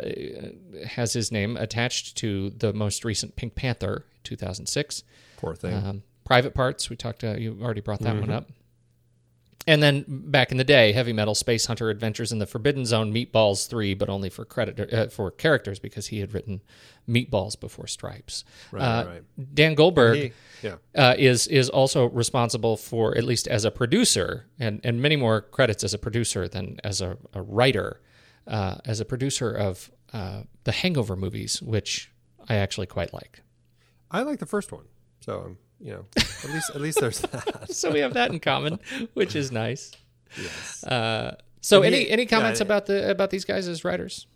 has 0.88 1.14
his 1.14 1.32
name 1.32 1.58
attached 1.58 2.18
to 2.18 2.50
the 2.52 2.74
most 2.74 3.06
recent 3.06 3.36
Pink 3.36 3.56
Panther, 3.56 4.06
2006. 4.24 5.04
Poor 5.38 5.56
thing. 5.56 5.74
Um, 5.74 6.04
Private 6.26 6.54
Parts. 6.54 6.90
We 6.90 6.96
talked. 6.96 7.24
Uh, 7.24 7.36
you 7.38 7.58
already 7.62 7.82
brought 7.82 8.02
that 8.02 8.20
one 8.20 8.30
up. 8.30 8.50
And 9.70 9.84
then 9.84 10.04
back 10.08 10.52
in 10.52 10.58
the 10.58 10.64
day, 10.64 10.92
Heavy 10.94 11.14
Metal 11.14 11.36
Space 11.36 11.68
Hunter 11.68 11.92
Adventures 11.92 12.32
in 12.32 12.40
the 12.40 12.48
Forbidden 12.48 12.86
Zone, 12.86 13.14
Meatballs 13.14 13.68
three, 13.70 13.94
but 13.94 14.10
only 14.10 14.30
for 14.30 14.44
credit 14.44 14.92
uh, 14.92 15.08
for 15.10 15.30
characters 15.30 15.78
because 15.78 16.08
he 16.08 16.22
had 16.22 16.34
written 16.34 16.62
Meatballs 17.08 17.60
before 17.60 17.86
Stripes. 17.86 18.44
Right, 18.72 18.82
Uh, 18.82 19.06
right. 19.08 19.56
Dan 19.56 19.76
Goldberg 19.76 20.18
He- 20.18 20.32
yeah. 20.64 20.78
uh, 20.96 21.14
is 21.18 21.46
is 21.48 21.70
also 21.70 22.10
responsible 22.10 22.78
for 22.78 23.16
at 23.16 23.24
least 23.24 23.48
as 23.48 23.64
a 23.64 23.70
producer 23.70 24.48
and 24.60 24.82
and 24.84 25.02
many 25.02 25.16
more 25.16 25.42
credits 25.42 25.84
as 25.84 25.94
a 25.94 26.00
producer 26.00 26.48
than 26.48 26.78
as 26.84 27.00
a, 27.02 27.18
a 27.34 27.42
writer, 27.44 28.02
uh, 28.48 28.76
as 28.86 29.00
a 29.00 29.06
producer 29.06 29.52
of 29.54 29.92
uh, 30.14 30.42
the 30.64 30.72
Hangover 30.72 31.16
movies, 31.16 31.62
which 31.62 32.12
I 32.48 32.56
actually 32.56 32.88
quite 32.88 33.14
like. 33.14 33.42
I 34.10 34.24
like 34.24 34.40
the 34.40 34.48
first 34.48 34.72
one, 34.72 34.86
so 35.20 35.34
um, 35.46 35.58
you 35.80 35.92
know, 35.92 36.06
at 36.18 36.50
least 36.50 36.70
at 36.72 36.82
least 36.82 37.00
there's 37.00 37.20
that. 37.20 37.70
So 37.74 37.92
we 37.92 38.00
have 38.00 38.14
that 38.14 38.32
in 38.32 38.40
common, 38.40 38.80
which 39.14 39.36
is 39.36 39.52
nice. 39.52 39.92
Uh, 40.84 41.32
so 41.62 41.84
And 41.84 41.94
any 41.94 42.10
any 42.10 42.26
comments 42.26 42.60
yeah, 42.60 42.66
about 42.66 42.86
the 42.86 43.10
about 43.10 43.30
these 43.30 43.46
guys 43.46 43.68
as 43.68 43.84
writers? 43.84 44.28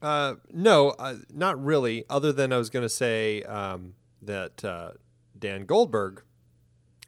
Uh, 0.00 0.34
no, 0.52 0.90
uh, 0.90 1.16
not 1.32 1.62
really. 1.62 2.04
Other 2.08 2.32
than 2.32 2.52
I 2.52 2.58
was 2.58 2.70
going 2.70 2.84
to 2.84 2.88
say 2.88 3.42
um, 3.42 3.94
that 4.22 4.64
uh, 4.64 4.92
Dan 5.36 5.64
Goldberg 5.64 6.22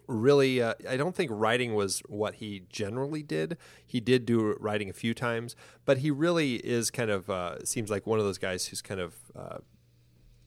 really, 0.08 0.60
uh, 0.60 0.74
I 0.88 0.96
don't 0.96 1.14
think 1.14 1.30
writing 1.32 1.74
was 1.74 2.00
what 2.08 2.36
he 2.36 2.64
generally 2.68 3.22
did. 3.22 3.56
He 3.86 4.00
did 4.00 4.26
do 4.26 4.56
writing 4.58 4.90
a 4.90 4.92
few 4.92 5.14
times, 5.14 5.54
but 5.84 5.98
he 5.98 6.10
really 6.10 6.56
is 6.56 6.90
kind 6.90 7.10
of 7.10 7.30
uh, 7.30 7.64
seems 7.64 7.90
like 7.90 8.06
one 8.06 8.18
of 8.18 8.24
those 8.24 8.38
guys 8.38 8.66
who's 8.66 8.82
kind 8.82 9.00
of 9.00 9.14
uh, 9.36 9.58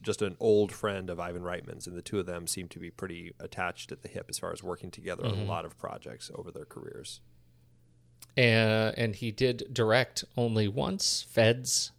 just 0.04 0.22
an 0.22 0.36
old 0.38 0.70
friend 0.72 1.10
of 1.10 1.18
Ivan 1.18 1.42
Reitman's, 1.42 1.86
and 1.86 1.96
the 1.96 2.02
two 2.02 2.18
of 2.18 2.26
them 2.26 2.46
seem 2.46 2.68
to 2.68 2.78
be 2.78 2.90
pretty 2.90 3.32
attached 3.40 3.90
at 3.90 4.02
the 4.02 4.08
hip 4.08 4.26
as 4.28 4.38
far 4.38 4.52
as 4.52 4.62
working 4.62 4.90
together 4.90 5.24
on 5.24 5.32
a 5.38 5.44
lot 5.44 5.64
of 5.64 5.76
projects 5.78 6.30
over 6.34 6.50
their 6.50 6.64
careers. 6.64 7.20
Uh, 8.36 8.92
and 8.96 9.16
he 9.16 9.30
did 9.30 9.64
direct 9.72 10.24
only 10.36 10.68
once, 10.68 11.26
Feds, 11.30 11.92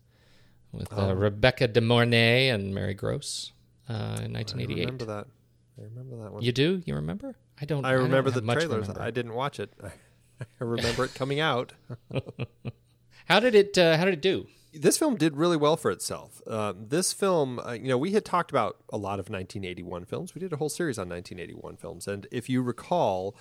with 0.71 0.91
uh, 0.97 1.15
Rebecca 1.15 1.67
De 1.67 1.81
Mornay 1.81 2.49
and 2.49 2.73
Mary 2.73 2.93
Gross 2.93 3.53
uh, 3.89 4.19
in 4.23 4.35
I 4.35 4.39
1988. 4.43 4.79
remember 4.79 5.05
that. 5.05 5.27
I 5.77 5.83
remember 5.83 6.23
that 6.23 6.31
one. 6.33 6.43
You 6.43 6.51
do? 6.51 6.81
You 6.85 6.95
remember? 6.95 7.35
I 7.61 7.65
don't. 7.65 7.85
I 7.85 7.91
don't 7.93 8.03
remember 8.03 8.31
the 8.31 8.41
trailers. 8.41 8.87
remember. 8.87 9.01
I 9.01 9.11
didn't 9.11 9.33
watch 9.33 9.59
it. 9.59 9.71
I 10.41 10.45
remember 10.63 11.05
it 11.05 11.13
coming 11.15 11.39
out. 11.39 11.73
How 13.25 13.39
did 13.39 13.55
it? 13.55 13.77
Uh, 13.77 13.97
how 13.97 14.05
did 14.05 14.13
it 14.13 14.21
do? 14.21 14.45
This 14.79 14.97
film 14.97 15.15
did 15.15 15.37
really 15.37 15.57
well 15.57 15.77
for 15.77 15.91
itself. 15.91 16.41
Um, 16.47 16.87
this 16.87 17.13
film, 17.13 17.59
uh, 17.59 17.71
you 17.73 17.87
know, 17.87 17.97
we 17.97 18.11
had 18.11 18.25
talked 18.25 18.51
about 18.51 18.77
a 18.91 18.97
lot 18.97 19.19
of 19.19 19.29
1981 19.29 20.05
films. 20.05 20.35
We 20.35 20.39
did 20.39 20.53
a 20.53 20.57
whole 20.57 20.69
series 20.69 20.97
on 20.97 21.09
1981 21.09 21.77
films, 21.77 22.07
and 22.07 22.27
if 22.31 22.49
you 22.49 22.61
recall, 22.61 23.35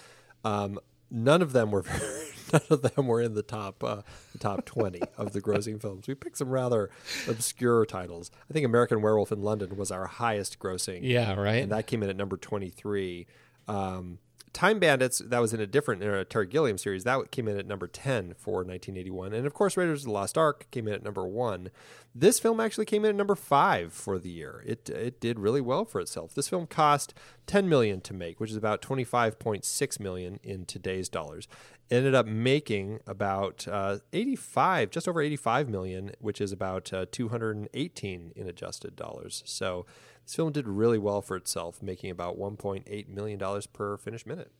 um, 0.44 0.78
none 1.10 1.42
of 1.42 1.52
them 1.52 1.70
were 1.70 1.84
none 2.52 2.62
of 2.70 2.82
them 2.82 3.06
were 3.06 3.20
in 3.20 3.34
the 3.34 3.42
top 3.42 3.82
uh, 3.82 4.02
the 4.32 4.38
top 4.38 4.64
20 4.64 5.00
of 5.16 5.32
the 5.32 5.40
grossing 5.40 5.80
films. 5.80 6.06
We 6.06 6.14
picked 6.14 6.38
some 6.38 6.50
rather 6.50 6.90
obscure 7.28 7.86
titles. 7.86 8.30
I 8.48 8.52
think 8.52 8.66
American 8.66 9.02
Werewolf 9.02 9.32
in 9.32 9.42
London 9.42 9.76
was 9.76 9.90
our 9.90 10.06
highest 10.06 10.58
grossing. 10.58 11.00
Yeah, 11.02 11.34
right. 11.34 11.62
and 11.62 11.72
that 11.72 11.86
came 11.86 12.02
in 12.02 12.10
at 12.10 12.16
number 12.16 12.36
23. 12.36 13.26
Um, 13.66 14.18
Time 14.54 14.78
Bandits, 14.78 15.18
that 15.18 15.40
was 15.40 15.52
in 15.52 15.60
a 15.60 15.66
different 15.66 16.00
Terry 16.30 16.46
Gilliam 16.46 16.78
series, 16.78 17.02
that 17.02 17.32
came 17.32 17.48
in 17.48 17.58
at 17.58 17.66
number 17.66 17.88
10 17.88 18.34
for 18.38 18.58
1981. 18.58 19.34
And 19.34 19.46
of 19.46 19.52
course, 19.52 19.76
Raiders 19.76 20.02
of 20.02 20.06
the 20.06 20.12
Lost 20.12 20.38
Ark 20.38 20.68
came 20.70 20.86
in 20.86 20.94
at 20.94 21.02
number 21.02 21.26
1. 21.26 21.70
This 22.14 22.38
film 22.38 22.60
actually 22.60 22.84
came 22.84 23.04
in 23.04 23.10
at 23.10 23.16
number 23.16 23.34
5 23.34 23.92
for 23.92 24.16
the 24.16 24.30
year. 24.30 24.62
It 24.64 24.88
it 24.88 25.20
did 25.20 25.40
really 25.40 25.60
well 25.60 25.84
for 25.84 26.00
itself. 26.00 26.34
This 26.34 26.48
film 26.48 26.68
cost 26.68 27.12
10 27.48 27.68
million 27.68 28.00
to 28.02 28.14
make, 28.14 28.38
which 28.38 28.52
is 28.52 28.56
about 28.56 28.80
25.6 28.80 30.00
million 30.00 30.38
in 30.44 30.64
today's 30.64 31.08
dollars. 31.08 31.48
Ended 31.90 32.14
up 32.14 32.26
making 32.26 33.00
about 33.06 33.68
uh, 33.68 33.98
85, 34.12 34.90
just 34.90 35.06
over 35.06 35.20
85 35.20 35.68
million, 35.68 36.12
which 36.18 36.40
is 36.40 36.50
about 36.50 36.92
uh, 36.92 37.06
218 37.10 38.32
in 38.34 38.48
adjusted 38.48 38.96
dollars. 38.96 39.42
So 39.46 39.84
this 40.24 40.34
film 40.34 40.52
did 40.52 40.66
really 40.66 40.98
well 40.98 41.20
for 41.20 41.36
itself, 41.36 41.82
making 41.82 42.10
about 42.10 42.38
1.8 42.38 43.08
million 43.08 43.38
dollars 43.38 43.66
per 43.66 43.96
finished 43.98 44.26
minute. 44.26 44.50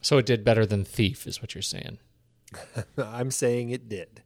So 0.00 0.18
it 0.18 0.26
did 0.26 0.44
better 0.44 0.66
than 0.66 0.84
Thief, 0.84 1.26
is 1.26 1.40
what 1.40 1.54
you're 1.54 1.62
saying. 1.62 1.98
I'm 2.98 3.30
saying 3.30 3.70
it 3.70 3.88
did. 3.88 4.22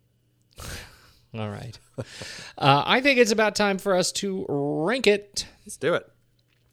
All 1.34 1.50
right. 1.50 1.78
uh, 1.98 2.82
I 2.86 3.00
think 3.02 3.18
it's 3.18 3.32
about 3.32 3.54
time 3.54 3.76
for 3.78 3.94
us 3.94 4.10
to 4.12 4.46
rank 4.48 5.06
it. 5.06 5.46
Let's 5.66 5.76
do 5.76 5.94
it. 5.94 6.10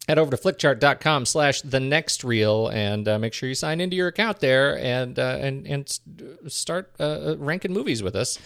Head 0.08 0.18
over 0.18 0.30
to 0.30 0.36
flickchart.com 0.36 1.24
slash 1.24 1.62
the 1.62 1.80
next 1.80 2.24
reel 2.24 2.68
and 2.68 3.08
uh, 3.08 3.18
make 3.18 3.32
sure 3.32 3.48
you 3.48 3.54
sign 3.54 3.80
into 3.80 3.96
your 3.96 4.08
account 4.08 4.40
there 4.40 4.78
and 4.78 5.18
uh, 5.18 5.38
and 5.40 5.66
and 5.66 5.98
start 6.46 6.92
uh, 7.00 7.36
ranking 7.38 7.72
movies 7.72 8.02
with 8.02 8.14
us. 8.14 8.38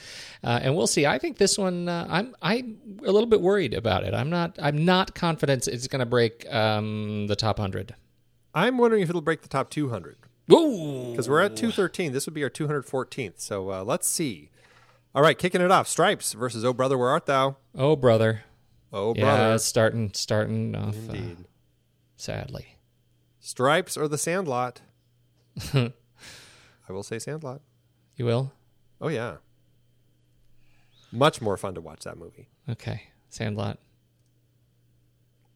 Uh, 0.45 0.61
and 0.63 0.77
we'll 0.77 0.87
see. 0.87 1.05
I 1.05 1.19
think 1.19 1.37
this 1.39 1.59
one 1.59 1.89
uh, 1.89 2.07
I'm 2.09 2.37
I'm 2.41 2.79
a 3.05 3.11
little 3.11 3.27
bit 3.27 3.41
worried 3.41 3.75
about 3.75 4.05
it. 4.05 4.15
I'm 4.15 4.31
not 4.31 4.57
I'm 4.63 4.85
not 4.85 5.17
confident 5.17 5.67
it's 5.67 5.89
going 5.89 5.99
to 5.99 6.07
break 6.07 6.47
um, 6.53 7.27
the 7.27 7.35
top 7.35 7.59
100. 7.59 7.97
I'm 8.55 8.79
wondering 8.79 9.03
if 9.03 9.09
it'll 9.09 9.21
break 9.21 9.43
the 9.43 9.49
top 9.49 9.69
200 9.69 10.17
because 10.47 11.29
we're 11.29 11.41
at 11.41 11.57
213. 11.57 12.13
This 12.13 12.25
would 12.27 12.35
be 12.35 12.45
our 12.45 12.51
214th. 12.51 13.41
So 13.41 13.71
uh, 13.73 13.83
let's 13.83 14.07
see. 14.07 14.51
All 15.13 15.23
right, 15.23 15.37
kicking 15.37 15.61
it 15.61 15.73
off. 15.73 15.89
Stripes 15.89 16.35
versus 16.35 16.65
Oh 16.65 16.73
Brother, 16.73 16.97
Where 16.97 17.09
Art 17.09 17.27
Thou? 17.27 17.57
Oh 17.75 17.97
brother. 17.97 18.45
Oh 18.93 19.13
Brother. 19.13 19.55
it's 19.55 19.65
starting 19.65 20.13
starting 20.15 20.77
off 20.77 20.95
uh, 20.97 21.13
Indeed. 21.13 21.37
Sadly. 22.19 22.77
Stripes 23.41 23.97
or 23.97 24.07
The 24.09 24.19
Sandlot? 24.19 24.83
I 25.75 25.93
will 26.91 27.03
say 27.03 27.19
Sandlot. 27.19 27.63
You 28.17 28.27
will? 28.27 28.53
Oh 29.01 29.09
yeah. 29.09 29.37
Much 31.11 31.41
more 31.41 31.57
fun 31.57 31.75
to 31.75 31.81
watch 31.81 32.01
that 32.05 32.19
movie. 32.19 32.49
Okay. 32.69 33.05
Sandlot. 33.31 33.79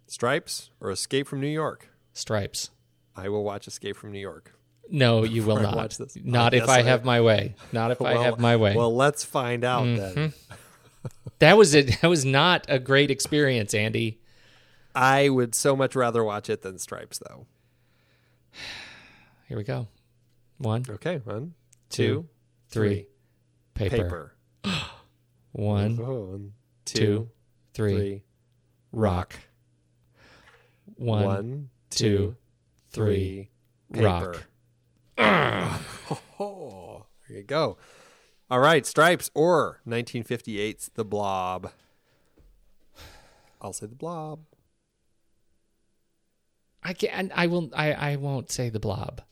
Stripes 0.07 0.71
or 0.81 0.91
Escape 0.91 1.27
from 1.27 1.41
New 1.41 1.47
York? 1.49 1.89
Stripes. 2.13 2.71
I 3.17 3.29
will 3.29 3.45
watch 3.45 3.67
Escape 3.67 3.97
from 3.97 4.13
New 4.13 4.19
York. 4.21 4.55
No, 4.91 5.25
you 5.25 5.43
will 5.43 5.61
not. 5.61 5.77
watch 5.77 5.99
this. 5.99 6.17
Not 6.23 6.55
I 6.55 6.59
if 6.59 6.63
guess 6.65 6.71
I 6.71 6.79
I- 6.79 6.83
have 6.83 7.05
my 7.05 7.21
way. 7.21 7.55
Not 7.73 7.91
if 7.91 8.01
I 8.03 8.17
have 8.23 8.39
my 8.39 8.57
way. 8.57 8.71
Mm-hmm. 8.71 8.79
Well, 8.79 8.95
let's 8.95 9.25
find 9.25 9.65
out 9.65 9.85
then. 9.85 10.33
that 11.39 11.57
was 11.57 11.75
it. 11.75 12.01
That 12.01 12.09
was 12.09 12.25
not 12.25 12.67
a 12.69 12.79
great 12.79 13.11
experience, 13.11 13.75
Andy. 13.75 14.21
I 14.95 15.29
would 15.29 15.55
so 15.55 15.75
much 15.77 15.95
rather 15.97 16.23
watch 16.23 16.51
it 16.51 16.63
than 16.63 16.79
Stripes, 16.79 17.19
though. 17.19 17.47
Here 19.49 19.57
we 19.57 19.65
go. 19.65 19.89
One, 20.59 20.85
Okay, 20.89 21.21
one, 21.25 21.55
two, 21.89 22.05
two, 22.23 22.29
three. 22.69 23.07
Paper. 23.75 23.97
paper. 23.97 24.35
One, 25.53 25.99
oh, 26.01 26.21
One, 26.25 26.53
two, 26.85 27.29
three. 27.75 27.95
three, 27.95 28.23
Rock. 28.93 29.35
One, 30.97 31.25
one, 31.25 31.71
two, 31.91 32.37
three, 32.91 33.51
three. 33.93 34.03
Rock. 34.05 34.45
Oh, 35.19 37.07
there 37.29 37.39
you 37.39 37.43
go. 37.43 37.77
All 38.51 38.61
right, 38.61 38.87
Stripes 38.87 39.31
or 39.35 39.81
1958's 39.87 40.91
The 40.95 41.05
Blob. 41.05 41.71
I'll 43.61 43.73
say 43.73 43.87
The 43.87 43.95
Blob. 43.95 44.41
I 46.83 46.93
can't. 46.95 47.31
I 47.35 47.47
will 47.47 47.71
I, 47.75 47.93
I 47.93 48.17
won't 48.17 48.51
say 48.51 48.69
the 48.69 48.81
blob. 48.81 49.23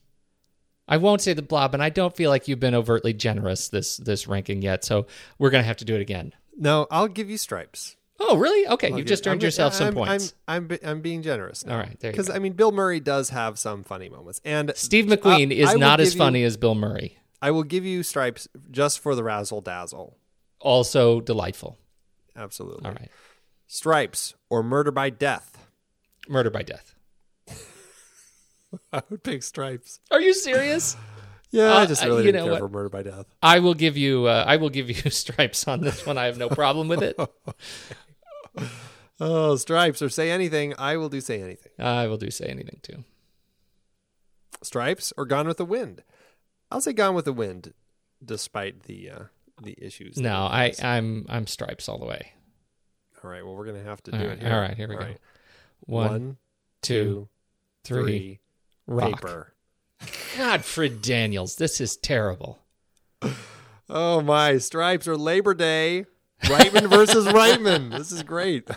I 0.89 0.97
won't 0.97 1.21
say 1.21 1.33
the 1.35 1.43
blob, 1.43 1.73
and 1.75 1.83
I 1.83 1.89
don't 1.89 2.15
feel 2.17 2.31
like 2.31 2.49
you've 2.49 2.59
been 2.61 2.75
overtly 2.75 3.13
generous 3.13 3.69
this 3.69 3.97
this 3.97 4.27
ranking 4.27 4.63
yet. 4.63 4.85
So 4.85 5.07
we're 5.39 5.51
gonna 5.51 5.63
have 5.65 5.77
to 5.79 5.85
do 5.85 5.95
it 5.95 6.01
again. 6.01 6.33
No, 6.57 6.87
I'll 6.91 7.09
give 7.09 7.31
you 7.31 7.39
Stripes. 7.39 7.97
Oh, 8.23 8.37
really? 8.37 8.69
Okay, 8.69 8.93
you've 8.95 9.07
just 9.07 9.27
earned 9.27 9.41
I'm- 9.41 9.47
yourself 9.47 9.73
some 9.73 9.89
I'm, 9.89 9.95
points. 9.95 10.35
I'm, 10.47 10.69
I'm, 10.71 10.79
I'm 10.85 11.01
being 11.01 11.23
generous. 11.23 11.65
Now. 11.65 11.73
All 11.75 11.79
right, 11.79 11.99
there 12.01 12.11
you 12.11 12.17
go. 12.17 12.23
Because. 12.23 12.29
I 12.29 12.39
mean, 12.39 12.53
Bill 12.53 12.71
Murray 12.71 13.01
does 13.01 13.31
have 13.31 13.59
some 13.59 13.83
funny 13.83 14.09
moments, 14.11 14.41
and 14.45 14.71
uh, 14.71 14.75
Steve 14.77 15.07
McQueen 15.07 15.51
I- 15.51 15.55
is 15.55 15.75
not 15.77 16.01
as 16.01 16.09
give 16.11 16.15
you- 16.17 16.19
funny 16.19 16.45
as 16.45 16.57
Bill 16.59 16.75
Murray. 16.75 17.17
I 17.41 17.51
will 17.53 17.63
give 17.63 17.87
you 17.87 18.03
Stripes 18.03 18.47
just 18.71 18.99
for 19.01 19.15
the 19.15 19.25
razzle 19.25 19.63
dazzle. 19.63 20.19
Also 20.61 21.21
delightful. 21.23 21.79
Absolutely. 22.37 22.85
All 22.85 22.93
right, 22.93 23.11
Stripes 23.67 24.35
or 24.51 24.63
Murder 24.63 24.91
by 24.91 25.09
Death. 25.09 25.67
murder 26.29 26.51
by 26.51 26.63
death. 26.63 26.95
I 28.93 29.03
would 29.11 29.23
pick 29.23 29.43
Stripes. 29.43 30.01
Are 30.11 30.21
you 30.21 30.35
serious? 30.35 30.97
Yeah, 31.53 31.73
Uh, 31.73 31.79
I 31.79 31.87
just 31.87 32.05
really 32.05 32.19
you 32.19 32.23
didn't 32.31 32.37
know 32.43 32.45
care 32.45 32.53
what? 32.53 32.61
for 32.61 32.69
Murder 32.69 32.89
by 32.91 33.03
Death. 33.03 33.27
I 33.43 33.59
will 33.59 33.75
give 33.75 33.97
you. 33.97 34.27
Uh, 34.27 34.45
I 34.47 34.55
will 34.55 34.69
give 34.71 34.89
you 34.89 35.11
stripes 35.11 35.67
on 35.67 35.81
this 35.81 36.07
one. 36.07 36.17
I 36.17 36.27
have 36.27 36.39
no 36.39 36.49
problem 36.49 36.87
with 36.87 37.03
it. 37.03 37.19
Oh, 39.23 39.57
Stripes 39.57 40.01
or 40.01 40.09
Say 40.09 40.31
Anything. 40.31 40.75
I 40.79 40.97
will 40.97 41.09
do 41.09 41.21
Say 41.21 41.43
Anything. 41.43 41.73
I 41.79 42.07
will 42.07 42.17
do 42.17 42.31
say 42.31 42.47
anything 42.47 42.79
too. 42.83 43.05
Stripes 44.63 45.13
or 45.17 45.27
Gone 45.27 45.47
with 45.47 45.57
the 45.59 45.65
Wind. 45.65 46.03
I'll 46.71 46.81
say 46.81 46.93
Gone 46.93 47.15
with 47.15 47.25
the 47.27 47.33
Wind, 47.33 47.75
despite 48.25 48.85
the 48.85 49.11
uh, 49.11 49.23
the 49.63 49.75
issues. 49.79 50.19
No, 50.19 50.35
I. 50.47 50.73
I'm 50.83 51.27
I'm 51.29 51.47
stripes 51.47 51.89
all 51.89 51.99
the 51.99 52.07
way. 52.07 52.33
All 53.23 53.31
right. 53.31 53.45
Well, 53.45 53.55
we're 53.57 53.67
gonna 53.67 53.83
have 53.83 54.03
to 54.05 54.11
do 54.11 54.17
All 54.19 54.23
it 54.25 54.29
right, 54.29 54.39
here. 54.41 54.53
all 54.55 54.61
right, 54.61 54.77
here 54.77 54.89
we 54.89 54.95
All 54.95 55.01
go. 55.01 55.07
right. 55.07 55.19
One, 55.81 56.11
One, 56.11 56.37
two, 56.83 57.29
Three. 57.85 58.29
rock. 58.31 58.39
Rock. 58.87 59.17
paper. 59.17 59.55
Godfred 60.37 61.03
Daniels, 61.03 61.57
this 61.57 61.81
is 61.81 61.97
terrible. 61.97 62.63
Oh 63.89 64.21
my, 64.21 64.59
stripes 64.59 65.07
are 65.09 65.17
Labor 65.17 65.53
Day. 65.55 66.07
Reitman 66.45 66.89
versus 66.89 67.27
Reitman. 67.29 67.91
This 67.97 68.13
is 68.13 68.23
great. 68.23 68.69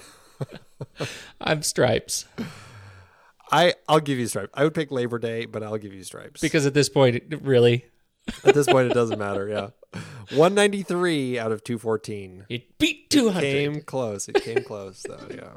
I'm 1.41 1.63
Stripes 1.63 2.25
I 3.51 3.75
I'll 3.87 3.99
give 3.99 4.17
you 4.17 4.27
stripes. 4.27 4.49
I 4.55 4.63
would 4.63 4.73
pick 4.73 4.91
Labor 4.91 5.19
Day, 5.19 5.45
but 5.45 5.61
I'll 5.63 5.77
give 5.77 5.93
you 5.93 6.03
stripes. 6.03 6.41
because 6.41 6.65
at 6.65 6.73
this 6.73 6.89
point, 6.89 7.23
really, 7.41 7.85
at 8.43 8.55
this 8.55 8.65
point 8.65 8.89
it 8.89 8.95
doesn't 8.95 9.19
matter. 9.19 9.47
Yeah, 9.47 9.99
one 10.35 10.55
ninety 10.55 10.81
three 10.81 11.37
out 11.37 11.51
of 11.51 11.63
two 11.63 11.77
fourteen. 11.77 12.45
it 12.49 12.77
beat 12.79 13.11
200. 13.11 13.41
Came 13.41 13.81
close. 13.81 14.27
It 14.27 14.41
came 14.41 14.63
close 14.63 15.05
though. 15.07 15.27
Yeah. 15.29 15.51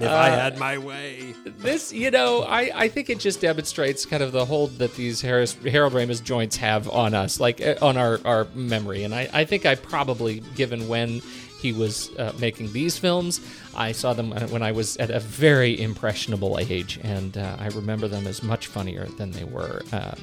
If 0.00 0.08
I 0.08 0.30
had 0.30 0.58
my 0.58 0.78
way. 0.78 1.34
this, 1.58 1.92
you 1.92 2.10
know, 2.10 2.42
I, 2.42 2.70
I 2.74 2.88
think 2.88 3.10
it 3.10 3.18
just 3.18 3.40
demonstrates 3.42 4.06
kind 4.06 4.22
of 4.22 4.32
the 4.32 4.44
hold 4.44 4.78
that 4.78 4.94
these 4.94 5.20
Harris, 5.20 5.52
Harold 5.54 5.92
Ramis 5.92 6.22
joints 6.22 6.56
have 6.56 6.88
on 6.88 7.12
us, 7.12 7.38
like 7.38 7.60
uh, 7.60 7.74
on 7.82 7.96
our, 7.96 8.18
our 8.24 8.46
memory. 8.54 9.04
And 9.04 9.14
I, 9.14 9.28
I 9.32 9.44
think 9.44 9.66
I 9.66 9.74
probably, 9.74 10.40
given 10.54 10.88
when 10.88 11.20
he 11.62 11.72
was 11.72 12.10
uh, 12.18 12.32
making 12.38 12.72
these 12.72 12.98
films, 12.98 13.40
I 13.74 13.92
saw 13.92 14.12
them 14.12 14.32
uh, 14.32 14.40
when 14.48 14.62
I 14.62 14.72
was 14.72 14.96
at 14.98 15.10
a 15.10 15.20
very 15.20 15.80
impressionable 15.80 16.58
age. 16.58 16.98
And 17.02 17.38
uh, 17.38 17.56
I 17.58 17.68
remember 17.68 18.08
them 18.08 18.26
as 18.26 18.42
much 18.42 18.66
funnier 18.66 19.06
than 19.06 19.30
they 19.30 19.44
were, 19.44 19.82
uh, 19.92 20.14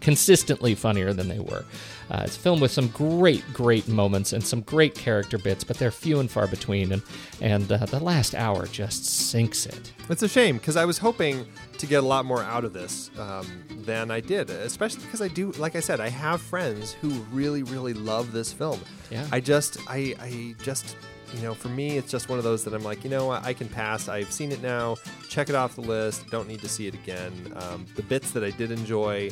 consistently 0.00 0.74
funnier 0.74 1.12
than 1.12 1.28
they 1.28 1.38
were. 1.38 1.64
Uh, 2.10 2.22
it's 2.24 2.36
a 2.36 2.40
film 2.40 2.60
with 2.60 2.70
some 2.70 2.88
great, 2.88 3.44
great 3.54 3.88
moments 3.88 4.32
and 4.32 4.44
some 4.44 4.60
great 4.62 4.94
character 4.94 5.38
bits, 5.38 5.64
but 5.64 5.78
they're 5.78 5.90
few 5.90 6.20
and 6.20 6.30
far 6.30 6.46
between. 6.46 6.92
And, 6.92 7.02
and 7.40 7.70
uh, 7.70 7.86
the 7.86 8.00
last 8.00 8.34
hour 8.34 8.66
just 8.66 9.06
sinks 9.06 9.64
it. 9.64 9.92
It's 10.10 10.22
a 10.22 10.28
shame 10.28 10.58
because 10.58 10.76
I 10.76 10.84
was 10.84 10.98
hoping 10.98 11.46
to 11.78 11.86
get 11.86 12.02
a 12.02 12.06
lot 12.06 12.24
more 12.24 12.42
out 12.42 12.64
of 12.64 12.72
this 12.72 13.10
um, 13.18 13.46
than 13.84 14.10
I 14.10 14.20
did, 14.20 14.50
especially 14.50 15.02
because 15.04 15.20
I 15.20 15.28
do, 15.28 15.52
like 15.52 15.76
I 15.76 15.80
said, 15.80 16.00
I 16.00 16.08
have 16.08 16.40
friends 16.40 16.92
who 16.92 17.08
really, 17.32 17.62
really 17.62 17.94
love 17.94 18.32
this 18.32 18.52
film. 18.52 18.80
Yeah. 19.10 19.26
I 19.32 19.40
just, 19.40 19.78
I, 19.88 20.14
I 20.20 20.54
just, 20.62 20.96
you 21.34 21.42
know, 21.42 21.54
for 21.54 21.68
me, 21.68 21.96
it's 21.96 22.10
just 22.10 22.28
one 22.28 22.38
of 22.38 22.44
those 22.44 22.62
that 22.64 22.74
I'm 22.74 22.84
like, 22.84 23.04
you 23.04 23.10
know, 23.10 23.30
I 23.30 23.52
can 23.52 23.68
pass. 23.68 24.08
I've 24.08 24.30
seen 24.30 24.52
it 24.52 24.62
now. 24.62 24.96
Check 25.28 25.48
it 25.48 25.54
off 25.54 25.74
the 25.74 25.80
list. 25.80 26.28
Don't 26.30 26.46
need 26.46 26.60
to 26.60 26.68
see 26.68 26.86
it 26.86 26.94
again. 26.94 27.32
Um, 27.56 27.86
the 27.96 28.02
bits 28.02 28.32
that 28.32 28.44
I 28.44 28.50
did 28.50 28.70
enjoy, 28.70 29.30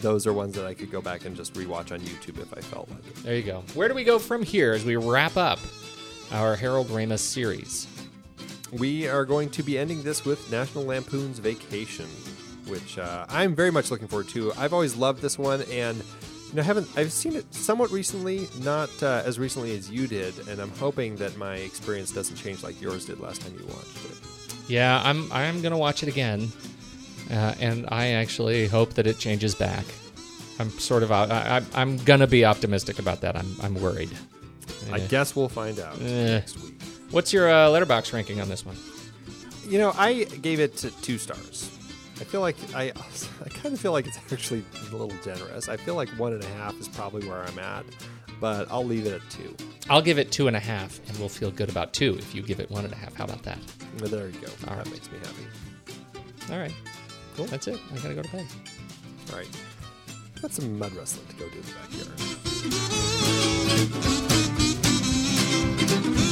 those 0.00 0.26
are 0.26 0.32
ones 0.32 0.54
that 0.54 0.64
I 0.64 0.74
could 0.74 0.90
go 0.90 1.02
back 1.02 1.24
and 1.24 1.36
just 1.36 1.54
rewatch 1.54 1.92
on 1.92 2.00
YouTube 2.00 2.40
if 2.40 2.56
I 2.56 2.60
felt 2.60 2.88
like 2.90 3.06
it. 3.06 3.16
There 3.16 3.34
you 3.36 3.42
go. 3.42 3.64
Where 3.74 3.88
do 3.88 3.94
we 3.94 4.04
go 4.04 4.18
from 4.18 4.42
here 4.42 4.72
as 4.72 4.84
we 4.84 4.96
wrap 4.96 5.36
up 5.36 5.58
our 6.32 6.54
Harold 6.56 6.88
Ramis 6.88 7.18
series? 7.18 7.86
We 8.72 9.08
are 9.08 9.24
going 9.24 9.50
to 9.50 9.62
be 9.62 9.78
ending 9.78 10.02
this 10.02 10.24
with 10.24 10.50
National 10.50 10.84
Lampoon's 10.84 11.38
Vacation, 11.40 12.06
which 12.66 12.98
uh, 12.98 13.26
I'm 13.28 13.54
very 13.54 13.72
much 13.72 13.90
looking 13.90 14.06
forward 14.08 14.28
to. 14.28 14.52
I've 14.54 14.72
always 14.72 14.94
loved 14.96 15.20
this 15.22 15.38
one, 15.38 15.62
and 15.62 15.96
you 15.98 16.54
know, 16.54 16.62
haven't 16.62 16.88
I've 16.96 17.12
seen 17.12 17.34
it 17.34 17.52
somewhat 17.52 17.90
recently, 17.90 18.46
not 18.62 18.90
uh, 19.02 19.22
as 19.24 19.38
recently 19.38 19.76
as 19.76 19.90
you 19.90 20.06
did, 20.06 20.46
and 20.48 20.60
I'm 20.60 20.70
hoping 20.72 21.16
that 21.16 21.36
my 21.36 21.56
experience 21.56 22.12
doesn't 22.12 22.36
change 22.36 22.62
like 22.62 22.80
yours 22.80 23.06
did 23.06 23.18
last 23.20 23.42
time 23.42 23.54
you 23.58 23.66
watched 23.66 24.04
it. 24.04 24.18
Yeah, 24.68 25.02
I'm 25.04 25.30
I'm 25.32 25.62
gonna 25.62 25.78
watch 25.78 26.04
it 26.04 26.08
again, 26.08 26.52
uh, 27.30 27.54
and 27.58 27.86
I 27.88 28.08
actually 28.10 28.68
hope 28.68 28.94
that 28.94 29.06
it 29.08 29.18
changes 29.18 29.54
back. 29.56 29.84
I'm 30.60 30.70
sort 30.78 31.02
of 31.02 31.10
out. 31.10 31.30
I, 31.32 31.58
I, 31.58 31.62
I'm 31.82 31.96
gonna 31.98 32.26
be 32.28 32.44
optimistic 32.44 33.00
about 33.00 33.20
that. 33.22 33.34
I'm 33.36 33.56
I'm 33.62 33.74
worried. 33.74 34.10
I 34.92 34.98
Eh. 35.00 35.06
guess 35.08 35.34
we'll 35.34 35.48
find 35.48 35.80
out 35.80 36.00
Eh. 36.00 36.34
next 36.34 36.56
week. 36.62 36.74
What's 37.10 37.32
your 37.32 37.48
uh, 37.48 37.68
Letterboxd 37.68 38.12
ranking 38.12 38.40
on 38.40 38.48
this 38.48 38.64
one? 38.64 38.76
You 39.66 39.78
know, 39.78 39.92
I 39.96 40.24
gave 40.24 40.60
it 40.60 40.76
to 40.78 40.90
two 41.02 41.18
stars. 41.18 41.70
I 42.20 42.24
feel 42.24 42.40
like 42.40 42.56
I, 42.74 42.92
I 43.44 43.48
kind 43.48 43.74
of 43.74 43.80
feel 43.80 43.92
like 43.92 44.06
it's 44.06 44.18
actually 44.32 44.64
a 44.88 44.96
little 44.96 45.10
generous. 45.24 45.68
I 45.68 45.76
feel 45.76 45.96
like 45.96 46.08
one 46.10 46.32
and 46.32 46.42
a 46.44 46.48
half 46.48 46.78
is 46.78 46.86
probably 46.88 47.26
where 47.28 47.42
I'm 47.42 47.58
at, 47.58 47.84
but 48.40 48.70
I'll 48.70 48.84
leave 48.84 49.06
it 49.06 49.12
at 49.12 49.28
two. 49.30 49.56
I'll 49.88 50.02
give 50.02 50.18
it 50.18 50.30
two 50.30 50.46
and 50.46 50.56
a 50.56 50.60
half, 50.60 51.00
and 51.08 51.18
we'll 51.18 51.28
feel 51.28 51.50
good 51.50 51.68
about 51.68 51.92
two 51.92 52.14
if 52.18 52.32
you 52.34 52.42
give 52.42 52.60
it 52.60 52.70
one 52.70 52.84
and 52.84 52.92
a 52.92 52.96
half. 52.96 53.14
How 53.14 53.24
about 53.24 53.42
that? 53.42 53.58
Well, 53.98 54.08
there 54.08 54.28
you 54.28 54.38
go. 54.38 54.46
All 54.68 54.76
that 54.76 54.84
right. 54.86 54.90
makes 54.92 55.10
me 55.10 55.18
happy. 55.18 56.52
All 56.52 56.58
right, 56.58 56.74
cool. 57.36 57.46
That's 57.46 57.66
it. 57.66 57.80
I 57.92 57.96
gotta 57.96 58.14
go 58.14 58.22
to 58.22 58.30
bed. 58.30 58.46
All 59.32 59.38
right. 59.38 59.48
Got 60.40 60.52
some 60.52 60.78
mud 60.78 60.92
wrestling 60.94 61.26
to 61.26 61.34
go 61.34 61.48
do 61.48 61.58
in 61.58 61.64
the 61.64 61.72
backyard. 65.88 66.29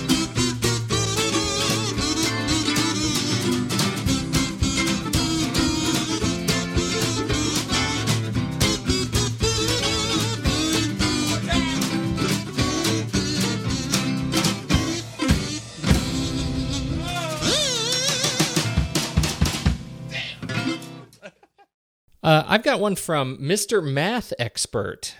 Uh, 22.29 22.45
I've 22.47 22.63
got 22.63 22.79
one 22.79 22.95
from 22.95 23.39
Mr. 23.39 23.83
Math 23.83 24.35
Expert. 24.39 25.15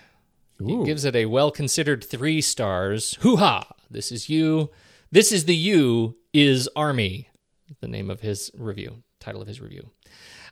He 0.63 0.85
gives 0.85 1.07
it 1.07 1.17
a 1.17 1.25
well 1.25 1.51
considered 1.51 2.05
three 2.05 2.43
stars. 2.43 3.17
Hoo 3.21 3.37
ha! 3.37 3.67
This 3.91 4.13
is 4.13 4.29
you. 4.29 4.69
This 5.11 5.33
is 5.33 5.47
the 5.47 5.57
you 5.57 6.19
is 6.35 6.69
Army. 6.77 7.31
The 7.81 7.89
name 7.89 8.11
of 8.11 8.21
his 8.21 8.51
review, 8.55 9.05
title 9.21 9.41
of 9.41 9.49
his 9.49 9.59
review. 9.59 9.89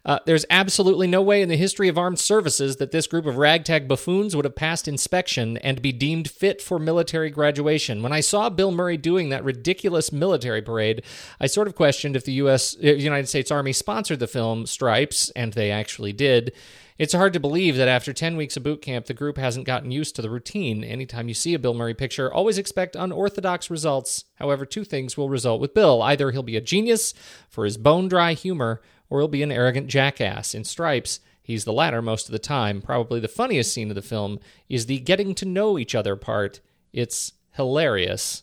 Uh, 0.07 0.21
there's 0.25 0.47
absolutely 0.51 1.09
no 1.09 1.21
way 1.21 1.43
in 1.43 1.49
the 1.49 1.57
history 1.57 1.89
of 1.89 1.99
armed 1.99 2.21
services 2.21 2.77
that 2.77 2.93
this 2.93 3.09
group 3.09 3.27
of 3.27 3.39
ragtag 3.39 3.89
buffoons 3.89 4.37
would 4.37 4.45
have 4.45 4.55
passed 4.55 4.87
inspection 4.87 5.57
and 5.59 5.83
be 5.83 5.91
deemed 5.91 6.31
fit 6.31 6.63
for 6.63 6.79
military 6.79 7.29
graduation. 7.29 8.05
When 8.05 8.13
I 8.13 8.21
saw 8.21 8.49
Bill 8.49 8.71
Murray 8.71 8.97
doing 8.97 9.31
that 9.31 9.43
ridiculous 9.43 10.13
military 10.13 10.63
parade, 10.63 11.03
I 11.41 11.49
sort 11.49 11.67
of 11.67 11.75
questioned 11.75 12.15
if 12.15 12.25
the 12.25 12.35
U.S. 12.35 12.77
uh, 12.77 12.87
United 12.87 13.27
States 13.27 13.51
Army 13.51 13.73
sponsored 13.73 14.21
the 14.21 14.29
film 14.29 14.65
Stripes, 14.65 15.31
and 15.31 15.55
they 15.55 15.73
actually 15.73 16.13
did. 16.13 16.53
It's 16.99 17.13
hard 17.13 17.33
to 17.35 17.41
believe 17.41 17.77
that 17.77 17.89
after 17.89 18.13
10 18.13 18.37
weeks 18.37 18.57
of 18.57 18.63
boot 18.63 18.81
camp, 18.81 19.05
the 19.07 19.13
group 19.13 19.37
hasn't 19.37 19.67
gotten 19.67 19.91
used 19.91 20.17
to 20.17 20.23
the 20.23 20.31
routine. 20.31 20.83
Anytime 20.83 21.29
you 21.29 21.35
see 21.35 21.53
a 21.53 21.59
Bill 21.59 21.75
Murray 21.75 21.93
picture, 21.93 22.33
always 22.33 22.57
expect 22.57 22.97
unorthodox 22.97 23.69
results. 23.69 24.25
However, 24.37 24.65
two 24.65 24.85
things 24.85 25.17
will 25.17 25.29
result 25.29 25.61
with 25.61 25.75
Bill. 25.75 26.01
Either 26.01 26.31
he'll 26.31 26.43
be 26.43 26.57
a 26.57 26.63
genius 26.63 27.13
for 27.51 27.65
his 27.65 27.77
bone 27.77 28.09
dry 28.09 28.33
humor, 28.33 28.81
or 29.09 29.21
he'll 29.21 29.29
be 29.29 29.43
an 29.43 29.53
arrogant 29.53 29.89
jackass. 29.89 30.55
In 30.55 30.65
Stripes, 30.65 31.21
he's 31.43 31.65
the 31.65 31.73
latter 31.73 32.03
most 32.03 32.27
of 32.27 32.33
the 32.33 32.39
time. 32.39 32.81
Probably 32.83 33.21
the 33.21 33.29
funniest 33.29 33.73
scene 33.73 33.91
of 33.91 33.95
the 33.95 34.03
film 34.03 34.39
is 34.69 34.87
the 34.87 34.99
getting 34.99 35.35
to 35.37 35.45
know 35.45 35.79
each 35.79 35.95
other 35.95 36.17
part. 36.17 36.61
It's 36.93 37.33
hilarious. 37.53 38.43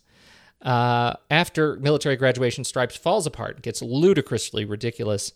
Uh, 0.61 1.13
after 1.29 1.75
military 1.77 2.15
graduation, 2.15 2.63
Stripes 2.63 2.95
falls 2.95 3.27
apart, 3.27 3.61
gets 3.61 3.81
ludicrously 3.81 4.63
ridiculous. 4.63 5.33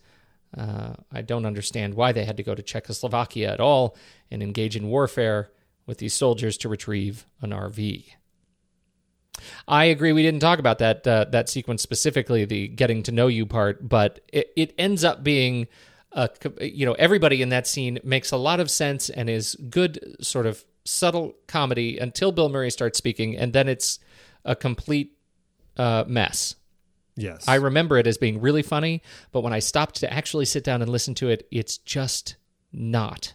Uh, 0.57 0.93
I 1.11 1.21
don't 1.21 1.45
understand 1.45 1.95
why 1.95 2.13
they 2.13 2.23
had 2.23 2.37
to 2.37 2.43
go 2.43 2.55
to 2.55 2.63
Czechoslovakia 2.63 3.51
at 3.51 3.59
all 3.59 3.97
and 4.31 4.41
engage 4.41 4.77
in 4.77 4.87
warfare 4.87 5.51
with 5.85 5.97
these 5.97 6.13
soldiers 6.13 6.57
to 6.59 6.69
retrieve 6.69 7.25
an 7.41 7.51
RV. 7.51 8.05
I 9.67 9.85
agree. 9.85 10.13
We 10.13 10.23
didn't 10.23 10.39
talk 10.39 10.59
about 10.59 10.79
that 10.79 11.07
uh, 11.07 11.25
that 11.31 11.49
sequence 11.49 11.81
specifically, 11.81 12.45
the 12.45 12.67
getting 12.67 13.03
to 13.03 13.11
know 13.11 13.27
you 13.27 13.45
part, 13.45 13.87
but 13.87 14.19
it, 14.31 14.51
it 14.55 14.73
ends 14.77 15.03
up 15.03 15.23
being, 15.23 15.67
a, 16.11 16.29
you 16.61 16.85
know, 16.85 16.93
everybody 16.93 17.41
in 17.41 17.49
that 17.49 17.67
scene 17.67 17.99
makes 18.03 18.31
a 18.31 18.37
lot 18.37 18.59
of 18.59 18.69
sense 18.69 19.09
and 19.09 19.29
is 19.29 19.55
good, 19.69 20.17
sort 20.21 20.45
of 20.45 20.63
subtle 20.85 21.35
comedy 21.47 21.97
until 21.97 22.31
Bill 22.31 22.49
Murray 22.49 22.71
starts 22.71 22.97
speaking, 22.97 23.35
and 23.37 23.53
then 23.53 23.67
it's 23.67 23.99
a 24.45 24.55
complete 24.55 25.17
uh, 25.77 26.05
mess. 26.07 26.55
Yes. 27.15 27.47
I 27.47 27.55
remember 27.55 27.97
it 27.97 28.05
as 28.05 28.17
being 28.17 28.41
really 28.41 28.61
funny, 28.61 29.01
but 29.31 29.41
when 29.41 29.51
I 29.51 29.59
stopped 29.59 29.95
to 29.95 30.13
actually 30.13 30.45
sit 30.45 30.63
down 30.63 30.81
and 30.83 30.91
listen 30.91 31.15
to 31.15 31.29
it, 31.29 31.47
it's 31.51 31.77
just 31.79 32.35
not 32.71 33.33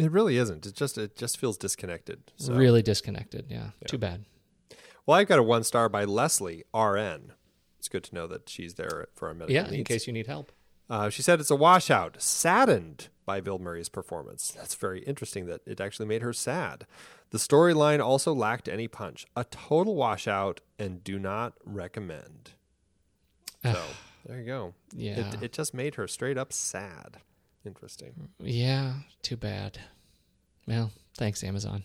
it 0.00 0.10
really 0.12 0.38
isn't. 0.38 0.64
It 0.64 0.74
just 0.74 0.96
it 0.96 1.14
just 1.14 1.36
feels 1.36 1.58
disconnected. 1.58 2.22
So. 2.36 2.54
really 2.54 2.80
disconnected. 2.80 3.46
Yeah, 3.50 3.70
too 3.86 3.98
bad. 3.98 4.24
Well, 5.06 5.18
I've 5.18 5.28
got 5.28 5.38
a 5.38 5.42
one 5.42 5.64
star 5.64 5.88
by 5.88 6.04
Leslie 6.04 6.64
RN. 6.74 7.32
It's 7.78 7.88
good 7.88 8.04
to 8.04 8.14
know 8.14 8.26
that 8.26 8.48
she's 8.48 8.74
there 8.74 9.08
for 9.14 9.28
our 9.28 9.34
medical 9.34 9.54
Yeah, 9.54 9.68
in 9.70 9.84
case 9.84 10.06
you 10.06 10.12
need 10.12 10.26
help. 10.26 10.52
Uh, 10.88 11.08
she 11.08 11.22
said 11.22 11.40
it's 11.40 11.50
a 11.50 11.56
washout, 11.56 12.20
saddened 12.20 13.08
by 13.24 13.40
Bill 13.40 13.58
Murray's 13.60 13.88
performance. 13.88 14.50
That's 14.50 14.74
very 14.74 15.02
interesting 15.04 15.46
that 15.46 15.60
it 15.64 15.80
actually 15.80 16.06
made 16.06 16.20
her 16.22 16.32
sad. 16.32 16.84
The 17.30 17.38
storyline 17.38 18.04
also 18.04 18.34
lacked 18.34 18.68
any 18.68 18.88
punch. 18.88 19.24
A 19.36 19.44
total 19.44 19.94
washout 19.94 20.60
and 20.78 21.02
do 21.04 21.18
not 21.18 21.54
recommend. 21.64 22.50
So 23.62 23.80
there 24.26 24.40
you 24.40 24.46
go. 24.46 24.74
Yeah. 24.92 25.28
It, 25.34 25.42
it 25.44 25.52
just 25.52 25.72
made 25.72 25.94
her 25.94 26.08
straight 26.08 26.36
up 26.36 26.52
sad. 26.52 27.18
Interesting. 27.64 28.30
Yeah, 28.40 28.94
too 29.22 29.36
bad. 29.36 29.78
Well, 30.66 30.90
thanks, 31.16 31.44
Amazon. 31.44 31.84